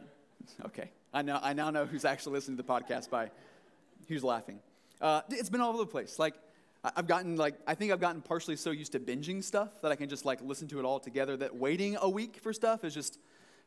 okay, 0.67 0.91
I, 1.13 1.23
know, 1.23 1.39
I 1.41 1.53
now 1.53 1.71
know 1.71 1.87
who's 1.87 2.05
actually 2.05 2.33
listening 2.33 2.57
to 2.57 2.65
the 2.65 2.69
podcast 2.69 3.11
by 3.11 3.31
who's 4.09 4.25
laughing. 4.25 4.59
Uh, 5.01 5.21
it's 5.31 5.51
been 5.51 5.61
all 5.61 5.69
over 5.69 5.79
the 5.79 5.87
place. 5.87 6.19
Like, 6.19 6.35
I've 6.85 7.07
gotten 7.07 7.37
like 7.37 7.55
I 7.67 7.75
think 7.75 7.93
I've 7.93 8.01
gotten 8.01 8.21
partially 8.21 8.57
so 8.57 8.71
used 8.71 8.93
to 8.93 9.01
binging 9.01 9.43
stuff 9.43 9.81
that 9.81 9.91
I 9.91 9.97
can 9.97 10.09
just 10.09 10.25
like 10.25 10.43
listen 10.43 10.69
to 10.69 10.79
it 10.79 10.85
all 10.85 11.01
together. 11.01 11.37
That 11.37 11.57
waiting 11.57 11.97
a 12.01 12.09
week 12.09 12.39
for 12.43 12.53
stuff 12.53 12.85
is 12.85 12.93
just 12.93 13.19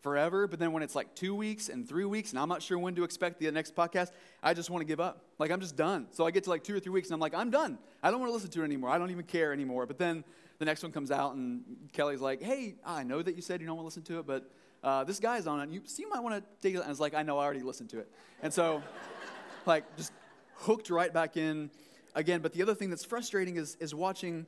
forever. 0.01 0.47
But 0.47 0.59
then 0.59 0.71
when 0.71 0.83
it's 0.83 0.95
like 0.95 1.15
two 1.15 1.33
weeks 1.33 1.69
and 1.69 1.87
three 1.87 2.05
weeks, 2.05 2.31
and 2.31 2.39
I'm 2.39 2.49
not 2.49 2.61
sure 2.61 2.77
when 2.77 2.95
to 2.95 3.03
expect 3.03 3.39
the 3.39 3.51
next 3.51 3.75
podcast, 3.75 4.11
I 4.43 4.53
just 4.53 4.69
want 4.69 4.81
to 4.81 4.85
give 4.85 4.99
up. 4.99 5.25
Like 5.39 5.51
I'm 5.51 5.59
just 5.59 5.75
done. 5.75 6.07
So 6.11 6.25
I 6.25 6.31
get 6.31 6.43
to 6.43 6.49
like 6.49 6.63
two 6.63 6.75
or 6.75 6.79
three 6.79 6.91
weeks, 6.91 7.07
and 7.07 7.15
I'm 7.15 7.19
like, 7.19 7.33
I'm 7.33 7.49
done. 7.49 7.79
I 8.03 8.11
don't 8.11 8.19
want 8.19 8.29
to 8.29 8.33
listen 8.33 8.51
to 8.51 8.61
it 8.61 8.65
anymore. 8.65 8.89
I 8.89 8.97
don't 8.97 9.11
even 9.11 9.25
care 9.25 9.51
anymore. 9.51 9.85
But 9.85 9.97
then 9.97 10.23
the 10.59 10.65
next 10.65 10.83
one 10.83 10.91
comes 10.91 11.11
out, 11.11 11.35
and 11.35 11.63
Kelly's 11.93 12.21
like, 12.21 12.41
Hey, 12.41 12.75
I 12.85 13.03
know 13.03 13.21
that 13.21 13.35
you 13.35 13.41
said 13.41 13.61
you 13.61 13.67
don't 13.67 13.77
want 13.77 13.85
to 13.85 13.99
listen 13.99 14.03
to 14.03 14.19
it, 14.19 14.27
but 14.27 14.49
uh, 14.83 15.03
this 15.03 15.19
guy's 15.19 15.47
on 15.47 15.59
it. 15.61 15.69
You, 15.69 15.81
so 15.85 16.01
you 16.01 16.09
might 16.09 16.21
want 16.21 16.35
to 16.35 16.43
take 16.61 16.75
it. 16.75 16.77
And 16.77 16.85
I 16.85 16.89
was 16.89 16.99
like, 16.99 17.13
I 17.13 17.23
know, 17.23 17.39
I 17.39 17.43
already 17.43 17.61
listened 17.61 17.89
to 17.89 17.99
it. 17.99 18.11
And 18.43 18.53
so, 18.53 18.81
like, 19.65 19.83
just 19.97 20.11
hooked 20.53 20.89
right 20.89 21.13
back 21.13 21.37
in 21.37 21.69
again. 22.17 22.41
But 22.41 22.51
the 22.51 22.61
other 22.61 22.75
thing 22.75 22.89
that's 22.89 23.05
frustrating 23.05 23.55
is, 23.55 23.77
is 23.79 23.95
watching 23.95 24.45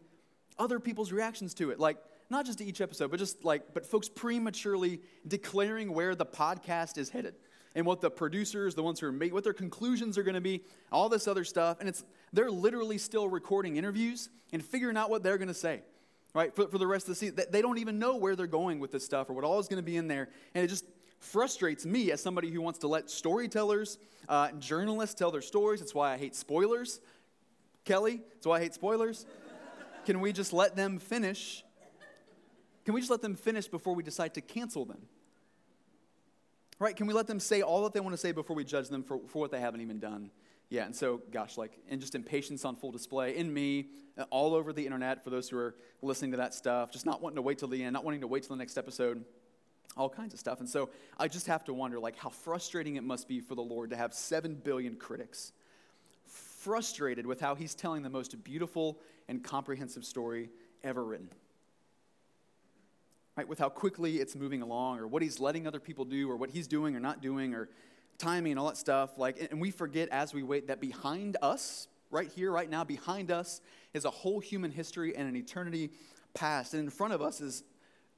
other 0.58 0.80
people's 0.80 1.14
reactions 1.14 1.54
to 1.56 1.72
it. 1.72 1.80
Like, 1.80 1.98
not 2.30 2.46
just 2.46 2.58
to 2.58 2.66
each 2.66 2.82
episode, 2.82 3.10
but 3.10 3.20
just 3.20 3.46
like, 3.46 3.74
but 3.74 3.86
folks 3.86 4.10
prematurely 4.10 5.00
declaring 5.28 5.94
where 5.94 6.16
the 6.16 6.26
podcast 6.26 6.98
is 6.98 7.10
headed 7.10 7.36
and 7.76 7.86
what 7.86 8.02
the 8.02 8.12
producers, 8.12 8.76
the 8.76 8.84
ones 8.84 9.00
who 9.00 9.08
are 9.08 9.12
making, 9.12 9.34
what 9.34 9.44
their 9.44 9.54
conclusions 9.54 10.18
are 10.18 10.24
going 10.24 10.36
to 10.36 10.42
be, 10.42 10.64
all 10.92 11.08
this 11.08 11.28
other 11.28 11.44
stuff. 11.44 11.78
And 11.80 11.88
it's, 11.88 12.04
they're 12.34 12.52
literally 12.52 12.98
still 12.98 13.30
recording 13.30 13.78
interviews 13.78 14.30
and 14.52 14.64
figuring 14.64 14.98
out 14.98 15.10
what 15.10 15.24
they're 15.24 15.38
going 15.38 15.48
to 15.48 15.54
say, 15.54 15.82
right, 16.34 16.54
for, 16.56 16.68
for 16.68 16.78
the 16.78 16.88
rest 16.88 17.06
of 17.06 17.10
the 17.10 17.16
season. 17.16 17.40
They 17.50 17.62
don't 17.62 17.78
even 17.78 17.98
know 18.00 18.18
where 18.18 18.36
they're 18.36 18.48
going 18.48 18.80
with 18.80 18.92
this 18.92 19.06
stuff 19.06 19.30
or 19.30 19.34
what 19.34 19.44
all 19.44 19.60
is 19.60 19.68
going 19.68 19.82
to 19.82 19.86
be 19.86 19.98
in 19.98 20.08
there. 20.08 20.30
And 20.54 20.64
it 20.64 20.68
just, 20.68 20.86
frustrates 21.20 21.86
me 21.86 22.12
as 22.12 22.22
somebody 22.22 22.50
who 22.50 22.62
wants 22.62 22.80
to 22.80 22.88
let 22.88 23.10
storytellers, 23.10 23.98
uh, 24.28 24.52
journalists 24.54 25.16
tell 25.16 25.32
their 25.32 25.42
stories. 25.42 25.80
That's 25.80 25.94
why 25.94 26.14
I 26.14 26.18
hate 26.18 26.36
spoilers. 26.36 27.02
Kelly, 27.86 28.22
that's 28.34 28.46
why 28.46 28.58
I 28.58 28.60
hate 28.62 28.74
spoilers. 28.74 29.26
Can 30.06 30.20
we 30.20 30.32
just 30.32 30.54
let 30.54 30.76
them 30.76 31.00
finish? 31.00 31.64
Can 32.86 32.94
we 32.94 33.02
just 33.02 33.12
let 33.12 33.22
them 33.22 33.36
finish 33.36 33.68
before 33.68 33.94
we 33.94 34.04
decide 34.04 34.34
to 34.36 34.42
cancel 34.42 34.86
them? 34.86 35.02
Right? 36.80 36.96
Can 36.96 37.08
we 37.08 37.14
let 37.14 37.28
them 37.28 37.40
say 37.40 37.62
all 37.62 37.84
that 37.84 37.94
they 37.94 38.00
want 38.00 38.14
to 38.14 38.18
say 38.18 38.32
before 38.32 38.56
we 38.56 38.64
judge 38.64 38.88
them 38.90 39.04
for, 39.04 39.20
for 39.28 39.40
what 39.40 39.52
they 39.52 39.60
haven't 39.60 39.82
even 39.82 40.00
done? 40.00 40.32
Yeah, 40.70 40.86
and 40.86 40.96
so, 40.96 41.22
gosh, 41.32 41.58
like, 41.58 41.80
and 41.90 42.00
just 42.00 42.16
impatience 42.16 42.64
on 42.64 42.76
full 42.76 42.92
display 42.92 43.36
in 43.36 43.52
me, 43.52 43.88
uh, 44.18 44.26
all 44.30 44.54
over 44.54 44.72
the 44.72 44.86
internet 44.86 45.24
for 45.24 45.32
those 45.32 45.50
who 45.50 45.58
are 45.58 45.76
listening 46.02 46.32
to 46.32 46.38
that 46.38 46.54
stuff, 46.54 46.92
just 46.92 47.06
not 47.06 47.22
wanting 47.22 47.38
to 47.38 47.42
wait 47.42 47.58
till 47.58 47.68
the 47.68 47.84
end, 47.84 47.94
not 47.94 48.06
wanting 48.06 48.22
to 48.22 48.28
wait 48.28 48.44
till 48.44 48.56
the 48.56 48.60
next 48.60 48.78
episode 48.78 49.26
all 49.98 50.10
kinds 50.10 50.34
of 50.34 50.40
stuff. 50.40 50.60
And 50.60 50.70
so 50.70 50.90
I 51.18 51.28
just 51.28 51.48
have 51.48 51.64
to 51.66 51.74
wonder 51.74 52.00
like 52.00 52.18
how 52.18 52.30
frustrating 52.30 52.96
it 52.96 53.04
must 53.04 53.28
be 53.28 53.42
for 53.42 53.56
the 53.56 53.62
Lord 53.62 53.90
to 53.90 53.98
have 53.98 54.14
7 54.14 54.56
billion 54.56 54.96
critics 54.96 55.52
frustrated 56.60 57.26
with 57.26 57.40
how 57.40 57.56
he's 57.56 57.76
telling 57.76 58.04
the 58.04 58.10
most 58.10 58.44
beautiful 58.44 59.00
and 59.28 59.44
comprehensive 59.44 60.06
story 60.06 60.50
ever 60.84 61.04
written. 61.04 61.30
Right? 63.36 63.48
With 63.48 63.60
how 63.60 63.70
quickly 63.70 64.18
it's 64.18 64.36
moving 64.36 64.62
along 64.62 65.00
or 65.00 65.08
what 65.08 65.22
he's 65.22 65.40
letting 65.40 65.68
other 65.68 65.80
people 65.80 66.06
do 66.06 66.30
or 66.30 66.36
what 66.36 66.50
he's 66.50 66.68
doing 66.68 66.96
or 66.96 67.00
not 67.00 67.22
doing 67.22 67.54
or 67.54 67.70
timing 68.18 68.52
and 68.52 68.60
all 68.60 68.68
that 68.68 68.76
stuff 68.76 69.18
like 69.18 69.48
and 69.50 69.62
we 69.62 69.72
forget 69.72 70.10
as 70.10 70.34
we 70.34 70.44
wait 70.44 70.68
that 70.68 70.82
behind 70.82 71.38
us 71.42 71.88
right 72.12 72.30
here 72.36 72.52
right 72.52 72.70
now 72.70 72.84
behind 72.84 73.32
us 73.32 73.62
is 73.94 74.04
a 74.04 74.10
whole 74.10 74.42
human 74.42 74.72
history 74.72 75.16
and 75.16 75.30
an 75.30 75.38
eternity 75.38 75.90
past 76.34 76.74
and 76.74 76.84
in 76.84 76.90
front 76.90 77.14
of 77.14 77.22
us 77.22 77.40
is 77.40 77.64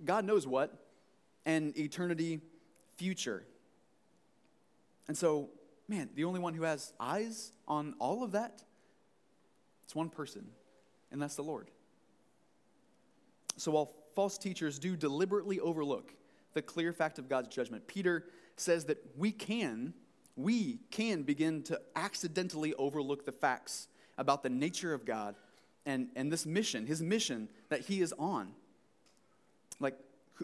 God 0.03 0.25
knows 0.25 0.47
what 0.47 0.73
and 1.45 1.77
eternity 1.77 2.41
future. 2.95 3.43
And 5.07 5.17
so, 5.17 5.49
man, 5.91 6.09
the 6.15 6.23
only 6.23 6.39
one 6.39 6.53
who 6.53 6.63
has 6.63 6.93
eyes 6.99 7.51
on 7.67 7.95
all 7.99 8.23
of 8.23 8.31
that, 8.31 8.63
it's 9.83 9.93
one 9.93 10.09
person, 10.09 10.47
and 11.11 11.21
that's 11.21 11.35
the 11.35 11.43
Lord. 11.43 11.69
So 13.57 13.71
while 13.71 13.91
false 14.15 14.37
teachers 14.37 14.79
do 14.79 14.95
deliberately 14.95 15.59
overlook 15.59 16.13
the 16.53 16.61
clear 16.61 16.93
fact 16.93 17.19
of 17.19 17.27
God's 17.27 17.49
judgment, 17.49 17.87
Peter 17.87 18.23
says 18.55 18.85
that 18.85 18.97
we 19.17 19.33
can, 19.33 19.93
we 20.37 20.79
can 20.91 21.23
begin 21.23 21.61
to 21.63 21.79
accidentally 21.95 22.73
overlook 22.75 23.25
the 23.25 23.33
facts 23.33 23.89
about 24.17 24.43
the 24.43 24.49
nature 24.49 24.93
of 24.93 25.03
God 25.03 25.35
and, 25.85 26.07
and 26.15 26.31
this 26.31 26.45
mission, 26.45 26.85
his 26.85 27.01
mission 27.01 27.49
that 27.67 27.81
he 27.81 28.01
is 28.01 28.13
on. 28.17 28.53
Like, 29.81 29.97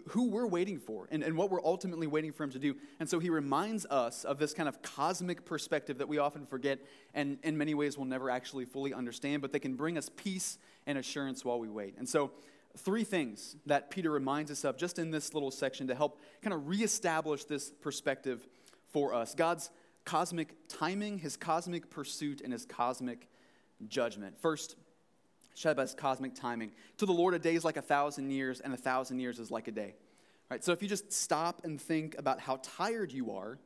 who 0.08 0.28
we're 0.30 0.46
waiting 0.46 0.78
for 0.78 1.08
and, 1.10 1.22
and 1.22 1.36
what 1.36 1.50
we're 1.50 1.64
ultimately 1.64 2.06
waiting 2.06 2.32
for 2.32 2.44
him 2.44 2.50
to 2.50 2.58
do. 2.58 2.74
And 3.00 3.08
so 3.08 3.18
he 3.18 3.30
reminds 3.30 3.86
us 3.86 4.24
of 4.24 4.38
this 4.38 4.54
kind 4.54 4.68
of 4.68 4.82
cosmic 4.82 5.44
perspective 5.44 5.98
that 5.98 6.08
we 6.08 6.18
often 6.18 6.46
forget 6.46 6.78
and 7.14 7.38
in 7.42 7.56
many 7.56 7.74
ways 7.74 7.96
will 7.96 8.04
never 8.04 8.30
actually 8.30 8.64
fully 8.64 8.92
understand, 8.94 9.42
but 9.42 9.52
they 9.52 9.58
can 9.58 9.74
bring 9.74 9.98
us 9.98 10.10
peace 10.16 10.58
and 10.86 10.98
assurance 10.98 11.44
while 11.44 11.58
we 11.58 11.68
wait. 11.68 11.94
And 11.98 12.08
so, 12.08 12.30
three 12.76 13.04
things 13.04 13.56
that 13.66 13.90
Peter 13.90 14.10
reminds 14.10 14.50
us 14.50 14.64
of 14.64 14.76
just 14.76 14.98
in 14.98 15.10
this 15.10 15.34
little 15.34 15.50
section 15.50 15.88
to 15.88 15.94
help 15.94 16.20
kind 16.42 16.54
of 16.54 16.68
reestablish 16.68 17.44
this 17.44 17.70
perspective 17.70 18.46
for 18.92 19.14
us 19.14 19.34
God's 19.34 19.70
cosmic 20.04 20.54
timing, 20.68 21.18
his 21.18 21.36
cosmic 21.36 21.90
pursuit, 21.90 22.40
and 22.40 22.52
his 22.52 22.64
cosmic 22.64 23.28
judgment. 23.88 24.40
First, 24.40 24.76
Shabbat's 25.58 25.94
cosmic 25.94 26.34
timing. 26.34 26.70
To 26.98 27.06
the 27.06 27.12
Lord, 27.12 27.34
a 27.34 27.38
day 27.38 27.54
is 27.54 27.64
like 27.64 27.76
a 27.76 27.82
thousand 27.82 28.30
years, 28.30 28.60
and 28.60 28.72
a 28.72 28.76
thousand 28.76 29.18
years 29.18 29.38
is 29.38 29.50
like 29.50 29.68
a 29.68 29.72
day. 29.72 29.94
Right, 30.50 30.64
so 30.64 30.72
if 30.72 30.82
you 30.82 30.88
just 30.88 31.12
stop 31.12 31.64
and 31.64 31.80
think 31.80 32.16
about 32.18 32.40
how 32.40 32.60
tired 32.62 33.12
you 33.12 33.32
are 33.32 33.58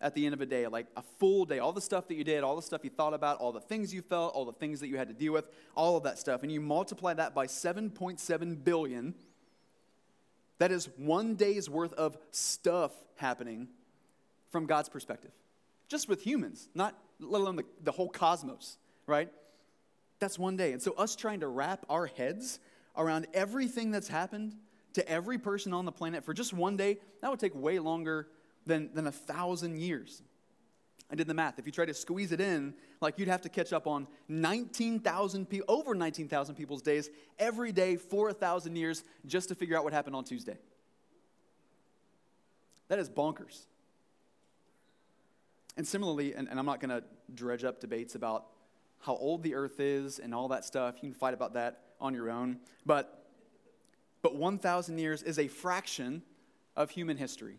at 0.00 0.14
the 0.14 0.26
end 0.26 0.34
of 0.34 0.40
a 0.40 0.46
day, 0.46 0.66
like 0.66 0.86
a 0.96 1.02
full 1.18 1.44
day, 1.44 1.58
all 1.58 1.72
the 1.72 1.80
stuff 1.80 2.06
that 2.08 2.16
you 2.16 2.24
did, 2.24 2.44
all 2.44 2.54
the 2.54 2.62
stuff 2.62 2.82
you 2.84 2.90
thought 2.90 3.14
about, 3.14 3.38
all 3.38 3.50
the 3.50 3.60
things 3.60 3.94
you 3.94 4.02
felt, 4.02 4.34
all 4.34 4.44
the 4.44 4.52
things 4.52 4.80
that 4.80 4.88
you 4.88 4.96
had 4.96 5.08
to 5.08 5.14
deal 5.14 5.32
with, 5.32 5.48
all 5.74 5.96
of 5.96 6.02
that 6.02 6.18
stuff, 6.18 6.42
and 6.42 6.52
you 6.52 6.60
multiply 6.60 7.14
that 7.14 7.34
by 7.34 7.46
7.7 7.46 8.64
billion, 8.64 9.14
that 10.58 10.70
is 10.70 10.88
one 10.96 11.34
day's 11.34 11.70
worth 11.70 11.94
of 11.94 12.18
stuff 12.30 12.92
happening 13.16 13.68
from 14.50 14.66
God's 14.66 14.88
perspective. 14.88 15.30
Just 15.88 16.08
with 16.08 16.22
humans, 16.22 16.68
not 16.74 16.94
let 17.20 17.40
alone 17.40 17.56
the, 17.56 17.64
the 17.82 17.92
whole 17.92 18.08
cosmos, 18.08 18.76
right? 19.06 19.30
That's 20.20 20.38
one 20.38 20.56
day. 20.56 20.72
And 20.72 20.82
so, 20.82 20.92
us 20.92 21.16
trying 21.16 21.40
to 21.40 21.48
wrap 21.48 21.84
our 21.88 22.06
heads 22.06 22.58
around 22.96 23.26
everything 23.32 23.90
that's 23.90 24.08
happened 24.08 24.56
to 24.94 25.08
every 25.08 25.38
person 25.38 25.72
on 25.72 25.84
the 25.84 25.92
planet 25.92 26.24
for 26.24 26.34
just 26.34 26.52
one 26.52 26.76
day, 26.76 26.98
that 27.22 27.30
would 27.30 27.38
take 27.38 27.54
way 27.54 27.78
longer 27.78 28.28
than, 28.66 28.90
than 28.94 29.06
a 29.06 29.12
thousand 29.12 29.78
years. 29.78 30.22
I 31.10 31.14
did 31.14 31.26
the 31.26 31.34
math. 31.34 31.58
If 31.58 31.64
you 31.64 31.72
try 31.72 31.86
to 31.86 31.94
squeeze 31.94 32.32
it 32.32 32.40
in, 32.40 32.74
like 33.00 33.18
you'd 33.18 33.28
have 33.28 33.40
to 33.42 33.48
catch 33.48 33.72
up 33.72 33.86
on 33.86 34.06
19,000 34.28 35.48
people, 35.48 35.74
over 35.74 35.94
19,000 35.94 36.54
people's 36.54 36.82
days 36.82 37.08
every 37.38 37.72
day 37.72 37.96
for 37.96 38.28
a 38.28 38.34
thousand 38.34 38.76
years 38.76 39.04
just 39.24 39.48
to 39.48 39.54
figure 39.54 39.76
out 39.76 39.84
what 39.84 39.92
happened 39.92 40.16
on 40.16 40.24
Tuesday. 40.24 40.58
That 42.88 42.98
is 42.98 43.08
bonkers. 43.08 43.66
And 45.76 45.86
similarly, 45.86 46.34
and, 46.34 46.48
and 46.48 46.58
I'm 46.58 46.66
not 46.66 46.80
going 46.80 46.90
to 46.90 47.04
dredge 47.32 47.64
up 47.64 47.80
debates 47.80 48.14
about 48.14 48.46
how 49.00 49.16
old 49.16 49.42
the 49.42 49.54
earth 49.54 49.80
is 49.80 50.18
and 50.18 50.34
all 50.34 50.48
that 50.48 50.64
stuff. 50.64 50.96
You 50.96 51.10
can 51.10 51.18
fight 51.18 51.34
about 51.34 51.54
that 51.54 51.80
on 52.00 52.14
your 52.14 52.30
own. 52.30 52.58
But, 52.84 53.26
but 54.22 54.34
1,000 54.34 54.98
years 54.98 55.22
is 55.22 55.38
a 55.38 55.48
fraction 55.48 56.22
of 56.76 56.90
human 56.90 57.16
history. 57.16 57.58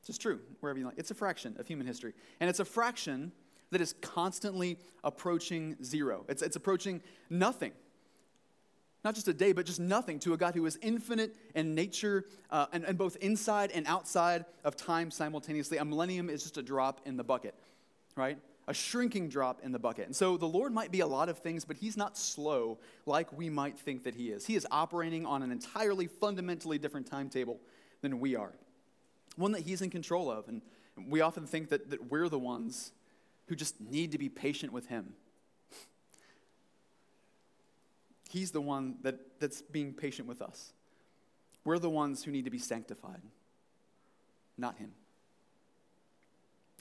It's 0.00 0.10
is 0.10 0.18
true, 0.18 0.40
wherever 0.60 0.78
you 0.78 0.84
like. 0.84 0.98
It's 0.98 1.12
a 1.12 1.14
fraction 1.14 1.54
of 1.58 1.68
human 1.68 1.86
history. 1.86 2.12
And 2.40 2.50
it's 2.50 2.58
a 2.58 2.64
fraction 2.64 3.32
that 3.70 3.80
is 3.80 3.94
constantly 4.00 4.78
approaching 5.04 5.76
zero. 5.82 6.24
It's, 6.28 6.42
it's 6.42 6.56
approaching 6.56 7.02
nothing. 7.30 7.72
Not 9.04 9.14
just 9.14 9.26
a 9.28 9.32
day, 9.32 9.52
but 9.52 9.66
just 9.66 9.80
nothing 9.80 10.18
to 10.20 10.32
a 10.32 10.36
God 10.36 10.54
who 10.54 10.66
is 10.66 10.78
infinite 10.82 11.34
in 11.54 11.74
nature 11.74 12.24
uh, 12.50 12.66
and, 12.72 12.84
and 12.84 12.96
both 12.96 13.16
inside 13.16 13.70
and 13.72 13.86
outside 13.86 14.44
of 14.64 14.76
time 14.76 15.10
simultaneously. 15.10 15.78
A 15.78 15.84
millennium 15.84 16.30
is 16.30 16.42
just 16.42 16.58
a 16.58 16.62
drop 16.62 17.00
in 17.04 17.16
the 17.16 17.24
bucket, 17.24 17.54
right? 18.16 18.38
A 18.68 18.74
shrinking 18.74 19.28
drop 19.28 19.60
in 19.62 19.72
the 19.72 19.78
bucket. 19.78 20.06
And 20.06 20.14
so 20.14 20.36
the 20.36 20.46
Lord 20.46 20.72
might 20.72 20.90
be 20.90 21.00
a 21.00 21.06
lot 21.06 21.28
of 21.28 21.38
things, 21.38 21.64
but 21.64 21.76
He's 21.76 21.96
not 21.96 22.16
slow 22.16 22.78
like 23.06 23.36
we 23.36 23.50
might 23.50 23.78
think 23.78 24.04
that 24.04 24.14
He 24.14 24.30
is. 24.30 24.46
He 24.46 24.54
is 24.54 24.66
operating 24.70 25.26
on 25.26 25.42
an 25.42 25.50
entirely 25.50 26.06
fundamentally 26.06 26.78
different 26.78 27.06
timetable 27.06 27.60
than 28.02 28.20
we 28.20 28.36
are, 28.36 28.52
one 29.36 29.52
that 29.52 29.62
He's 29.62 29.82
in 29.82 29.90
control 29.90 30.30
of. 30.30 30.48
And 30.48 30.62
we 31.08 31.20
often 31.20 31.46
think 31.46 31.70
that, 31.70 31.90
that 31.90 32.10
we're 32.10 32.28
the 32.28 32.38
ones 32.38 32.92
who 33.46 33.56
just 33.56 33.80
need 33.80 34.12
to 34.12 34.18
be 34.18 34.28
patient 34.28 34.72
with 34.72 34.86
Him. 34.86 35.14
He's 38.30 38.52
the 38.52 38.60
one 38.62 38.96
that, 39.02 39.40
that's 39.40 39.60
being 39.60 39.92
patient 39.92 40.26
with 40.26 40.40
us. 40.40 40.72
We're 41.64 41.78
the 41.78 41.90
ones 41.90 42.24
who 42.24 42.30
need 42.30 42.44
to 42.44 42.50
be 42.50 42.58
sanctified, 42.58 43.20
not 44.56 44.78
Him. 44.78 44.92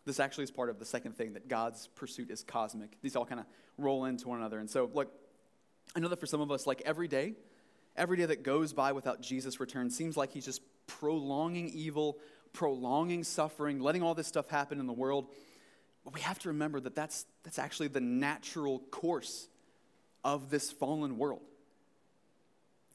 This 0.05 0.19
actually 0.19 0.45
is 0.45 0.51
part 0.51 0.69
of 0.69 0.79
the 0.79 0.85
second 0.85 1.15
thing 1.15 1.33
that 1.33 1.47
God's 1.47 1.87
pursuit 1.95 2.31
is 2.31 2.43
cosmic. 2.43 2.97
These 3.01 3.15
all 3.15 3.25
kind 3.25 3.39
of 3.39 3.45
roll 3.77 4.05
into 4.05 4.27
one 4.27 4.39
another. 4.39 4.59
And 4.59 4.69
so, 4.69 4.89
look, 4.93 5.11
I 5.95 5.99
know 5.99 6.07
that 6.07 6.19
for 6.19 6.25
some 6.25 6.41
of 6.41 6.51
us, 6.51 6.65
like 6.65 6.81
every 6.85 7.07
day, 7.07 7.33
every 7.95 8.17
day 8.17 8.25
that 8.25 8.43
goes 8.43 8.73
by 8.73 8.93
without 8.93 9.21
Jesus' 9.21 9.59
return 9.59 9.89
seems 9.89 10.17
like 10.17 10.31
he's 10.31 10.45
just 10.45 10.61
prolonging 10.87 11.69
evil, 11.69 12.17
prolonging 12.53 13.23
suffering, 13.23 13.79
letting 13.79 14.01
all 14.01 14.15
this 14.15 14.27
stuff 14.27 14.49
happen 14.49 14.79
in 14.79 14.87
the 14.87 14.93
world. 14.93 15.27
But 16.03 16.13
we 16.13 16.21
have 16.21 16.39
to 16.39 16.49
remember 16.49 16.79
that 16.79 16.95
that's, 16.95 17.25
that's 17.43 17.59
actually 17.59 17.89
the 17.89 18.01
natural 18.01 18.79
course 18.91 19.47
of 20.23 20.49
this 20.49 20.71
fallen 20.71 21.17
world. 21.17 21.41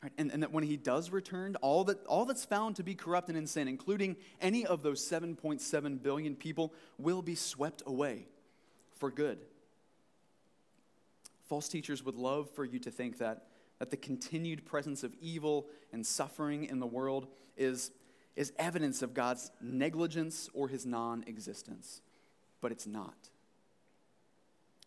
Right? 0.02 0.12
And, 0.18 0.30
and 0.30 0.42
that 0.42 0.52
when 0.52 0.64
he 0.64 0.76
does 0.76 1.10
return, 1.10 1.56
all, 1.56 1.84
that, 1.84 2.04
all 2.06 2.24
that's 2.24 2.44
found 2.44 2.76
to 2.76 2.82
be 2.82 2.94
corrupt 2.94 3.28
and 3.28 3.36
insane, 3.36 3.68
including 3.68 4.16
any 4.40 4.66
of 4.66 4.82
those 4.82 5.06
7.7 5.08 6.02
billion 6.02 6.36
people, 6.36 6.74
will 6.98 7.22
be 7.22 7.34
swept 7.34 7.82
away 7.86 8.26
for 8.98 9.10
good. 9.10 9.38
False 11.48 11.68
teachers 11.68 12.04
would 12.04 12.16
love 12.16 12.50
for 12.50 12.64
you 12.64 12.78
to 12.80 12.90
think 12.90 13.18
that, 13.18 13.46
that 13.78 13.90
the 13.90 13.96
continued 13.96 14.66
presence 14.66 15.02
of 15.04 15.14
evil 15.20 15.66
and 15.92 16.04
suffering 16.04 16.64
in 16.64 16.80
the 16.80 16.86
world 16.86 17.28
is, 17.56 17.92
is 18.34 18.52
evidence 18.58 19.00
of 19.00 19.14
God's 19.14 19.50
negligence 19.60 20.50
or 20.52 20.68
his 20.68 20.84
non 20.84 21.24
existence, 21.26 22.02
but 22.60 22.72
it's 22.72 22.86
not. 22.86 23.30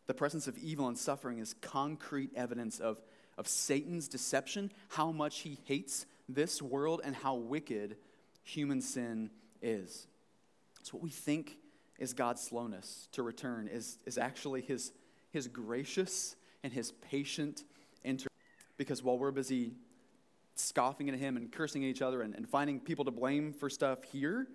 The 0.07 0.13
presence 0.13 0.47
of 0.47 0.57
evil 0.57 0.87
and 0.87 0.97
suffering 0.97 1.37
is 1.37 1.53
concrete 1.61 2.31
evidence 2.35 2.79
of 2.79 2.99
of 3.39 3.47
Satan's 3.47 4.09
deception, 4.09 4.69
how 4.89 5.11
much 5.11 5.39
he 5.39 5.57
hates 5.63 6.05
this 6.27 6.61
world, 6.61 7.01
and 7.03 7.15
how 7.15 7.35
wicked 7.35 7.95
human 8.43 8.81
sin 8.81 9.31
is. 9.61 10.07
So, 10.83 10.97
what 10.97 11.03
we 11.03 11.09
think 11.09 11.57
is 11.97 12.13
God's 12.13 12.41
slowness 12.41 13.07
to 13.13 13.23
return 13.23 13.67
is, 13.67 13.97
is 14.05 14.17
actually 14.17 14.61
his, 14.61 14.91
his 15.31 15.47
gracious 15.47 16.35
and 16.63 16.71
his 16.71 16.91
patient 16.91 17.63
enter. 18.03 18.27
Because 18.77 19.01
while 19.01 19.17
we're 19.17 19.31
busy 19.31 19.73
scoffing 20.55 21.09
at 21.09 21.15
him 21.15 21.37
and 21.37 21.51
cursing 21.51 21.83
at 21.83 21.87
each 21.87 22.01
other 22.01 22.21
and, 22.21 22.35
and 22.35 22.47
finding 22.47 22.79
people 22.79 23.05
to 23.05 23.11
blame 23.11 23.53
for 23.53 23.69
stuff 23.69 24.03
here, 24.03 24.47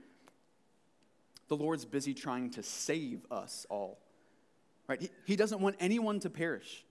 the 1.49 1.57
Lord's 1.57 1.85
busy 1.87 2.15
trying 2.15 2.51
to 2.51 2.63
save 2.63 3.27
us 3.31 3.67
all. 3.71 3.99
Right? 4.89 5.01
He, 5.01 5.11
he 5.25 5.37
doesn't 5.37 5.61
want 5.61 5.77
anyone 5.81 6.21
to 6.21 6.31
perish 6.31 6.85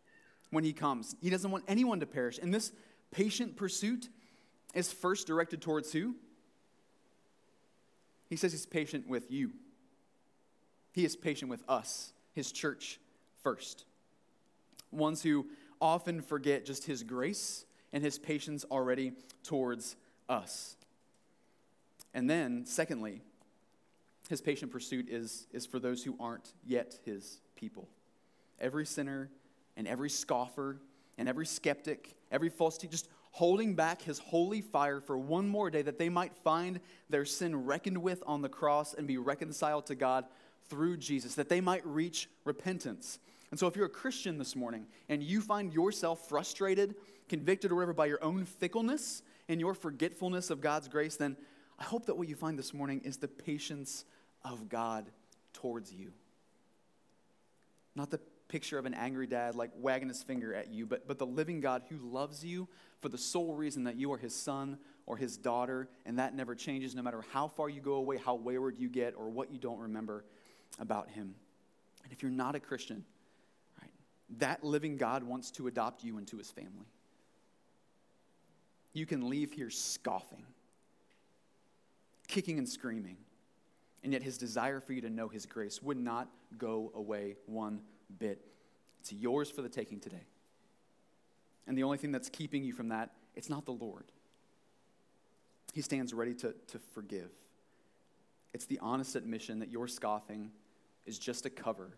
when 0.53 0.63
he 0.63 0.73
comes. 0.73 1.15
He 1.21 1.29
doesn't 1.29 1.49
want 1.49 1.63
anyone 1.67 1.99
to 1.99 2.05
perish. 2.05 2.39
And 2.41 2.53
this 2.53 2.71
patient 3.11 3.55
pursuit 3.55 4.09
is 4.73 4.91
first 4.91 5.27
directed 5.27 5.61
towards 5.61 5.91
who? 5.91 6.15
He 8.29 8.35
says 8.35 8.51
he's 8.51 8.65
patient 8.65 9.07
with 9.07 9.31
you. 9.31 9.51
He 10.91 11.05
is 11.05 11.15
patient 11.15 11.49
with 11.49 11.63
us, 11.67 12.13
his 12.33 12.51
church, 12.51 12.99
first. 13.43 13.85
Ones 14.91 15.23
who 15.23 15.47
often 15.81 16.21
forget 16.21 16.65
just 16.65 16.85
his 16.85 17.03
grace 17.03 17.65
and 17.91 18.03
his 18.03 18.17
patience 18.17 18.63
already 18.71 19.13
towards 19.43 19.95
us. 20.29 20.75
And 22.13 22.29
then, 22.29 22.65
secondly, 22.65 23.21
his 24.29 24.39
patient 24.39 24.71
pursuit 24.71 25.09
is, 25.09 25.47
is 25.51 25.65
for 25.65 25.79
those 25.79 26.03
who 26.03 26.15
aren't 26.19 26.53
yet 26.65 26.99
his 27.05 27.41
people. 27.55 27.87
Every 28.59 28.85
sinner 28.85 29.29
and 29.77 29.87
every 29.87 30.09
scoffer 30.09 30.77
and 31.17 31.29
every 31.29 31.45
skeptic, 31.45 32.15
every 32.31 32.49
false 32.49 32.77
teacher, 32.77 32.91
just 32.91 33.09
holding 33.31 33.73
back 33.73 34.01
his 34.01 34.19
holy 34.19 34.61
fire 34.61 35.01
for 35.01 35.17
one 35.17 35.47
more 35.47 35.69
day 35.69 35.81
that 35.81 35.97
they 35.97 36.09
might 36.09 36.35
find 36.43 36.79
their 37.09 37.25
sin 37.25 37.65
reckoned 37.65 37.97
with 37.97 38.21
on 38.27 38.41
the 38.41 38.49
cross 38.49 38.93
and 38.93 39.07
be 39.07 39.17
reconciled 39.17 39.85
to 39.87 39.95
God 39.95 40.25
through 40.69 40.97
Jesus, 40.97 41.35
that 41.35 41.49
they 41.49 41.61
might 41.61 41.85
reach 41.85 42.29
repentance. 42.45 43.19
And 43.51 43.59
so, 43.59 43.67
if 43.67 43.75
you're 43.75 43.85
a 43.85 43.89
Christian 43.89 44.37
this 44.37 44.55
morning 44.55 44.87
and 45.09 45.21
you 45.21 45.41
find 45.41 45.73
yourself 45.73 46.27
frustrated, 46.27 46.95
convicted, 47.29 47.71
or 47.71 47.75
whatever 47.75 47.93
by 47.93 48.05
your 48.05 48.23
own 48.23 48.45
fickleness 48.45 49.21
and 49.47 49.59
your 49.59 49.73
forgetfulness 49.73 50.49
of 50.49 50.61
God's 50.61 50.87
grace, 50.87 51.15
then 51.17 51.37
I 51.79 51.83
hope 51.83 52.05
that 52.05 52.17
what 52.17 52.27
you 52.27 52.35
find 52.35 52.57
this 52.57 52.73
morning 52.73 53.01
is 53.03 53.17
the 53.17 53.27
patience 53.27 54.05
of 54.43 54.69
God 54.69 55.09
towards 55.53 55.93
you. 55.93 56.11
Not 57.95 58.09
the 58.09 58.19
picture 58.53 58.77
of 58.77 58.85
an 58.85 58.93
angry 58.93 59.25
dad 59.25 59.55
like 59.55 59.71
wagging 59.79 60.07
his 60.07 60.21
finger 60.21 60.53
at 60.53 60.71
you, 60.71 60.85
but, 60.85 61.07
but 61.07 61.17
the 61.17 61.25
living 61.25 61.59
God 61.59 61.81
who 61.89 61.97
loves 61.97 62.45
you 62.45 62.67
for 63.01 63.09
the 63.09 63.17
sole 63.17 63.55
reason 63.55 63.85
that 63.85 63.95
you 63.95 64.13
are 64.13 64.17
his 64.19 64.35
son 64.35 64.77
or 65.07 65.17
his 65.17 65.37
daughter, 65.37 65.89
and 66.05 66.19
that 66.19 66.35
never 66.35 66.53
changes 66.53 66.93
no 66.93 67.01
matter 67.01 67.23
how 67.31 67.47
far 67.47 67.67
you 67.67 67.81
go 67.81 67.95
away, 67.95 68.17
how 68.17 68.35
wayward 68.35 68.77
you 68.77 68.89
get, 68.89 69.15
or 69.17 69.27
what 69.27 69.51
you 69.51 69.57
don't 69.57 69.79
remember 69.79 70.23
about 70.77 71.09
him. 71.09 71.33
And 72.03 72.13
if 72.13 72.21
you're 72.21 72.29
not 72.29 72.53
a 72.53 72.59
Christian, 72.59 73.03
right, 73.81 73.89
that 74.37 74.63
living 74.63 74.97
God 74.97 75.23
wants 75.23 75.49
to 75.53 75.65
adopt 75.65 76.03
you 76.03 76.19
into 76.19 76.37
his 76.37 76.51
family. 76.51 76.85
You 78.93 79.07
can 79.07 79.31
leave 79.31 79.51
here 79.51 79.71
scoffing, 79.71 80.45
kicking 82.27 82.59
and 82.59 82.69
screaming, 82.69 83.17
and 84.03 84.13
yet 84.13 84.21
his 84.21 84.37
desire 84.37 84.79
for 84.79 84.93
you 84.93 85.01
to 85.01 85.09
know 85.09 85.27
his 85.27 85.47
grace 85.47 85.81
would 85.81 85.97
not 85.97 86.27
go 86.59 86.91
away 86.93 87.35
one 87.47 87.81
bit. 88.17 88.45
It's 88.99 89.11
yours 89.11 89.49
for 89.49 89.61
the 89.61 89.69
taking 89.69 89.99
today. 89.99 90.25
And 91.67 91.77
the 91.77 91.83
only 91.83 91.97
thing 91.97 92.11
that's 92.11 92.29
keeping 92.29 92.63
you 92.63 92.73
from 92.73 92.89
that, 92.89 93.11
it's 93.35 93.49
not 93.49 93.65
the 93.65 93.71
Lord. 93.71 94.05
He 95.73 95.81
stands 95.81 96.13
ready 96.13 96.33
to, 96.35 96.53
to 96.67 96.79
forgive. 96.93 97.31
It's 98.53 98.65
the 98.65 98.79
honest 98.81 99.15
admission 99.15 99.59
that 99.59 99.69
your 99.69 99.87
scoffing 99.87 100.51
is 101.05 101.17
just 101.17 101.45
a 101.45 101.49
cover 101.49 101.97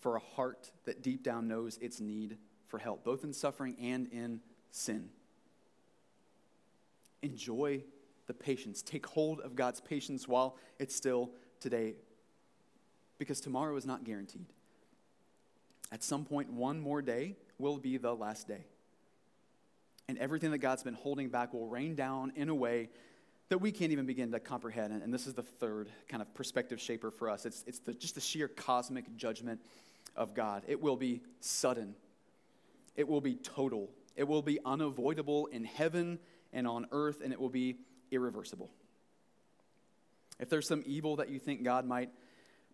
for 0.00 0.16
a 0.16 0.20
heart 0.20 0.70
that 0.84 1.02
deep 1.02 1.22
down 1.22 1.48
knows 1.48 1.78
its 1.78 2.00
need 2.00 2.38
for 2.68 2.78
help, 2.78 3.04
both 3.04 3.24
in 3.24 3.32
suffering 3.32 3.76
and 3.80 4.06
in 4.12 4.40
sin. 4.70 5.08
Enjoy 7.22 7.82
the 8.26 8.34
patience. 8.34 8.82
Take 8.82 9.06
hold 9.06 9.40
of 9.40 9.56
God's 9.56 9.80
patience 9.80 10.28
while 10.28 10.56
it's 10.78 10.94
still 10.94 11.30
today, 11.60 11.94
because 13.18 13.40
tomorrow 13.40 13.74
is 13.76 13.86
not 13.86 14.04
guaranteed. 14.04 14.46
At 15.92 16.02
some 16.02 16.24
point, 16.24 16.52
one 16.52 16.80
more 16.80 17.02
day 17.02 17.36
will 17.58 17.78
be 17.78 17.96
the 17.96 18.14
last 18.14 18.48
day. 18.48 18.64
And 20.08 20.18
everything 20.18 20.50
that 20.52 20.58
God's 20.58 20.82
been 20.82 20.94
holding 20.94 21.28
back 21.28 21.52
will 21.52 21.66
rain 21.66 21.94
down 21.94 22.32
in 22.36 22.48
a 22.48 22.54
way 22.54 22.88
that 23.48 23.58
we 23.58 23.70
can't 23.70 23.92
even 23.92 24.06
begin 24.06 24.32
to 24.32 24.40
comprehend. 24.40 25.02
And 25.02 25.12
this 25.12 25.26
is 25.26 25.34
the 25.34 25.42
third 25.42 25.88
kind 26.08 26.22
of 26.22 26.32
perspective 26.34 26.80
shaper 26.80 27.10
for 27.10 27.30
us 27.30 27.46
it's, 27.46 27.64
it's 27.66 27.78
the, 27.80 27.94
just 27.94 28.14
the 28.14 28.20
sheer 28.20 28.48
cosmic 28.48 29.16
judgment 29.16 29.60
of 30.16 30.34
God. 30.34 30.62
It 30.66 30.80
will 30.80 30.96
be 30.96 31.22
sudden, 31.40 31.94
it 32.96 33.06
will 33.06 33.20
be 33.20 33.34
total, 33.34 33.90
it 34.16 34.26
will 34.26 34.42
be 34.42 34.58
unavoidable 34.64 35.46
in 35.46 35.64
heaven 35.64 36.18
and 36.52 36.66
on 36.66 36.86
earth, 36.90 37.20
and 37.22 37.32
it 37.32 37.40
will 37.40 37.50
be 37.50 37.76
irreversible. 38.10 38.70
If 40.38 40.48
there's 40.48 40.68
some 40.68 40.82
evil 40.86 41.16
that 41.16 41.28
you 41.28 41.38
think 41.38 41.62
God 41.62 41.86
might 41.86 42.10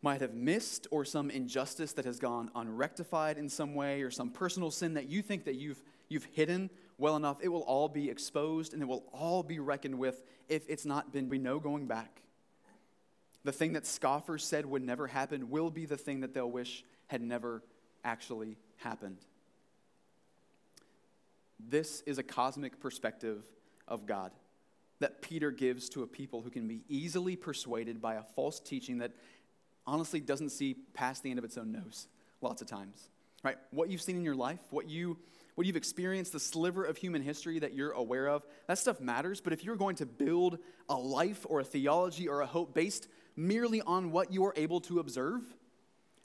might 0.03 0.21
have 0.21 0.35
missed 0.35 0.89
or 0.91 1.05
some 1.05 1.31
injustice 1.31 1.93
that 1.93 2.05
has 2.05 2.19
gone 2.19 2.51
unrectified 2.55 3.39
in 3.39 3.49
some 3.49 3.75
way 3.75 4.03
or 4.03 4.11
some 4.11 4.31
personal 4.31 4.71
sin 4.71 4.95
that 4.95 5.09
you 5.09 5.23
think 5.23 5.45
that 5.45 5.55
you've, 5.55 5.81
you've 6.09 6.27
hidden 6.33 6.69
well 6.99 7.17
enough, 7.17 7.39
it 7.41 7.49
will 7.49 7.63
all 7.63 7.89
be 7.89 8.11
exposed 8.11 8.73
and 8.73 8.83
it 8.83 8.87
will 8.87 9.05
all 9.13 9.43
be 9.43 9.59
reckoned 9.59 9.99
with 9.99 10.23
if 10.49 10.69
it's 10.69 10.85
not 10.85 11.13
been, 11.13 11.29
we 11.29 11.39
know 11.39 11.59
going 11.59 11.87
back. 11.87 12.23
The 13.45 13.53
thing 13.53 13.73
that 13.73 13.87
scoffers 13.87 14.45
said 14.45 14.67
would 14.67 14.83
never 14.83 15.07
happen 15.07 15.51
will 15.51 15.71
be 15.71 15.87
the 15.87 15.97
thing 15.97 16.21
that 16.21 16.35
they'll 16.35 16.51
wish 16.51 16.85
had 17.07 17.23
never 17.23 17.63
actually 18.05 18.57
happened. 18.77 19.19
This 21.59 22.03
is 22.07 22.19
a 22.19 22.23
cosmic 22.23 22.81
perspective 22.81 23.43
of 23.89 24.07
God 24.07 24.33
that 25.01 25.21
Peter 25.23 25.51
gives 25.51 25.89
to 25.91 26.03
a 26.05 26.07
people 26.07 26.43
who 26.43 26.51
can 26.51 26.69
be 26.69 26.85
easily 26.89 27.35
persuaded 27.35 28.01
by 28.01 28.15
a 28.15 28.23
false 28.23 28.61
teaching 28.61 28.99
that 28.99 29.13
honestly 29.87 30.21
doesn't 30.21 30.51
see 30.51 30.77
past 30.95 31.23
the 31.23 31.31
end 31.31 31.39
of 31.39 31.45
its 31.45 31.59
own 31.59 31.73
nose 31.73 32.09
lots 32.41 32.61
of 32.61 32.69
times. 32.69 33.09
Right? 33.43 33.57
What 33.71 33.89
you've 33.89 34.03
seen 34.03 34.17
in 34.17 34.25
your 34.25 34.37
life, 34.37 34.61
what 34.71 34.89
you 34.89 35.19
what 35.55 35.67
you've 35.67 35.77
experienced, 35.77 36.33
the 36.33 36.41
sliver 36.41 36.83
of 36.85 36.97
human 36.97 37.21
history 37.21 37.59
that 37.59 37.75
you're 37.75 37.93
aware 37.93 38.27
of, 38.27 38.43
that 38.69 38.79
stuff 38.79 39.01
matters. 39.01 39.41
But 39.41 39.53
if 39.53 39.63
you're 39.63 39.77
going 39.77 39.97
to 39.97 40.07
build 40.07 40.59
a 40.89 40.95
life 40.95 41.45
or 41.47 41.61
a 41.61 41.65
theology 41.65 42.27
or 42.27 42.41
a 42.41 42.47
hope 42.47 42.73
based 42.73 43.07
merely 43.37 43.83
on 43.83 44.13
what 44.13 44.33
you 44.33 44.47
are 44.47 44.55
able 44.57 44.81
to 44.83 44.99
observe 44.99 45.43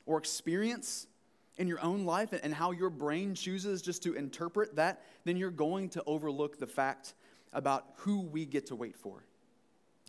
or 0.06 0.18
experience 0.18 1.08
in 1.58 1.68
your 1.68 1.82
own 1.82 2.06
life 2.06 2.34
and 2.42 2.54
how 2.54 2.72
your 2.72 2.90
brain 2.90 3.36
chooses 3.36 3.82
just 3.82 4.04
to 4.04 4.14
interpret 4.14 4.78
that, 4.78 5.04
then 5.26 5.36
you're 5.36 5.52
going 5.52 5.90
to 5.90 6.04
overlook 6.06 6.58
the 6.58 6.68
fact 6.68 7.14
about 7.52 7.86
who 7.98 8.22
we 8.22 8.46
get 8.46 8.68
to 8.68 8.76
wait 8.76 8.96
for. 8.96 9.26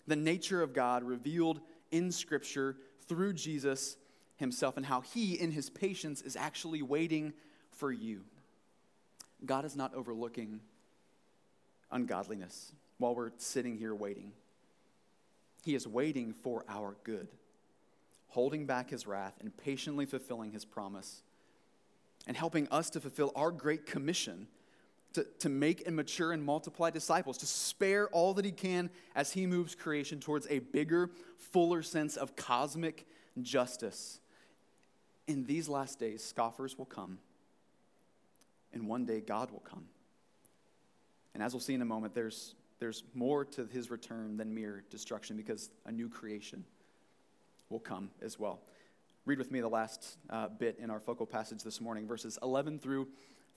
The 0.06 0.16
nature 0.16 0.62
of 0.62 0.72
God 0.72 1.02
revealed 1.02 1.60
in 1.90 2.12
Scripture 2.12 2.76
through 3.08 3.32
Jesus 3.32 3.96
himself 4.36 4.76
and 4.76 4.86
how 4.86 5.00
he, 5.00 5.34
in 5.34 5.50
his 5.50 5.70
patience, 5.70 6.22
is 6.22 6.36
actually 6.36 6.82
waiting 6.82 7.32
for 7.70 7.90
you. 7.90 8.22
God 9.44 9.64
is 9.64 9.76
not 9.76 9.94
overlooking 9.94 10.60
ungodliness 11.90 12.72
while 12.98 13.14
we're 13.14 13.32
sitting 13.38 13.76
here 13.76 13.94
waiting. 13.94 14.32
He 15.64 15.74
is 15.74 15.86
waiting 15.86 16.32
for 16.32 16.64
our 16.68 16.96
good, 17.04 17.28
holding 18.28 18.66
back 18.66 18.90
his 18.90 19.06
wrath 19.06 19.34
and 19.40 19.56
patiently 19.56 20.06
fulfilling 20.06 20.52
his 20.52 20.64
promise, 20.64 21.22
and 22.26 22.36
helping 22.36 22.68
us 22.68 22.90
to 22.90 23.00
fulfill 23.00 23.32
our 23.34 23.50
great 23.50 23.86
commission 23.86 24.48
to, 25.14 25.24
to 25.40 25.48
make 25.48 25.86
and 25.86 25.96
mature 25.96 26.32
and 26.32 26.44
multiply 26.44 26.90
disciples, 26.90 27.38
to 27.38 27.46
spare 27.46 28.08
all 28.08 28.34
that 28.34 28.44
he 28.44 28.52
can 28.52 28.90
as 29.14 29.32
he 29.32 29.46
moves 29.46 29.74
creation 29.74 30.20
towards 30.20 30.46
a 30.50 30.58
bigger, 30.58 31.10
fuller 31.36 31.82
sense 31.82 32.16
of 32.16 32.36
cosmic 32.36 33.06
justice. 33.40 34.20
In 35.26 35.44
these 35.44 35.68
last 35.68 35.98
days, 35.98 36.22
scoffers 36.24 36.78
will 36.78 36.86
come, 36.86 37.18
and 38.72 38.86
one 38.86 39.04
day 39.04 39.20
God 39.20 39.50
will 39.50 39.60
come. 39.60 39.84
And 41.34 41.42
as 41.42 41.52
we'll 41.52 41.60
see 41.60 41.74
in 41.74 41.82
a 41.82 41.86
moment, 41.86 42.14
there's, 42.14 42.54
there's 42.80 43.04
more 43.14 43.44
to 43.44 43.66
his 43.66 43.90
return 43.90 44.36
than 44.36 44.54
mere 44.54 44.84
destruction 44.90 45.36
because 45.36 45.70
a 45.86 45.92
new 45.92 46.08
creation 46.08 46.64
will 47.70 47.80
come 47.80 48.10
as 48.22 48.38
well. 48.38 48.60
Read 49.24 49.38
with 49.38 49.50
me 49.50 49.60
the 49.60 49.68
last 49.68 50.16
uh, 50.30 50.48
bit 50.48 50.78
in 50.78 50.90
our 50.90 51.00
focal 51.00 51.26
passage 51.26 51.62
this 51.62 51.80
morning, 51.80 52.06
verses 52.06 52.38
11 52.42 52.78
through 52.78 53.08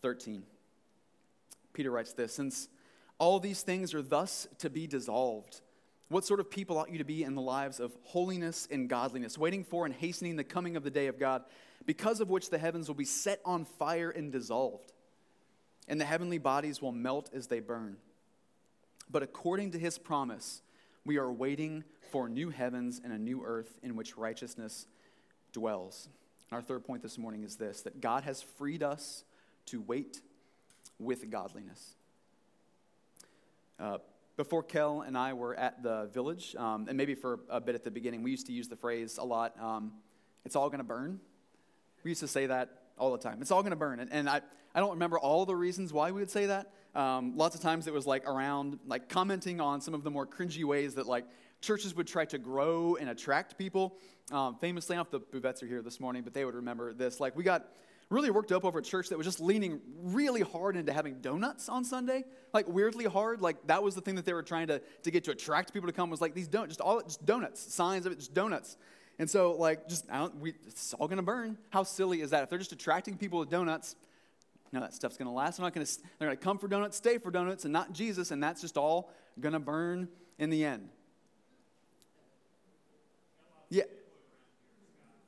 13. 0.02 0.43
Peter 1.74 1.91
writes 1.91 2.13
this 2.13 2.34
Since 2.34 2.69
all 3.17 3.39
these 3.39 3.61
things 3.61 3.93
are 3.93 4.01
thus 4.01 4.47
to 4.59 4.69
be 4.69 4.88
dissolved, 4.88 5.61
what 6.09 6.26
sort 6.26 6.39
of 6.39 6.49
people 6.49 6.78
ought 6.78 6.91
you 6.91 6.97
to 6.97 7.05
be 7.05 7.24
in 7.24 7.36
the 7.36 7.41
lives 7.41 7.80
of 7.80 7.95
holiness 8.03 8.67
and 8.69 8.89
godliness, 8.89 9.38
waiting 9.38 9.63
for 9.63 9.86
and 9.86 9.95
hastening 9.95 10.36
the 10.36 10.43
coming 10.43 10.76
of 10.76 10.84
the 10.84 10.89
day 10.89 11.07
of 11.07 11.19
God, 11.19 11.43
because 11.86 12.19
of 12.19 12.30
which 12.30 12.49
the 12.49 12.57
heavens 12.57 12.88
will 12.88 12.95
be 12.95 13.05
set 13.05 13.39
on 13.45 13.63
fire 13.63 14.09
and 14.09 14.32
dissolved, 14.32 14.91
and 15.88 16.01
the 16.01 16.05
heavenly 16.05 16.38
bodies 16.38 16.82
will 16.82 16.91
melt 16.91 17.30
as 17.34 17.47
they 17.47 17.59
burn? 17.59 17.97
But 19.09 19.24
according 19.24 19.72
to 19.72 19.80
his 19.80 19.97
promise, 19.97 20.61
we 21.05 21.17
are 21.17 21.32
waiting 21.32 21.84
for 22.11 22.28
new 22.28 22.49
heavens 22.49 23.01
and 23.03 23.13
a 23.13 23.17
new 23.17 23.43
earth 23.45 23.80
in 23.82 23.95
which 23.95 24.17
righteousness 24.17 24.88
dwells. 25.53 26.09
Our 26.51 26.61
third 26.61 26.84
point 26.84 27.01
this 27.01 27.17
morning 27.17 27.43
is 27.43 27.55
this 27.55 27.82
that 27.82 28.01
God 28.01 28.24
has 28.24 28.41
freed 28.41 28.84
us 28.84 29.24
to 29.67 29.82
wait 29.82 30.22
with 31.02 31.30
godliness. 31.30 31.95
Uh, 33.80 33.97
before 34.38 34.64
Kel 34.64 35.02
and 35.02 35.18
I 35.18 35.34
were 35.34 35.56
at 35.56 35.84
the 35.84 36.10
village, 36.14 36.56
um, 36.56 36.88
and 36.88 36.97
maybe 36.97 37.16
for 37.16 37.39
a 37.49 37.60
bit 37.60 37.76
at 37.76 37.84
the 37.84 37.91
beginning, 37.91 38.24
we 38.24 38.32
used 38.32 38.47
to 38.47 38.54
use 38.54 38.68
the 38.68 38.76
phrase 38.76 39.18
a 39.18 39.24
lot 39.24 39.60
um, 39.62 39.91
it's 40.45 40.56
all 40.56 40.70
going 40.70 40.80
to 40.80 40.84
burn. 40.84 41.20
We 42.04 42.12
used 42.12 42.22
to 42.22 42.28
say 42.28 42.47
that 42.47 42.70
all 42.97 43.12
the 43.12 43.18
time. 43.18 43.41
It's 43.41 43.52
all 43.52 43.62
going 43.62 43.72
to 43.72 43.78
burn. 43.78 43.99
And, 43.99 44.12
and, 44.12 44.30
I, 44.30 44.41
I 44.74 44.80
don't 44.80 44.91
remember 44.91 45.20
all 45.20 45.45
the 45.45 45.56
reasons 45.56 45.91
why 45.93 46.12
we 46.12 46.20
would 46.20 46.32
say 46.32 46.47
that. 46.47 46.72
Um, 46.95 47.36
lots 47.36 47.56
of 47.56 47.62
times 47.62 47.88
it 47.88 47.93
was 47.93 48.08
like 48.08 48.28
around, 48.28 48.80
like 48.88 49.10
commenting 49.10 49.62
on 49.62 49.82
some 49.82 49.93
of 49.93 50.04
the 50.04 50.12
more 50.12 50.26
cringy 50.26 50.64
ways 50.64 50.95
that 50.95 51.08
like 51.08 51.26
churches 51.62 51.95
would 51.95 52.08
try 52.08 52.26
to 52.26 52.38
grow 52.38 52.95
and 52.95 53.10
attract 53.10 53.58
people. 53.58 53.97
Um, 54.32 54.56
famously, 54.56 54.95
I 54.95 54.97
don't 54.97 55.12
know 55.12 55.20
if 55.20 55.32
the 55.32 55.39
Bouvettes 55.39 55.62
are 55.62 55.68
here 55.68 55.82
this 55.82 55.99
morning, 55.99 56.24
but 56.24 56.34
they 56.34 56.45
would 56.45 56.56
remember 56.56 56.93
this. 56.93 57.20
Like 57.20 57.36
we 57.36 57.43
got 57.43 57.68
really 58.12 58.30
worked 58.30 58.51
up 58.51 58.66
over 58.66 58.80
a 58.80 58.84
church 58.84 59.09
that 59.09 59.18
was 59.18 59.26
just 59.26 59.39
leaning 59.39 59.80
really 60.03 60.41
hard 60.41 60.76
into 60.76 60.91
having 60.91 61.16
donuts 61.22 61.70
on 61.70 61.86
Sunday, 61.86 62.26
like 62.53 62.68
weirdly 62.68 63.05
hard. 63.05 63.41
Like 63.41 63.66
that 63.68 63.82
was 63.82 63.95
the 63.95 64.01
thing 64.01 64.16
that 64.16 64.26
they 64.26 64.34
were 64.34 64.43
trying 64.43 64.68
to, 64.68 64.82
to 65.03 65.12
get 65.12 65.24
to 65.24 65.32
attract 65.32 65.74
people 65.74 65.88
to 65.88 65.93
come 65.93 66.09
was 66.09 66.22
like 66.22 66.36
these 66.36 66.47
don't 66.47 66.68
just 66.68 66.82
all 66.82 67.01
just 67.01 67.26
donuts, 67.26 67.74
signs 67.74 68.05
of 68.05 68.12
it, 68.12 68.20
just 68.20 68.34
donuts. 68.34 68.78
And 69.18 69.30
so 69.30 69.53
like 69.53 69.88
just 69.88 70.05
we, 70.39 70.53
it's 70.68 70.93
all 70.95 71.07
gonna 71.07 71.24
burn. 71.24 71.57
How 71.70 71.84
silly 71.84 72.22
is 72.22 72.32
that? 72.32 72.43
If 72.43 72.49
they're 72.49 72.59
just 72.59 72.74
attracting 72.74 73.18
people 73.18 73.39
with 73.39 73.49
donuts, 73.49 73.95
no, 74.74 74.82
that 74.82 74.93
stuff's 74.93 75.18
gonna 75.18 75.34
last. 75.34 75.57
They're 75.57 75.66
not 75.66 75.74
gonna 75.74 75.88
they're 76.20 76.28
gonna 76.28 76.36
come 76.36 76.57
for 76.57 76.68
donuts, 76.68 76.97
stay 76.97 77.18
for 77.18 77.32
donuts, 77.32 77.64
and 77.64 77.72
not 77.72 77.93
Jesus, 77.93 78.32
and 78.32 78.43
that's 78.43 78.62
just 78.62 78.78
all 78.78 79.09
gonna 79.39 79.59
burn 79.59 80.09
in 80.38 80.49
the 80.49 80.66
end. 80.66 80.89
Yeah. 83.70 83.84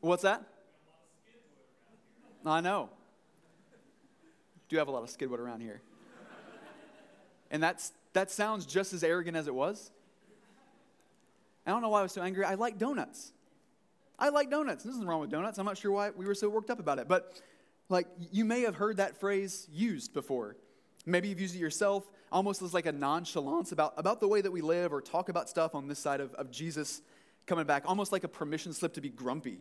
What's 0.01 0.23
that? 0.23 0.43
I 2.45 2.61
know. 2.61 2.89
Do 4.69 4.77
have 4.77 4.87
a 4.87 4.91
lot 4.91 5.03
of 5.03 5.09
skidwood 5.09 5.39
around 5.39 5.61
here. 5.61 5.81
And 7.51 7.61
that's, 7.61 7.93
that 8.13 8.31
sounds 8.31 8.65
just 8.65 8.93
as 8.93 9.03
arrogant 9.03 9.37
as 9.37 9.47
it 9.47 9.53
was. 9.53 9.91
I 11.65 11.71
don't 11.71 11.81
know 11.81 11.89
why 11.89 11.99
I 11.99 12.03
was 12.03 12.11
so 12.11 12.21
angry. 12.21 12.43
I 12.43 12.55
like 12.55 12.77
donuts. 12.77 13.31
I 14.19 14.29
like 14.29 14.49
donuts. 14.49 14.83
There's 14.83 14.95
nothing 14.95 15.07
wrong 15.07 15.21
with 15.21 15.29
donuts. 15.29 15.57
I'm 15.57 15.65
not 15.65 15.77
sure 15.77 15.91
why 15.91 16.09
we 16.09 16.25
were 16.25 16.35
so 16.35 16.49
worked 16.49 16.69
up 16.69 16.79
about 16.79 16.99
it. 16.99 17.07
But 17.07 17.39
like 17.89 18.07
you 18.31 18.43
may 18.43 18.61
have 18.61 18.75
heard 18.75 18.97
that 18.97 19.19
phrase 19.19 19.67
used 19.71 20.13
before. 20.13 20.57
Maybe 21.05 21.27
you've 21.27 21.39
used 21.39 21.55
it 21.55 21.59
yourself, 21.59 22.09
almost 22.31 22.61
as 22.61 22.73
like 22.73 22.85
a 22.85 22.91
nonchalance 22.91 23.71
about, 23.71 23.93
about 23.97 24.19
the 24.19 24.27
way 24.27 24.41
that 24.41 24.51
we 24.51 24.61
live 24.61 24.93
or 24.93 25.01
talk 25.01 25.29
about 25.29 25.49
stuff 25.49 25.75
on 25.75 25.87
this 25.87 25.99
side 25.99 26.21
of, 26.21 26.33
of 26.35 26.49
Jesus 26.49 27.01
coming 27.45 27.65
back, 27.65 27.83
almost 27.85 28.11
like 28.11 28.23
a 28.23 28.27
permission 28.27 28.73
slip 28.73 28.93
to 28.93 29.01
be 29.01 29.09
grumpy 29.09 29.59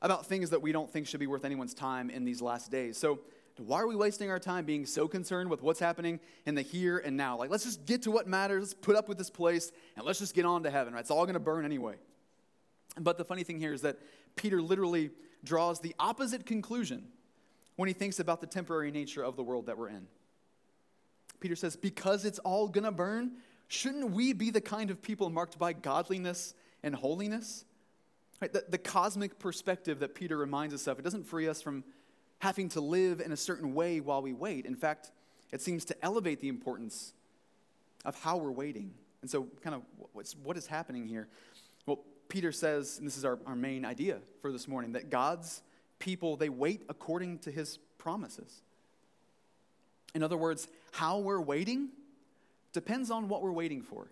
about 0.00 0.26
things 0.26 0.50
that 0.50 0.62
we 0.62 0.72
don't 0.72 0.90
think 0.90 1.06
should 1.06 1.20
be 1.20 1.26
worth 1.26 1.44
anyone's 1.44 1.74
time 1.74 2.10
in 2.10 2.24
these 2.24 2.40
last 2.40 2.70
days. 2.70 2.96
So, 2.96 3.20
why 3.56 3.80
are 3.80 3.88
we 3.88 3.96
wasting 3.96 4.30
our 4.30 4.38
time 4.38 4.64
being 4.64 4.86
so 4.86 5.08
concerned 5.08 5.50
with 5.50 5.62
what's 5.62 5.80
happening 5.80 6.20
in 6.46 6.54
the 6.54 6.62
here 6.62 6.98
and 6.98 7.16
now? 7.16 7.36
Like, 7.36 7.50
let's 7.50 7.64
just 7.64 7.86
get 7.86 8.02
to 8.02 8.10
what 8.12 8.28
matters, 8.28 8.60
let's 8.60 8.74
put 8.74 8.94
up 8.94 9.08
with 9.08 9.18
this 9.18 9.30
place, 9.30 9.72
and 9.96 10.06
let's 10.06 10.20
just 10.20 10.34
get 10.34 10.46
on 10.46 10.62
to 10.62 10.70
heaven, 10.70 10.94
right? 10.94 11.00
It's 11.00 11.10
all 11.10 11.24
going 11.24 11.34
to 11.34 11.40
burn 11.40 11.64
anyway. 11.64 11.96
But 12.96 13.18
the 13.18 13.24
funny 13.24 13.42
thing 13.42 13.58
here 13.58 13.72
is 13.72 13.82
that 13.82 13.98
Peter 14.36 14.62
literally 14.62 15.10
draws 15.42 15.80
the 15.80 15.94
opposite 15.98 16.46
conclusion 16.46 17.08
when 17.76 17.88
he 17.88 17.92
thinks 17.92 18.20
about 18.20 18.40
the 18.40 18.46
temporary 18.46 18.92
nature 18.92 19.24
of 19.24 19.34
the 19.36 19.42
world 19.42 19.66
that 19.66 19.76
we're 19.76 19.88
in. 19.88 20.06
Peter 21.40 21.56
says, 21.56 21.76
because 21.76 22.24
it's 22.24 22.38
all 22.40 22.68
going 22.68 22.84
to 22.84 22.92
burn, 22.92 23.32
shouldn't 23.68 24.10
we 24.10 24.32
be 24.32 24.50
the 24.50 24.60
kind 24.60 24.90
of 24.90 25.02
people 25.02 25.30
marked 25.30 25.58
by 25.58 25.72
godliness 25.72 26.54
and 26.82 26.94
holiness? 26.94 27.64
Right, 28.40 28.52
the, 28.52 28.64
the 28.68 28.78
cosmic 28.78 29.38
perspective 29.38 29.98
that 30.00 30.14
Peter 30.14 30.36
reminds 30.36 30.74
us 30.74 30.86
of, 30.86 30.98
it 30.98 31.02
doesn't 31.02 31.24
free 31.24 31.48
us 31.48 31.60
from 31.60 31.82
having 32.38 32.68
to 32.70 32.80
live 32.80 33.20
in 33.20 33.32
a 33.32 33.36
certain 33.36 33.74
way 33.74 34.00
while 34.00 34.22
we 34.22 34.32
wait. 34.32 34.64
In 34.64 34.76
fact, 34.76 35.10
it 35.50 35.60
seems 35.60 35.84
to 35.86 36.04
elevate 36.04 36.40
the 36.40 36.48
importance 36.48 37.12
of 38.04 38.20
how 38.22 38.36
we're 38.36 38.52
waiting. 38.52 38.94
And 39.22 39.30
so, 39.30 39.48
kind 39.62 39.74
of, 39.74 39.82
what's, 40.12 40.36
what 40.36 40.56
is 40.56 40.66
happening 40.68 41.06
here? 41.08 41.26
Well, 41.86 42.00
Peter 42.28 42.52
says, 42.52 42.98
and 42.98 43.06
this 43.06 43.16
is 43.16 43.24
our, 43.24 43.38
our 43.46 43.56
main 43.56 43.84
idea 43.84 44.18
for 44.40 44.52
this 44.52 44.68
morning, 44.68 44.92
that 44.92 45.10
God's 45.10 45.62
people, 45.98 46.36
they 46.36 46.48
wait 46.48 46.82
according 46.88 47.38
to 47.40 47.50
his 47.50 47.78
promises. 47.98 48.62
In 50.14 50.22
other 50.22 50.36
words, 50.36 50.68
how 50.92 51.18
we're 51.18 51.40
waiting 51.40 51.88
depends 52.72 53.10
on 53.10 53.28
what 53.28 53.42
we're 53.42 53.52
waiting 53.52 53.82
for. 53.82 54.08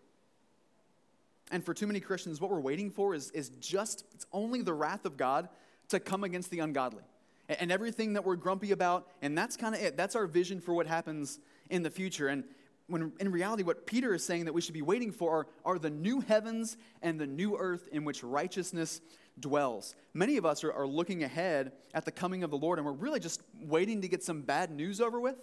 And 1.51 1.65
for 1.65 1.75
too 1.75 1.87
many 1.87 2.01
Christians, 2.01 2.41
what 2.41 2.51
we're 2.51 2.61
waiting 2.61 2.91
for 2.91 3.15
is, 3.15 3.31
is 3.31 3.51
just, 3.61 4.05
it's 4.15 4.27
only 4.33 4.63
the 4.63 4.75
wrath 4.75 5.05
of 5.05 5.17
God 5.17 5.49
to 5.89 6.01
come 6.01 6.25
against 6.25 6.51
the 6.51 6.59
ungodly. 6.59 7.05
And, 7.49 7.61
and 7.61 7.73
everything 7.73 8.15
that 8.15 8.25
we're 8.25 8.37
grumpy 8.37 8.73
about, 8.73 9.09
and 9.23 9.37
that's 9.39 9.57
kind 9.57 9.75
of 9.75 9.81
it. 9.81 9.97
That's 9.97 10.17
our 10.17 10.27
vision 10.27 10.61
for 10.61 10.75
what 10.75 10.87
happens 10.87 11.39
in 11.71 11.83
the 11.83 11.91
future. 11.91 12.29
And 12.29 12.45
when 12.89 13.13
in 13.21 13.31
reality, 13.31 13.63
what 13.63 13.87
Peter 13.87 14.15
is 14.15 14.25
saying 14.25 14.45
that 14.45 14.53
we 14.55 14.61
should 14.61 14.75
be 14.75 14.83
waiting 14.83 15.13
for 15.13 15.31
are, 15.31 15.47
are 15.65 15.79
the 15.79 15.91
new 15.91 16.21
heavens 16.21 16.77
and 17.03 17.19
the 17.19 17.27
new 17.27 17.57
earth 17.57 17.89
in 17.93 18.05
which 18.05 18.23
righteousness 18.23 19.01
dwells. 19.39 19.95
Many 20.15 20.37
of 20.37 20.47
us 20.47 20.65
are, 20.65 20.73
are 20.73 20.87
looking 20.87 21.23
ahead 21.23 21.73
at 21.95 22.05
the 22.05 22.13
coming 22.13 22.43
of 22.43 22.51
the 22.51 22.57
Lord, 22.57 22.79
and 22.79 22.87
we're 22.87 22.93
really 22.93 23.21
just 23.21 23.43
waiting 23.61 24.01
to 24.03 24.09
get 24.09 24.23
some 24.23 24.43
bad 24.43 24.71
news 24.71 25.01
over 25.01 25.21
with. 25.21 25.37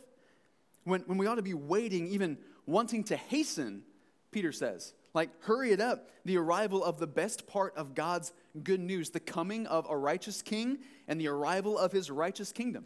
When, 0.84 1.02
when 1.02 1.18
we 1.18 1.28
ought 1.28 1.36
to 1.36 1.42
be 1.42 1.54
waiting, 1.54 2.08
even 2.08 2.38
wanting 2.66 3.04
to 3.06 3.18
hasten, 3.18 3.84
Peter 4.32 4.52
says, 4.52 4.94
like, 5.14 5.30
hurry 5.44 5.72
it 5.72 5.80
up, 5.80 6.10
the 6.26 6.38
arrival 6.38 6.84
of 6.84 7.00
the 7.00 7.08
best 7.08 7.48
part 7.48 7.76
of 7.76 7.96
God's 7.96 8.34
good 8.64 8.80
news, 8.80 9.10
the 9.10 9.20
coming 9.20 9.68
of 9.68 9.88
a 9.90 9.98
righteous 9.98 10.42
king 10.42 10.80
and 11.08 11.20
the 11.20 11.28
arrival 11.28 11.78
of 11.78 11.92
his 11.92 12.10
righteous 12.10 12.52
kingdom. 12.52 12.86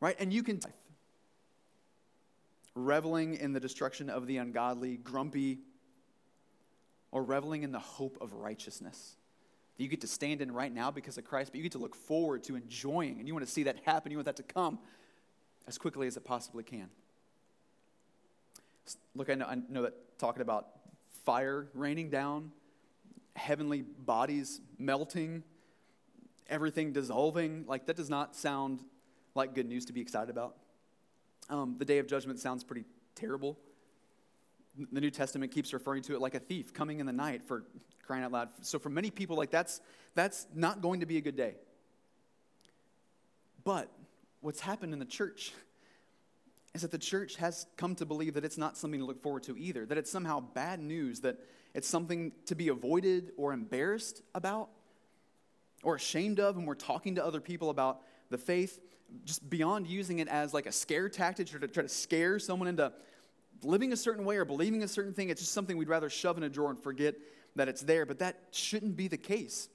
Right? 0.00 0.16
And 0.18 0.32
you 0.32 0.42
can, 0.42 0.60
reveling 2.74 3.34
in 3.34 3.52
the 3.52 3.60
destruction 3.60 4.08
of 4.08 4.26
the 4.26 4.36
ungodly, 4.36 4.96
grumpy, 4.96 5.58
or 7.10 7.22
reveling 7.22 7.62
in 7.62 7.72
the 7.72 7.78
hope 7.78 8.18
of 8.20 8.32
righteousness 8.34 9.16
that 9.76 9.82
you 9.82 9.88
get 9.88 10.00
to 10.02 10.06
stand 10.06 10.40
in 10.40 10.52
right 10.52 10.72
now 10.72 10.90
because 10.90 11.18
of 11.18 11.24
Christ, 11.24 11.52
but 11.52 11.56
you 11.56 11.62
get 11.62 11.72
to 11.72 11.78
look 11.78 11.94
forward 11.94 12.42
to 12.44 12.56
enjoying, 12.56 13.18
and 13.18 13.26
you 13.26 13.34
want 13.34 13.46
to 13.46 13.50
see 13.50 13.64
that 13.64 13.76
happen, 13.84 14.10
you 14.10 14.18
want 14.18 14.26
that 14.26 14.36
to 14.36 14.42
come 14.42 14.78
as 15.66 15.78
quickly 15.78 16.06
as 16.06 16.16
it 16.16 16.24
possibly 16.24 16.62
can. 16.62 16.88
Look, 19.14 19.30
I 19.30 19.34
know, 19.34 19.46
I 19.46 19.56
know 19.68 19.82
that 19.82 20.18
talking 20.18 20.42
about 20.42 20.66
fire 21.28 21.66
raining 21.74 22.08
down, 22.08 22.50
heavenly 23.36 23.82
bodies 23.82 24.62
melting, 24.78 25.42
everything 26.48 26.90
dissolving, 26.90 27.66
like 27.68 27.84
that 27.84 27.96
does 27.96 28.08
not 28.08 28.34
sound 28.34 28.82
like 29.34 29.54
good 29.54 29.68
news 29.68 29.84
to 29.84 29.92
be 29.92 30.00
excited 30.00 30.30
about. 30.30 30.56
Um, 31.50 31.76
the 31.78 31.84
day 31.84 31.98
of 31.98 32.06
judgment 32.06 32.38
sounds 32.38 32.64
pretty 32.64 32.86
terrible. 33.14 33.58
The 34.90 35.02
New 35.02 35.10
Testament 35.10 35.52
keeps 35.52 35.74
referring 35.74 36.02
to 36.04 36.14
it 36.14 36.22
like 36.22 36.34
a 36.34 36.40
thief 36.40 36.72
coming 36.72 36.98
in 36.98 37.04
the 37.04 37.12
night 37.12 37.42
for 37.46 37.64
crying 38.06 38.24
out 38.24 38.32
loud. 38.32 38.48
So 38.62 38.78
for 38.78 38.88
many 38.88 39.10
people, 39.10 39.36
like 39.36 39.50
that's 39.50 39.82
that's 40.14 40.46
not 40.54 40.80
going 40.80 41.00
to 41.00 41.06
be 41.06 41.18
a 41.18 41.20
good 41.20 41.36
day. 41.36 41.56
But 43.64 43.92
what's 44.40 44.60
happened 44.60 44.94
in 44.94 44.98
the 44.98 45.04
church 45.04 45.52
is 46.74 46.82
that 46.82 46.90
the 46.90 46.98
church 46.98 47.36
has 47.36 47.66
come 47.76 47.94
to 47.96 48.06
believe 48.06 48.34
that 48.34 48.44
it's 48.44 48.58
not 48.58 48.76
something 48.76 49.00
to 49.00 49.06
look 49.06 49.22
forward 49.22 49.42
to 49.44 49.56
either, 49.56 49.86
that 49.86 49.98
it's 49.98 50.10
somehow 50.10 50.40
bad 50.40 50.80
news, 50.80 51.20
that 51.20 51.38
it's 51.74 51.88
something 51.88 52.32
to 52.46 52.54
be 52.54 52.68
avoided 52.68 53.32
or 53.36 53.52
embarrassed 53.52 54.22
about 54.34 54.68
or 55.82 55.94
ashamed 55.94 56.40
of 56.40 56.56
when 56.56 56.66
we're 56.66 56.74
talking 56.74 57.14
to 57.14 57.24
other 57.24 57.40
people 57.40 57.70
about 57.70 58.00
the 58.30 58.38
faith, 58.38 58.80
just 59.24 59.48
beyond 59.48 59.86
using 59.86 60.18
it 60.18 60.28
as 60.28 60.52
like 60.52 60.66
a 60.66 60.72
scare 60.72 61.08
tactic 61.08 61.52
or 61.54 61.58
to 61.58 61.68
try 61.68 61.82
to 61.82 61.88
scare 61.88 62.38
someone 62.38 62.68
into 62.68 62.92
living 63.62 63.92
a 63.92 63.96
certain 63.96 64.24
way 64.24 64.36
or 64.36 64.44
believing 64.44 64.82
a 64.82 64.88
certain 64.88 65.12
thing. 65.12 65.30
It's 65.30 65.40
just 65.40 65.52
something 65.52 65.76
we'd 65.76 65.88
rather 65.88 66.10
shove 66.10 66.36
in 66.36 66.42
a 66.42 66.48
drawer 66.48 66.70
and 66.70 66.80
forget 66.80 67.14
that 67.56 67.68
it's 67.68 67.82
there. 67.82 68.06
But 68.06 68.18
that 68.18 68.38
shouldn't 68.50 68.96
be 68.96 69.08
the 69.08 69.16
case. 69.16 69.68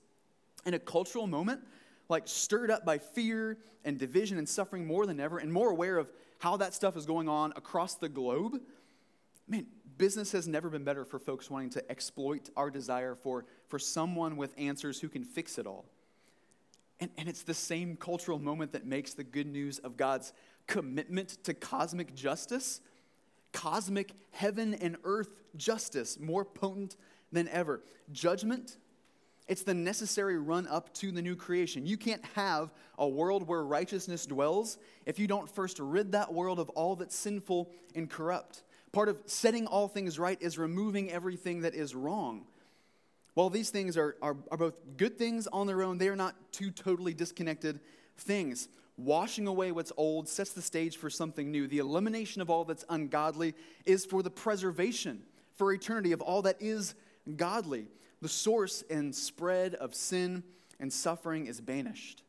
In 0.66 0.74
a 0.74 0.80
cultural 0.80 1.28
moment, 1.28 1.62
like 2.10 2.28
stirred 2.28 2.70
up 2.70 2.86
by 2.86 2.98
fear 2.98 3.58
and 3.84 3.98
division 3.98 4.38
and 4.38 4.48
suffering 4.48 4.86
more 4.86 5.06
than 5.06 5.20
ever, 5.20 5.40
and 5.40 5.52
more 5.52 5.72
aware 5.72 5.98
of 5.98 6.10
how 6.44 6.58
that 6.58 6.74
stuff 6.74 6.98
is 6.98 7.06
going 7.06 7.30
on 7.30 7.54
across 7.56 7.96
the 7.96 8.10
globe, 8.10 8.60
man, 9.48 9.66
business 9.98 10.34
has 10.34 10.46
never 10.46 10.70
been 10.70 10.84
better 10.84 11.06
for 11.06 11.18
folks 11.18 11.50
wanting 11.50 11.70
to 11.70 11.90
exploit 11.90 12.50
our 12.58 12.70
desire 12.70 13.16
for, 13.16 13.46
for 13.70 13.80
someone 13.80 14.36
with 14.36 14.54
answers 14.58 15.00
who 15.00 15.08
can 15.08 15.24
fix 15.24 15.58
it 15.58 15.66
all. 15.66 15.86
And, 17.00 17.10
and 17.18 17.30
it's 17.30 17.44
the 17.44 17.54
same 17.54 17.96
cultural 17.96 18.40
moment 18.40 18.74
that 18.74 18.86
makes 18.86 19.14
the 19.14 19.24
good 19.24 19.48
news 19.48 19.80
of 19.80 19.96
God's 19.96 20.34
commitment 20.68 21.30
to 21.46 21.54
cosmic 21.54 22.14
justice, 22.14 22.82
cosmic 23.54 24.12
heaven 24.32 24.74
and 24.74 24.98
earth 25.06 25.30
justice, 25.56 26.20
more 26.20 26.44
potent 26.44 26.98
than 27.32 27.48
ever. 27.48 27.82
Judgment 28.12 28.76
it's 29.48 29.64
the 29.64 29.74
necessary 29.74 30.38
run 30.38 30.68
up 30.68 30.94
to 30.96 31.12
the 31.12 31.22
new 31.22 31.36
creation. 31.36 31.86
You 31.86 31.98
can't 31.98 32.24
have 32.36 32.72
a 32.98 33.08
world 33.08 33.48
where 33.48 33.64
righteousness 33.64 34.26
dwells 34.26 34.78
if 35.06 35.20
you 35.20 35.28
don't 35.28 35.50
first 35.50 35.80
rid 35.80 36.14
that 36.14 36.34
world 36.34 36.60
of 36.60 36.70
all 36.70 36.96
that's 36.96 37.16
sinful 37.16 37.70
and 37.94 38.10
corrupt. 38.10 38.64
Part 38.94 39.10
of 39.10 39.22
setting 39.26 39.68
all 39.68 39.88
things 39.88 40.18
right 40.18 40.42
is 40.42 40.58
removing 40.58 41.12
everything 41.12 41.62
that 41.62 41.74
is 41.74 41.94
wrong. 41.94 42.46
While 43.34 43.50
these 43.50 43.70
things 43.70 43.98
are, 43.98 44.16
are, 44.22 44.38
are 44.52 44.58
both 44.58 44.80
good 44.96 45.18
things 45.18 45.48
on 45.48 45.68
their 45.68 45.84
own, 45.84 45.98
they 45.98 46.08
are 46.08 46.16
not 46.16 46.36
two 46.52 46.72
totally 46.72 47.14
disconnected 47.14 47.80
things. 48.18 48.70
Washing 48.96 49.48
away 49.48 49.72
what's 49.72 49.92
old 49.98 50.30
sets 50.30 50.52
the 50.54 50.62
stage 50.62 50.98
for 50.98 51.10
something 51.10 51.52
new. 51.52 51.68
The 51.68 51.80
elimination 51.80 52.44
of 52.44 52.52
all 52.52 52.64
that's 52.64 52.86
ungodly 52.90 53.56
is 53.86 54.06
for 54.06 54.22
the 54.22 54.30
preservation, 54.30 55.24
for 55.56 55.74
eternity, 55.74 56.12
of 56.12 56.22
all 56.22 56.44
that 56.44 56.62
is 56.62 56.94
godly 57.36 57.88
the 58.24 58.30
source 58.30 58.84
and 58.90 59.14
spread 59.14 59.76
of 59.76 59.94
sin 59.94 60.44
and 60.80 60.92
suffering 60.92 61.46
is 61.46 61.60
banished. 61.60 62.24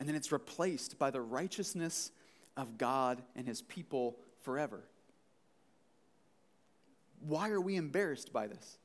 And 0.00 0.08
then 0.08 0.16
it's 0.16 0.32
replaced 0.32 0.98
by 0.98 1.10
the 1.10 1.20
righteousness 1.20 2.10
of 2.56 2.76
God 2.76 3.22
and 3.36 3.46
his 3.46 3.62
people 3.62 4.16
forever. 4.42 4.82
Why 7.20 7.50
are 7.50 7.60
we 7.60 7.76
embarrassed 7.76 8.32
by 8.32 8.48
this? 8.48 8.78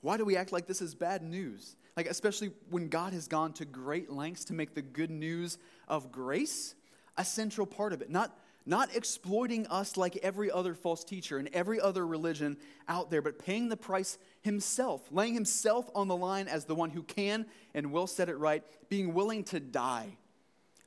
Why 0.00 0.16
do 0.16 0.24
we 0.24 0.36
act 0.36 0.50
like 0.50 0.66
this 0.66 0.82
is 0.82 0.94
bad 0.94 1.22
news? 1.22 1.76
Like, 1.96 2.08
especially 2.08 2.50
when 2.70 2.88
God 2.88 3.12
has 3.12 3.28
gone 3.28 3.52
to 3.54 3.64
great 3.64 4.10
lengths 4.10 4.46
to 4.46 4.52
make 4.52 4.74
the 4.74 4.82
good 4.82 5.10
news 5.10 5.58
of 5.86 6.10
grace 6.10 6.74
a 7.16 7.24
central 7.24 7.66
part 7.68 7.92
of 7.92 8.02
it. 8.02 8.10
Not, 8.10 8.36
not 8.66 8.94
exploiting 8.96 9.66
us 9.66 9.96
like 9.96 10.16
every 10.22 10.50
other 10.50 10.74
false 10.74 11.04
teacher 11.04 11.38
and 11.38 11.50
every 11.52 11.80
other 11.80 12.06
religion 12.06 12.56
out 12.88 13.10
there, 13.10 13.20
but 13.20 13.38
paying 13.38 13.68
the 13.68 13.76
price 13.76 14.16
himself, 14.40 15.02
laying 15.10 15.34
himself 15.34 15.90
on 15.94 16.08
the 16.08 16.16
line 16.16 16.48
as 16.48 16.64
the 16.64 16.74
one 16.74 16.90
who 16.90 17.02
can 17.02 17.46
and 17.74 17.92
will 17.92 18.06
set 18.06 18.28
it 18.28 18.36
right, 18.36 18.64
being 18.88 19.12
willing 19.12 19.44
to 19.44 19.60
die 19.60 20.16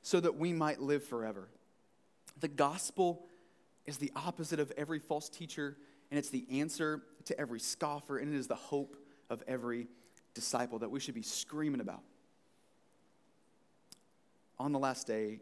so 0.02 0.18
that 0.18 0.36
we 0.36 0.52
might 0.52 0.80
live 0.80 1.04
forever. 1.04 1.48
The 2.40 2.48
gospel 2.48 3.26
is 3.86 3.98
the 3.98 4.12
opposite 4.16 4.60
of 4.60 4.72
every 4.76 4.98
false 4.98 5.28
teacher, 5.28 5.76
and 6.10 6.18
it's 6.18 6.30
the 6.30 6.46
answer 6.50 7.02
to 7.26 7.40
every 7.40 7.60
scoffer, 7.60 8.18
and 8.18 8.34
it 8.34 8.38
is 8.38 8.46
the 8.46 8.54
hope 8.54 8.96
of 9.30 9.42
every 9.46 9.88
disciple 10.34 10.80
that 10.80 10.90
we 10.90 11.00
should 11.00 11.14
be 11.14 11.22
screaming 11.22 11.80
about. 11.80 12.02
On 14.58 14.72
the 14.72 14.78
last 14.78 15.06
day, 15.06 15.40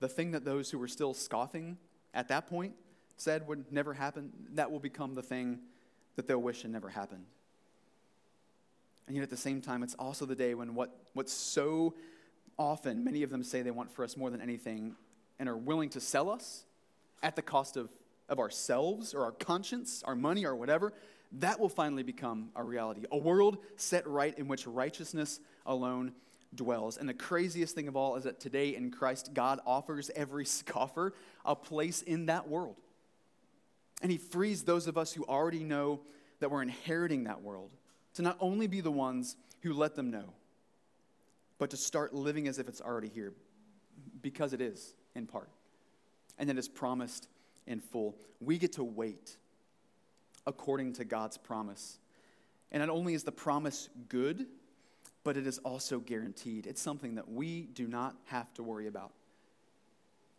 the 0.00 0.08
thing 0.08 0.32
that 0.32 0.44
those 0.44 0.70
who 0.70 0.78
were 0.78 0.88
still 0.88 1.14
scoffing 1.14 1.78
at 2.12 2.28
that 2.28 2.46
point 2.48 2.74
said 3.16 3.46
would 3.46 3.70
never 3.70 3.94
happen, 3.94 4.32
that 4.54 4.70
will 4.70 4.80
become 4.80 5.14
the 5.14 5.22
thing 5.22 5.60
that 6.16 6.26
they'll 6.26 6.38
wish 6.38 6.62
had 6.62 6.70
never 6.70 6.88
happened. 6.88 7.24
And 9.06 9.16
yet 9.16 9.22
at 9.22 9.30
the 9.30 9.36
same 9.36 9.60
time, 9.60 9.82
it's 9.82 9.94
also 9.94 10.24
the 10.24 10.34
day 10.34 10.54
when 10.54 10.74
what, 10.74 10.96
what's 11.14 11.32
so 11.32 11.94
often, 12.58 13.04
many 13.04 13.22
of 13.22 13.30
them 13.30 13.42
say 13.42 13.62
they 13.62 13.70
want 13.70 13.90
for 13.90 14.04
us 14.04 14.16
more 14.16 14.30
than 14.30 14.40
anything 14.40 14.96
and 15.38 15.48
are 15.48 15.56
willing 15.56 15.88
to 15.90 16.00
sell 16.00 16.30
us 16.30 16.64
at 17.22 17.36
the 17.36 17.42
cost 17.42 17.76
of, 17.76 17.90
of 18.28 18.38
ourselves 18.38 19.14
or 19.14 19.24
our 19.24 19.32
conscience, 19.32 20.02
our 20.06 20.14
money, 20.14 20.44
or 20.44 20.54
whatever, 20.54 20.92
that 21.32 21.60
will 21.60 21.68
finally 21.68 22.02
become 22.02 22.50
a 22.56 22.62
reality. 22.62 23.04
A 23.10 23.16
world 23.16 23.58
set 23.76 24.06
right 24.06 24.36
in 24.38 24.48
which 24.48 24.66
righteousness 24.66 25.40
alone 25.66 26.12
dwells. 26.54 26.96
And 26.96 27.08
the 27.08 27.14
craziest 27.14 27.74
thing 27.74 27.88
of 27.88 27.96
all 27.96 28.16
is 28.16 28.24
that 28.24 28.40
today 28.40 28.74
in 28.74 28.90
Christ, 28.90 29.30
God 29.34 29.60
offers 29.66 30.10
every 30.14 30.44
scoffer 30.46 31.14
a 31.44 31.54
place 31.54 32.02
in 32.02 32.26
that 32.26 32.48
world. 32.48 32.76
And 34.02 34.10
He 34.10 34.18
frees 34.18 34.62
those 34.62 34.86
of 34.86 34.96
us 34.96 35.12
who 35.12 35.24
already 35.24 35.62
know 35.62 36.00
that 36.40 36.50
we're 36.50 36.62
inheriting 36.62 37.24
that 37.24 37.42
world 37.42 37.70
to 38.14 38.22
not 38.22 38.36
only 38.40 38.66
be 38.66 38.80
the 38.80 38.90
ones 38.90 39.36
who 39.60 39.72
let 39.72 39.94
them 39.94 40.10
know, 40.10 40.32
but 41.58 41.70
to 41.70 41.76
start 41.76 42.14
living 42.14 42.48
as 42.48 42.58
if 42.58 42.68
it's 42.68 42.80
already 42.80 43.08
here, 43.08 43.34
because 44.22 44.52
it 44.52 44.60
is, 44.60 44.94
in 45.14 45.26
part. 45.26 45.50
And 46.38 46.48
it 46.48 46.56
is 46.56 46.68
promised 46.68 47.28
in 47.66 47.80
full. 47.80 48.16
We 48.40 48.56
get 48.56 48.72
to 48.74 48.84
wait 48.84 49.36
according 50.46 50.94
to 50.94 51.04
God's 51.04 51.36
promise. 51.36 51.98
And 52.72 52.80
not 52.80 52.88
only 52.88 53.12
is 53.14 53.24
the 53.24 53.32
promise 53.32 53.90
good, 54.08 54.46
but 55.24 55.36
it 55.36 55.46
is 55.46 55.58
also 55.58 55.98
guaranteed. 55.98 56.66
It's 56.66 56.80
something 56.80 57.16
that 57.16 57.30
we 57.30 57.62
do 57.62 57.86
not 57.86 58.16
have 58.26 58.52
to 58.54 58.62
worry 58.62 58.86
about. 58.86 59.12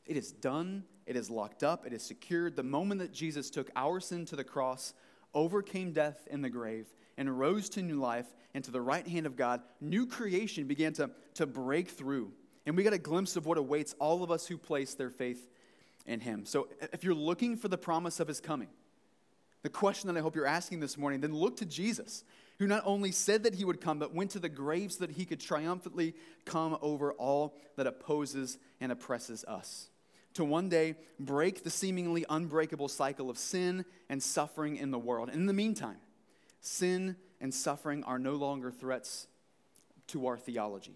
It 0.05 0.17
is 0.17 0.31
done, 0.31 0.83
it 1.05 1.15
is 1.15 1.29
locked 1.29 1.63
up, 1.63 1.85
it 1.85 1.93
is 1.93 2.03
secured. 2.03 2.55
The 2.55 2.63
moment 2.63 2.99
that 3.01 3.13
Jesus 3.13 3.49
took 3.49 3.69
our 3.75 3.99
sin 3.99 4.25
to 4.25 4.35
the 4.35 4.43
cross, 4.43 4.93
overcame 5.33 5.93
death 5.93 6.27
in 6.29 6.41
the 6.41 6.49
grave, 6.49 6.87
and 7.17 7.39
rose 7.39 7.69
to 7.69 7.81
new 7.81 7.99
life 7.99 8.25
and 8.53 8.63
to 8.63 8.71
the 8.71 8.81
right 8.81 9.07
hand 9.07 9.25
of 9.25 9.35
God, 9.35 9.61
new 9.79 10.07
creation 10.07 10.65
began 10.65 10.93
to, 10.93 11.11
to 11.35 11.45
break 11.45 11.89
through. 11.89 12.31
And 12.65 12.75
we 12.75 12.83
got 12.83 12.93
a 12.93 12.97
glimpse 12.97 13.35
of 13.35 13.45
what 13.45 13.57
awaits 13.57 13.95
all 13.99 14.23
of 14.23 14.31
us 14.31 14.47
who 14.47 14.57
place 14.57 14.93
their 14.93 15.09
faith 15.09 15.47
in 16.05 16.19
Him. 16.19 16.45
So 16.45 16.67
if 16.91 17.03
you're 17.03 17.13
looking 17.13 17.57
for 17.57 17.67
the 17.67 17.77
promise 17.77 18.19
of 18.19 18.27
His 18.27 18.39
coming, 18.39 18.69
the 19.63 19.69
question 19.69 20.07
that 20.07 20.17
I 20.17 20.21
hope 20.21 20.35
you're 20.35 20.45
asking 20.45 20.79
this 20.79 20.97
morning, 20.97 21.21
then 21.21 21.35
look 21.35 21.57
to 21.57 21.65
Jesus, 21.65 22.23
who 22.59 22.67
not 22.67 22.83
only 22.85 23.11
said 23.11 23.43
that 23.43 23.55
He 23.55 23.65
would 23.65 23.81
come, 23.81 23.99
but 23.99 24.13
went 24.13 24.31
to 24.31 24.39
the 24.39 24.49
grave 24.49 24.91
so 24.91 25.05
that 25.05 25.15
He 25.15 25.25
could 25.25 25.39
triumphantly 25.39 26.15
come 26.45 26.77
over 26.81 27.13
all 27.13 27.55
that 27.75 27.87
opposes 27.87 28.57
and 28.79 28.91
oppresses 28.91 29.43
us. 29.45 29.89
To 30.35 30.45
one 30.45 30.69
day 30.69 30.95
break 31.19 31.63
the 31.63 31.69
seemingly 31.69 32.25
unbreakable 32.29 32.87
cycle 32.87 33.29
of 33.29 33.37
sin 33.37 33.85
and 34.09 34.23
suffering 34.23 34.77
in 34.77 34.91
the 34.91 34.99
world. 34.99 35.29
And 35.29 35.39
in 35.39 35.45
the 35.45 35.53
meantime, 35.53 35.97
sin 36.61 37.17
and 37.41 37.53
suffering 37.53 38.03
are 38.05 38.19
no 38.19 38.35
longer 38.35 38.71
threats 38.71 39.27
to 40.07 40.27
our 40.27 40.37
theology. 40.37 40.95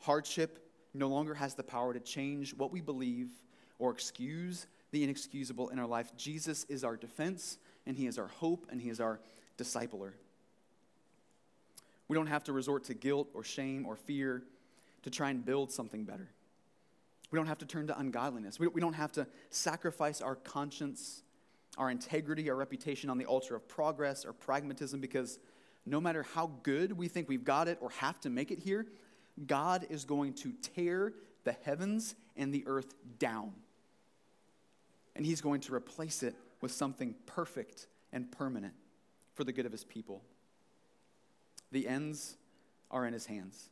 Hardship 0.00 0.58
no 0.94 1.08
longer 1.08 1.34
has 1.34 1.54
the 1.54 1.62
power 1.62 1.94
to 1.94 2.00
change 2.00 2.54
what 2.54 2.72
we 2.72 2.80
believe 2.80 3.28
or 3.78 3.92
excuse 3.92 4.66
the 4.92 5.02
inexcusable 5.02 5.70
in 5.70 5.78
our 5.78 5.86
life. 5.86 6.16
Jesus 6.16 6.64
is 6.64 6.84
our 6.84 6.96
defense, 6.96 7.58
and 7.86 7.96
He 7.96 8.06
is 8.06 8.18
our 8.18 8.28
hope, 8.28 8.66
and 8.70 8.80
He 8.80 8.88
is 8.88 9.00
our 9.00 9.20
discipler. 9.58 10.12
We 12.08 12.14
don't 12.14 12.28
have 12.28 12.44
to 12.44 12.52
resort 12.52 12.84
to 12.84 12.94
guilt 12.94 13.28
or 13.34 13.42
shame 13.42 13.86
or 13.86 13.96
fear 13.96 14.42
to 15.02 15.10
try 15.10 15.30
and 15.30 15.44
build 15.44 15.72
something 15.72 16.04
better. 16.04 16.28
We 17.30 17.38
don't 17.38 17.46
have 17.46 17.58
to 17.58 17.66
turn 17.66 17.86
to 17.88 17.98
ungodliness. 17.98 18.60
We 18.60 18.80
don't 18.80 18.92
have 18.92 19.12
to 19.12 19.26
sacrifice 19.50 20.20
our 20.20 20.36
conscience 20.36 21.22
our 21.78 21.90
integrity, 21.90 22.50
our 22.50 22.56
reputation 22.56 23.08
on 23.08 23.18
the 23.18 23.24
altar 23.24 23.54
of 23.54 23.66
progress 23.68 24.24
or 24.24 24.32
pragmatism 24.32 25.00
because 25.00 25.38
no 25.86 26.00
matter 26.00 26.24
how 26.34 26.50
good 26.62 26.92
we 26.92 27.08
think 27.08 27.28
we've 27.28 27.44
got 27.44 27.66
it 27.66 27.78
or 27.80 27.90
have 27.90 28.20
to 28.20 28.30
make 28.30 28.50
it 28.50 28.58
here, 28.58 28.86
God 29.46 29.86
is 29.88 30.04
going 30.04 30.34
to 30.34 30.52
tear 30.74 31.14
the 31.44 31.56
heavens 31.64 32.14
and 32.36 32.52
the 32.52 32.64
earth 32.66 32.94
down. 33.18 33.52
And 35.14 35.26
He's 35.26 35.40
going 35.40 35.60
to 35.62 35.74
replace 35.74 36.22
it 36.22 36.34
with 36.60 36.72
something 36.72 37.14
perfect 37.26 37.86
and 38.12 38.30
permanent 38.30 38.74
for 39.34 39.44
the 39.44 39.52
good 39.52 39.66
of 39.66 39.72
His 39.72 39.84
people. 39.84 40.22
The 41.70 41.88
ends 41.88 42.36
are 42.90 43.06
in 43.06 43.12
His 43.12 43.26
hands, 43.26 43.68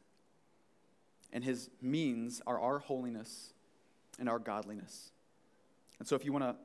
and 1.33 1.45
His 1.45 1.71
means 1.81 2.41
are 2.47 2.59
our 2.59 2.79
holiness 2.79 3.53
and 4.19 4.29
our 4.29 4.39
godliness. 4.39 5.11
And 5.99 6.09
so, 6.09 6.17
if 6.17 6.25
you 6.25 6.33
want 6.33 6.45
to 6.45 6.57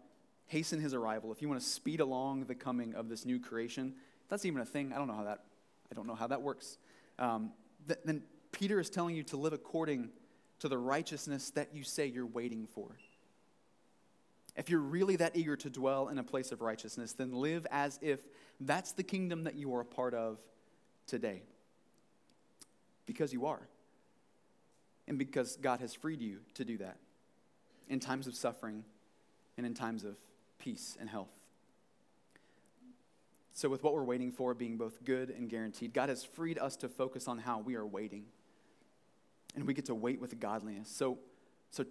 hasten 0.47 0.79
his 0.79 0.93
arrival, 0.93 1.31
if 1.31 1.41
you 1.41 1.49
want 1.49 1.59
to 1.59 1.65
speed 1.65 1.99
along 1.99 2.45
the 2.45 2.55
coming 2.55 2.93
of 2.93 3.09
this 3.09 3.25
new 3.25 3.39
creation, 3.39 3.93
that's 4.29 4.45
even 4.45 4.61
a 4.61 4.65
thing. 4.65 4.93
I 4.93 4.97
don't 4.97 5.07
know 5.07 5.15
how 5.15 5.23
that, 5.23 5.43
I 5.91 5.95
don't 5.95 6.07
know 6.07 6.15
how 6.15 6.27
that 6.27 6.41
works. 6.41 6.77
Um, 7.17 7.51
th- 7.87 7.99
then 8.05 8.23
Peter 8.51 8.79
is 8.79 8.89
telling 8.89 9.15
you 9.15 9.23
to 9.23 9.37
live 9.37 9.53
according 9.53 10.09
to 10.59 10.69
the 10.69 10.77
righteousness 10.77 11.49
that 11.51 11.73
you 11.73 11.83
say 11.83 12.07
you're 12.07 12.25
waiting 12.25 12.67
for. 12.73 12.97
If 14.55 14.69
you're 14.69 14.79
really 14.79 15.17
that 15.17 15.35
eager 15.35 15.55
to 15.57 15.69
dwell 15.69 16.07
in 16.07 16.17
a 16.17 16.23
place 16.23 16.51
of 16.51 16.61
righteousness, 16.61 17.13
then 17.13 17.33
live 17.33 17.67
as 17.71 17.99
if 18.01 18.19
that's 18.59 18.93
the 18.93 19.03
kingdom 19.03 19.43
that 19.43 19.55
you 19.55 19.73
are 19.75 19.81
a 19.81 19.85
part 19.85 20.13
of 20.13 20.39
today. 21.07 21.43
Because 23.05 23.33
you 23.33 23.45
are. 23.45 23.67
And 25.07 25.17
because 25.19 25.57
God 25.57 25.81
has 25.81 25.93
freed 25.93 26.21
you 26.21 26.39
to 26.55 26.65
do 26.65 26.77
that 26.77 26.97
in 27.89 27.99
times 27.99 28.27
of 28.27 28.35
suffering 28.35 28.83
and 29.57 29.65
in 29.65 29.73
times 29.73 30.03
of 30.03 30.15
peace, 30.59 30.97
and 30.99 31.09
health. 31.09 31.29
So, 33.53 33.69
with 33.69 33.83
what 33.83 33.93
we're 33.93 34.03
waiting 34.03 34.31
for 34.31 34.53
being 34.53 34.77
both 34.77 35.03
good 35.05 35.29
and 35.29 35.49
guaranteed, 35.49 35.93
God 35.93 36.09
has 36.09 36.23
freed 36.23 36.57
us 36.57 36.75
to 36.77 36.89
focus 36.89 37.27
on 37.27 37.37
how 37.37 37.59
we 37.59 37.75
are 37.75 37.85
waiting. 37.85 38.25
And 39.55 39.65
we 39.65 39.73
get 39.73 39.85
to 39.85 39.95
wait 39.95 40.19
with 40.19 40.37
godliness. 40.39 40.89
So, 40.89 41.19
so 41.69 41.85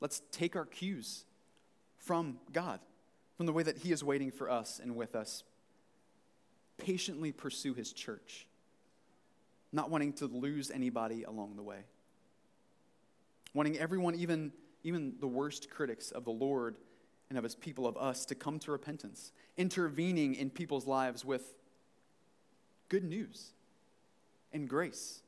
let's 0.00 0.22
take 0.30 0.54
our 0.54 0.66
cues 0.66 1.24
from 1.98 2.38
God, 2.52 2.80
from 3.36 3.46
the 3.46 3.52
way 3.52 3.62
that 3.62 3.78
He 3.78 3.92
is 3.92 4.02
waiting 4.02 4.30
for 4.30 4.50
us 4.50 4.80
and 4.82 4.96
with 4.96 5.14
us. 5.14 5.44
Patiently 6.78 7.32
pursue 7.32 7.74
His 7.74 7.92
church, 7.92 8.46
not 9.72 9.90
wanting 9.90 10.12
to 10.14 10.26
lose 10.26 10.70
anybody 10.70 11.24
along 11.24 11.56
the 11.56 11.62
way. 11.62 11.84
Wanting 13.54 13.78
everyone, 13.78 14.14
even, 14.14 14.52
even 14.84 15.14
the 15.20 15.26
worst 15.26 15.70
critics 15.70 16.10
of 16.10 16.24
the 16.24 16.30
Lord, 16.30 16.76
and 17.28 17.36
of 17.36 17.44
his 17.44 17.54
people, 17.54 17.86
of 17.86 17.96
us, 17.96 18.24
to 18.26 18.34
come 18.34 18.58
to 18.60 18.72
repentance, 18.72 19.32
intervening 19.56 20.34
in 20.34 20.50
people's 20.50 20.86
lives 20.86 21.24
with 21.24 21.54
good 22.88 23.04
news 23.04 23.52
and 24.52 24.68
grace 24.68 25.20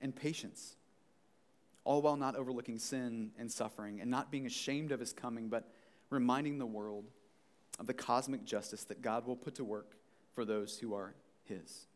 and 0.00 0.14
patience, 0.14 0.74
all 1.84 2.02
while 2.02 2.16
not 2.16 2.34
overlooking 2.34 2.78
sin 2.78 3.30
and 3.38 3.50
suffering 3.50 4.00
and 4.00 4.10
not 4.10 4.30
being 4.30 4.46
ashamed 4.46 4.90
of 4.90 4.98
his 4.98 5.12
coming, 5.12 5.48
but 5.48 5.70
reminding 6.10 6.58
the 6.58 6.66
world 6.66 7.04
of 7.78 7.86
the 7.86 7.94
cosmic 7.94 8.44
justice 8.44 8.84
that 8.84 9.02
God 9.02 9.26
will 9.26 9.36
put 9.36 9.56
to 9.56 9.64
work 9.64 9.96
for 10.34 10.44
those 10.44 10.78
who 10.78 10.94
are 10.94 11.14
his. 11.44 11.86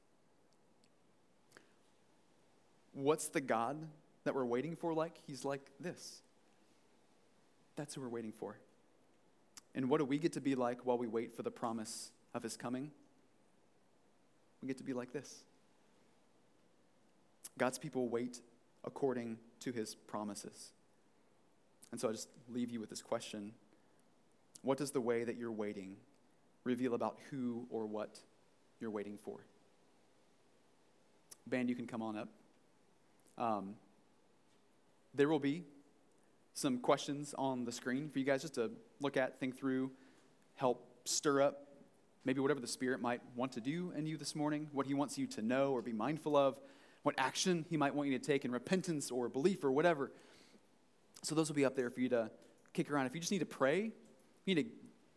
What's 2.92 3.28
the 3.28 3.40
God 3.40 3.76
that 4.24 4.34
we're 4.34 4.44
waiting 4.44 4.76
for 4.76 4.92
like? 4.92 5.20
He's 5.26 5.44
like 5.44 5.70
this. 5.78 6.22
That's 7.76 7.94
who 7.94 8.00
we're 8.00 8.08
waiting 8.08 8.32
for. 8.32 8.58
And 9.74 9.88
what 9.88 9.98
do 9.98 10.04
we 10.04 10.18
get 10.18 10.32
to 10.34 10.40
be 10.40 10.54
like 10.54 10.84
while 10.84 10.98
we 10.98 11.06
wait 11.06 11.34
for 11.34 11.42
the 11.42 11.50
promise 11.50 12.10
of 12.34 12.42
his 12.42 12.56
coming? 12.56 12.90
We 14.60 14.68
get 14.68 14.78
to 14.78 14.84
be 14.84 14.92
like 14.92 15.12
this 15.12 15.42
God's 17.58 17.78
people 17.78 18.08
wait 18.08 18.40
according 18.84 19.38
to 19.60 19.72
his 19.72 19.94
promises. 19.94 20.72
And 21.92 22.00
so 22.00 22.08
I 22.08 22.12
just 22.12 22.28
leave 22.48 22.70
you 22.70 22.80
with 22.80 22.90
this 22.90 23.02
question 23.02 23.52
What 24.62 24.78
does 24.78 24.90
the 24.90 25.00
way 25.00 25.24
that 25.24 25.36
you're 25.36 25.52
waiting 25.52 25.96
reveal 26.64 26.94
about 26.94 27.16
who 27.30 27.66
or 27.70 27.86
what 27.86 28.18
you're 28.80 28.90
waiting 28.90 29.18
for? 29.22 29.38
Band, 31.46 31.68
you 31.68 31.74
can 31.74 31.86
come 31.86 32.02
on 32.02 32.16
up. 32.16 32.28
Um, 33.38 33.74
there 35.14 35.28
will 35.28 35.40
be 35.40 35.64
some 36.54 36.78
questions 36.78 37.34
on 37.38 37.64
the 37.64 37.72
screen 37.72 38.10
for 38.10 38.18
you 38.18 38.24
guys 38.24 38.42
just 38.42 38.54
to 38.54 38.70
look 39.00 39.16
at, 39.16 39.40
think 39.40 39.58
through, 39.58 39.90
help 40.56 40.86
stir 41.04 41.40
up 41.42 41.66
maybe 42.24 42.40
whatever 42.40 42.60
the 42.60 42.66
Spirit 42.66 43.00
might 43.00 43.20
want 43.34 43.52
to 43.52 43.60
do 43.60 43.92
in 43.96 44.06
you 44.06 44.16
this 44.16 44.34
morning, 44.34 44.68
what 44.72 44.86
He 44.86 44.94
wants 44.94 45.16
you 45.16 45.26
to 45.28 45.42
know 45.42 45.72
or 45.72 45.82
be 45.82 45.92
mindful 45.92 46.36
of, 46.36 46.58
what 47.02 47.14
action 47.18 47.64
He 47.70 47.76
might 47.76 47.94
want 47.94 48.08
you 48.08 48.18
to 48.18 48.24
take 48.24 48.44
in 48.44 48.52
repentance 48.52 49.10
or 49.10 49.28
belief 49.28 49.64
or 49.64 49.72
whatever. 49.72 50.10
So 51.22 51.34
those 51.34 51.48
will 51.48 51.56
be 51.56 51.64
up 51.64 51.76
there 51.76 51.90
for 51.90 52.00
you 52.00 52.08
to 52.10 52.30
kick 52.72 52.90
around. 52.90 53.06
If 53.06 53.14
you 53.14 53.20
just 53.20 53.32
need 53.32 53.40
to 53.40 53.46
pray, 53.46 53.92
you 54.44 54.54
need 54.54 54.64
to 54.64 54.70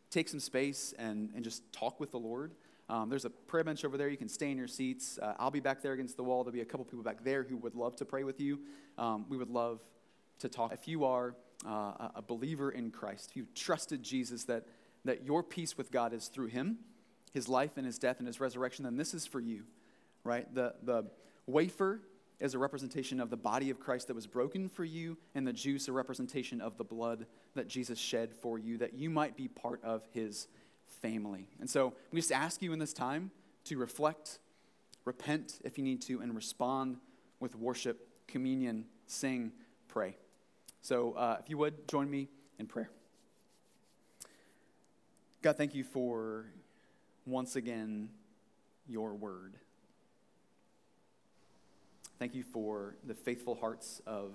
take 0.10 0.30
some 0.30 0.40
space 0.40 0.94
and, 0.98 1.30
and 1.36 1.44
just 1.44 1.72
talk 1.74 2.00
with 2.00 2.12
the 2.12 2.20
Lord. 2.20 2.52
Um, 2.90 3.10
there's 3.10 3.26
a 3.26 3.30
prayer 3.30 3.64
bench 3.64 3.86
over 3.86 3.98
there. 3.98 4.10
You 4.10 4.18
can 4.18 4.30
stay 4.30 4.52
in 4.52 4.58
your 4.58 4.68
seats. 4.68 5.18
Uh, 5.22 5.34
I'll 5.40 5.52
be 5.52 5.60
back 5.60 5.82
there 5.82 5.94
against 5.94 6.18
the 6.18 6.24
wall. 6.24 6.44
There'll 6.44 6.54
be 6.54 6.62
a 6.62 6.66
couple 6.66 6.86
people 6.86 7.04
back 7.04 7.24
there 7.24 7.44
who 7.44 7.58
would 7.58 7.76
love 7.76 7.96
to 7.98 8.06
pray 8.06 8.24
with 8.24 8.40
you. 8.40 8.60
Um, 8.98 9.26
we 9.30 9.38
would 9.38 9.50
love 9.50 9.80
to 10.40 10.50
talk. 10.50 10.74
If 10.74 10.88
you 10.88 11.06
are 11.06 11.36
uh, 11.66 12.10
a 12.16 12.22
believer 12.22 12.72
in 12.72 12.92
Christ, 12.92 13.30
if 13.30 13.38
you 13.38 13.48
trusted 13.56 14.04
Jesus, 14.04 14.44
that, 14.46 14.66
that 15.06 15.24
your 15.24 15.42
peace 15.44 15.78
with 15.78 15.92
God 15.92 16.14
is 16.14 16.28
through 16.28 16.48
Him, 16.48 16.80
His 17.34 17.48
life 17.48 17.72
and 17.78 17.86
His 17.86 17.98
death 17.98 18.18
and 18.20 18.28
His 18.28 18.40
resurrection, 18.40 18.84
then 18.84 18.98
this 18.98 19.14
is 19.14 19.26
for 19.26 19.40
you. 19.40 19.64
right? 20.24 20.54
The, 20.54 20.74
the 20.84 21.06
wafer 21.48 22.02
is 22.40 22.54
a 22.54 22.60
representation 22.60 23.20
of 23.20 23.30
the 23.30 23.38
body 23.38 23.70
of 23.70 23.80
Christ 23.80 24.08
that 24.08 24.16
was 24.16 24.28
broken 24.28 24.70
for 24.70 24.84
you, 24.84 25.18
and 25.36 25.48
the 25.48 25.54
juice 25.54 25.88
a 25.88 25.92
representation 25.92 26.62
of 26.62 26.78
the 26.78 26.84
blood 26.84 27.26
that 27.56 27.68
Jesus 27.68 28.00
shed 28.00 28.34
for 28.34 28.60
you, 28.60 28.78
that 28.80 28.94
you 28.94 29.10
might 29.10 29.38
be 29.38 29.48
part 29.48 29.84
of 29.84 30.06
his 30.14 30.48
family. 31.02 31.48
And 31.60 31.70
so 31.70 31.94
we 32.12 32.20
just 32.20 32.32
ask 32.32 32.62
you 32.62 32.74
in 32.74 32.80
this 32.80 32.94
time 32.94 33.32
to 33.66 33.78
reflect, 33.78 34.40
repent 35.06 35.60
if 35.64 35.78
you 35.78 35.84
need 35.84 36.02
to, 36.04 36.22
and 36.22 36.36
respond 36.36 36.98
with 37.40 37.56
worship, 37.56 38.08
communion, 38.28 38.86
sing, 39.08 39.52
pray. 39.88 40.18
So 40.82 41.14
uh, 41.14 41.38
if 41.40 41.50
you 41.50 41.58
would, 41.58 41.88
join 41.88 42.10
me 42.10 42.30
in 42.60 42.68
prayer. 42.68 42.90
God, 45.42 45.58
thank 45.58 45.76
you 45.76 45.84
for 45.84 46.46
once 47.26 47.56
again 47.56 48.10
your 48.88 49.14
word. 49.14 49.56
Thank 52.20 52.36
you 52.36 52.44
for 52.44 52.96
the 53.06 53.14
faithful 53.14 53.56
hearts 53.56 54.02
of 54.06 54.32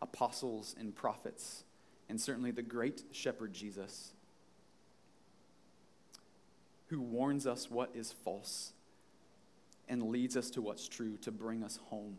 apostles 0.00 0.74
and 0.78 0.94
prophets, 0.94 1.64
and 2.08 2.20
certainly 2.20 2.50
the 2.50 2.62
great 2.62 3.02
shepherd 3.12 3.52
Jesus, 3.52 4.12
who 6.86 7.00
warns 7.00 7.46
us 7.46 7.70
what 7.70 7.90
is 7.94 8.12
false 8.12 8.72
and 9.88 10.10
leads 10.10 10.36
us 10.36 10.50
to 10.50 10.62
what's 10.62 10.88
true 10.88 11.16
to 11.18 11.30
bring 11.30 11.62
us 11.62 11.78
home. 11.86 12.16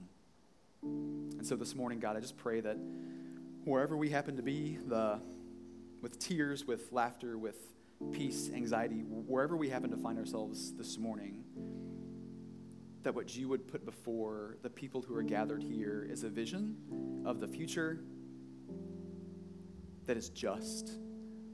And 0.82 1.46
so 1.46 1.56
this 1.56 1.76
morning, 1.76 2.00
God, 2.00 2.18
I 2.18 2.20
just 2.20 2.38
pray 2.38 2.62
that 2.62 2.78
wherever 3.64 3.96
we 3.96 4.10
happen 4.10 4.36
to 4.38 4.44
be, 4.44 4.78
the, 4.88 5.20
with 6.02 6.20
tears, 6.20 6.66
with 6.66 6.92
laughter, 6.92 7.38
with 7.38 7.58
peace, 8.12 8.50
anxiety, 8.54 9.02
wherever 9.02 9.56
we 9.56 9.70
happen 9.70 9.92
to 9.92 9.98
find 9.98 10.18
ourselves 10.18 10.74
this 10.74 10.98
morning, 10.98 11.44
that 13.04 13.16
what 13.16 13.36
you 13.36 13.48
would 13.48 13.68
put 13.68 13.86
before 13.86 14.58
the 14.62 14.70
people 14.70 15.02
who 15.02 15.16
are 15.16 15.24
gathered 15.24 15.64
here 15.64 16.06
is 16.10 16.24
a 16.24 16.30
vision 16.30 16.76
of 17.26 17.40
the 17.40 17.48
future 17.48 18.00
that 20.06 20.18
is 20.18 20.30
just, 20.30 20.92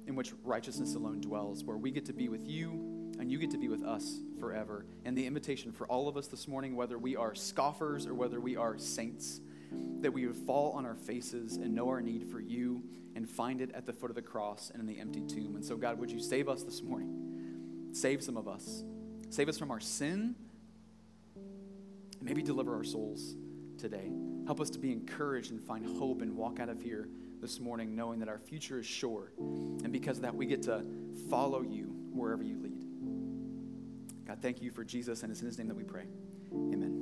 in 0.07 0.15
which 0.15 0.33
righteousness 0.43 0.95
alone 0.95 1.21
dwells, 1.21 1.63
where 1.63 1.77
we 1.77 1.91
get 1.91 2.05
to 2.05 2.13
be 2.13 2.29
with 2.29 2.47
you 2.47 2.71
and 3.19 3.31
you 3.31 3.37
get 3.37 3.51
to 3.51 3.57
be 3.57 3.67
with 3.67 3.83
us 3.83 4.19
forever. 4.39 4.85
And 5.05 5.17
the 5.17 5.25
invitation 5.25 5.71
for 5.71 5.87
all 5.87 6.07
of 6.07 6.17
us 6.17 6.27
this 6.27 6.47
morning, 6.47 6.75
whether 6.75 6.97
we 6.97 7.15
are 7.15 7.35
scoffers 7.35 8.07
or 8.07 8.13
whether 8.13 8.39
we 8.39 8.55
are 8.55 8.77
saints, 8.77 9.39
that 10.01 10.11
we 10.11 10.25
would 10.25 10.35
fall 10.35 10.71
on 10.73 10.85
our 10.85 10.95
faces 10.95 11.57
and 11.57 11.73
know 11.73 11.89
our 11.89 12.01
need 12.01 12.29
for 12.29 12.39
you 12.39 12.83
and 13.15 13.29
find 13.29 13.61
it 13.61 13.71
at 13.73 13.85
the 13.85 13.93
foot 13.93 14.09
of 14.09 14.15
the 14.15 14.21
cross 14.21 14.71
and 14.71 14.81
in 14.81 14.87
the 14.87 14.99
empty 14.99 15.21
tomb. 15.21 15.55
And 15.55 15.63
so, 15.63 15.77
God, 15.77 15.99
would 15.99 16.11
you 16.11 16.19
save 16.19 16.49
us 16.49 16.63
this 16.63 16.81
morning? 16.81 17.89
Save 17.93 18.21
some 18.21 18.35
of 18.35 18.47
us. 18.47 18.83
Save 19.29 19.49
us 19.49 19.57
from 19.57 19.71
our 19.71 19.79
sin. 19.79 20.35
Maybe 22.25 22.41
deliver 22.41 22.75
our 22.75 22.83
souls 22.83 23.35
today. 23.77 24.11
Help 24.47 24.59
us 24.59 24.71
to 24.71 24.79
be 24.79 24.91
encouraged 24.91 25.51
and 25.51 25.61
find 25.61 25.85
hope 25.85 26.23
and 26.23 26.35
walk 26.35 26.59
out 26.59 26.69
of 26.69 26.81
here 26.81 27.07
this 27.39 27.59
morning 27.59 27.95
knowing 27.95 28.19
that 28.19 28.27
our 28.27 28.39
future 28.39 28.79
is 28.79 28.85
sure. 28.85 29.31
And 29.37 29.91
because 29.91 30.17
of 30.17 30.23
that, 30.23 30.33
we 30.33 30.47
get 30.47 30.63
to 30.63 30.83
follow 31.29 31.61
you 31.61 31.95
wherever 32.11 32.41
you 32.41 32.57
lead. 32.59 32.83
God, 34.25 34.39
thank 34.41 34.59
you 34.59 34.71
for 34.71 34.83
Jesus, 34.83 35.21
and 35.21 35.31
it's 35.31 35.41
in 35.41 35.45
his 35.45 35.59
name 35.59 35.67
that 35.67 35.77
we 35.77 35.83
pray. 35.83 36.07
Amen. 36.51 36.94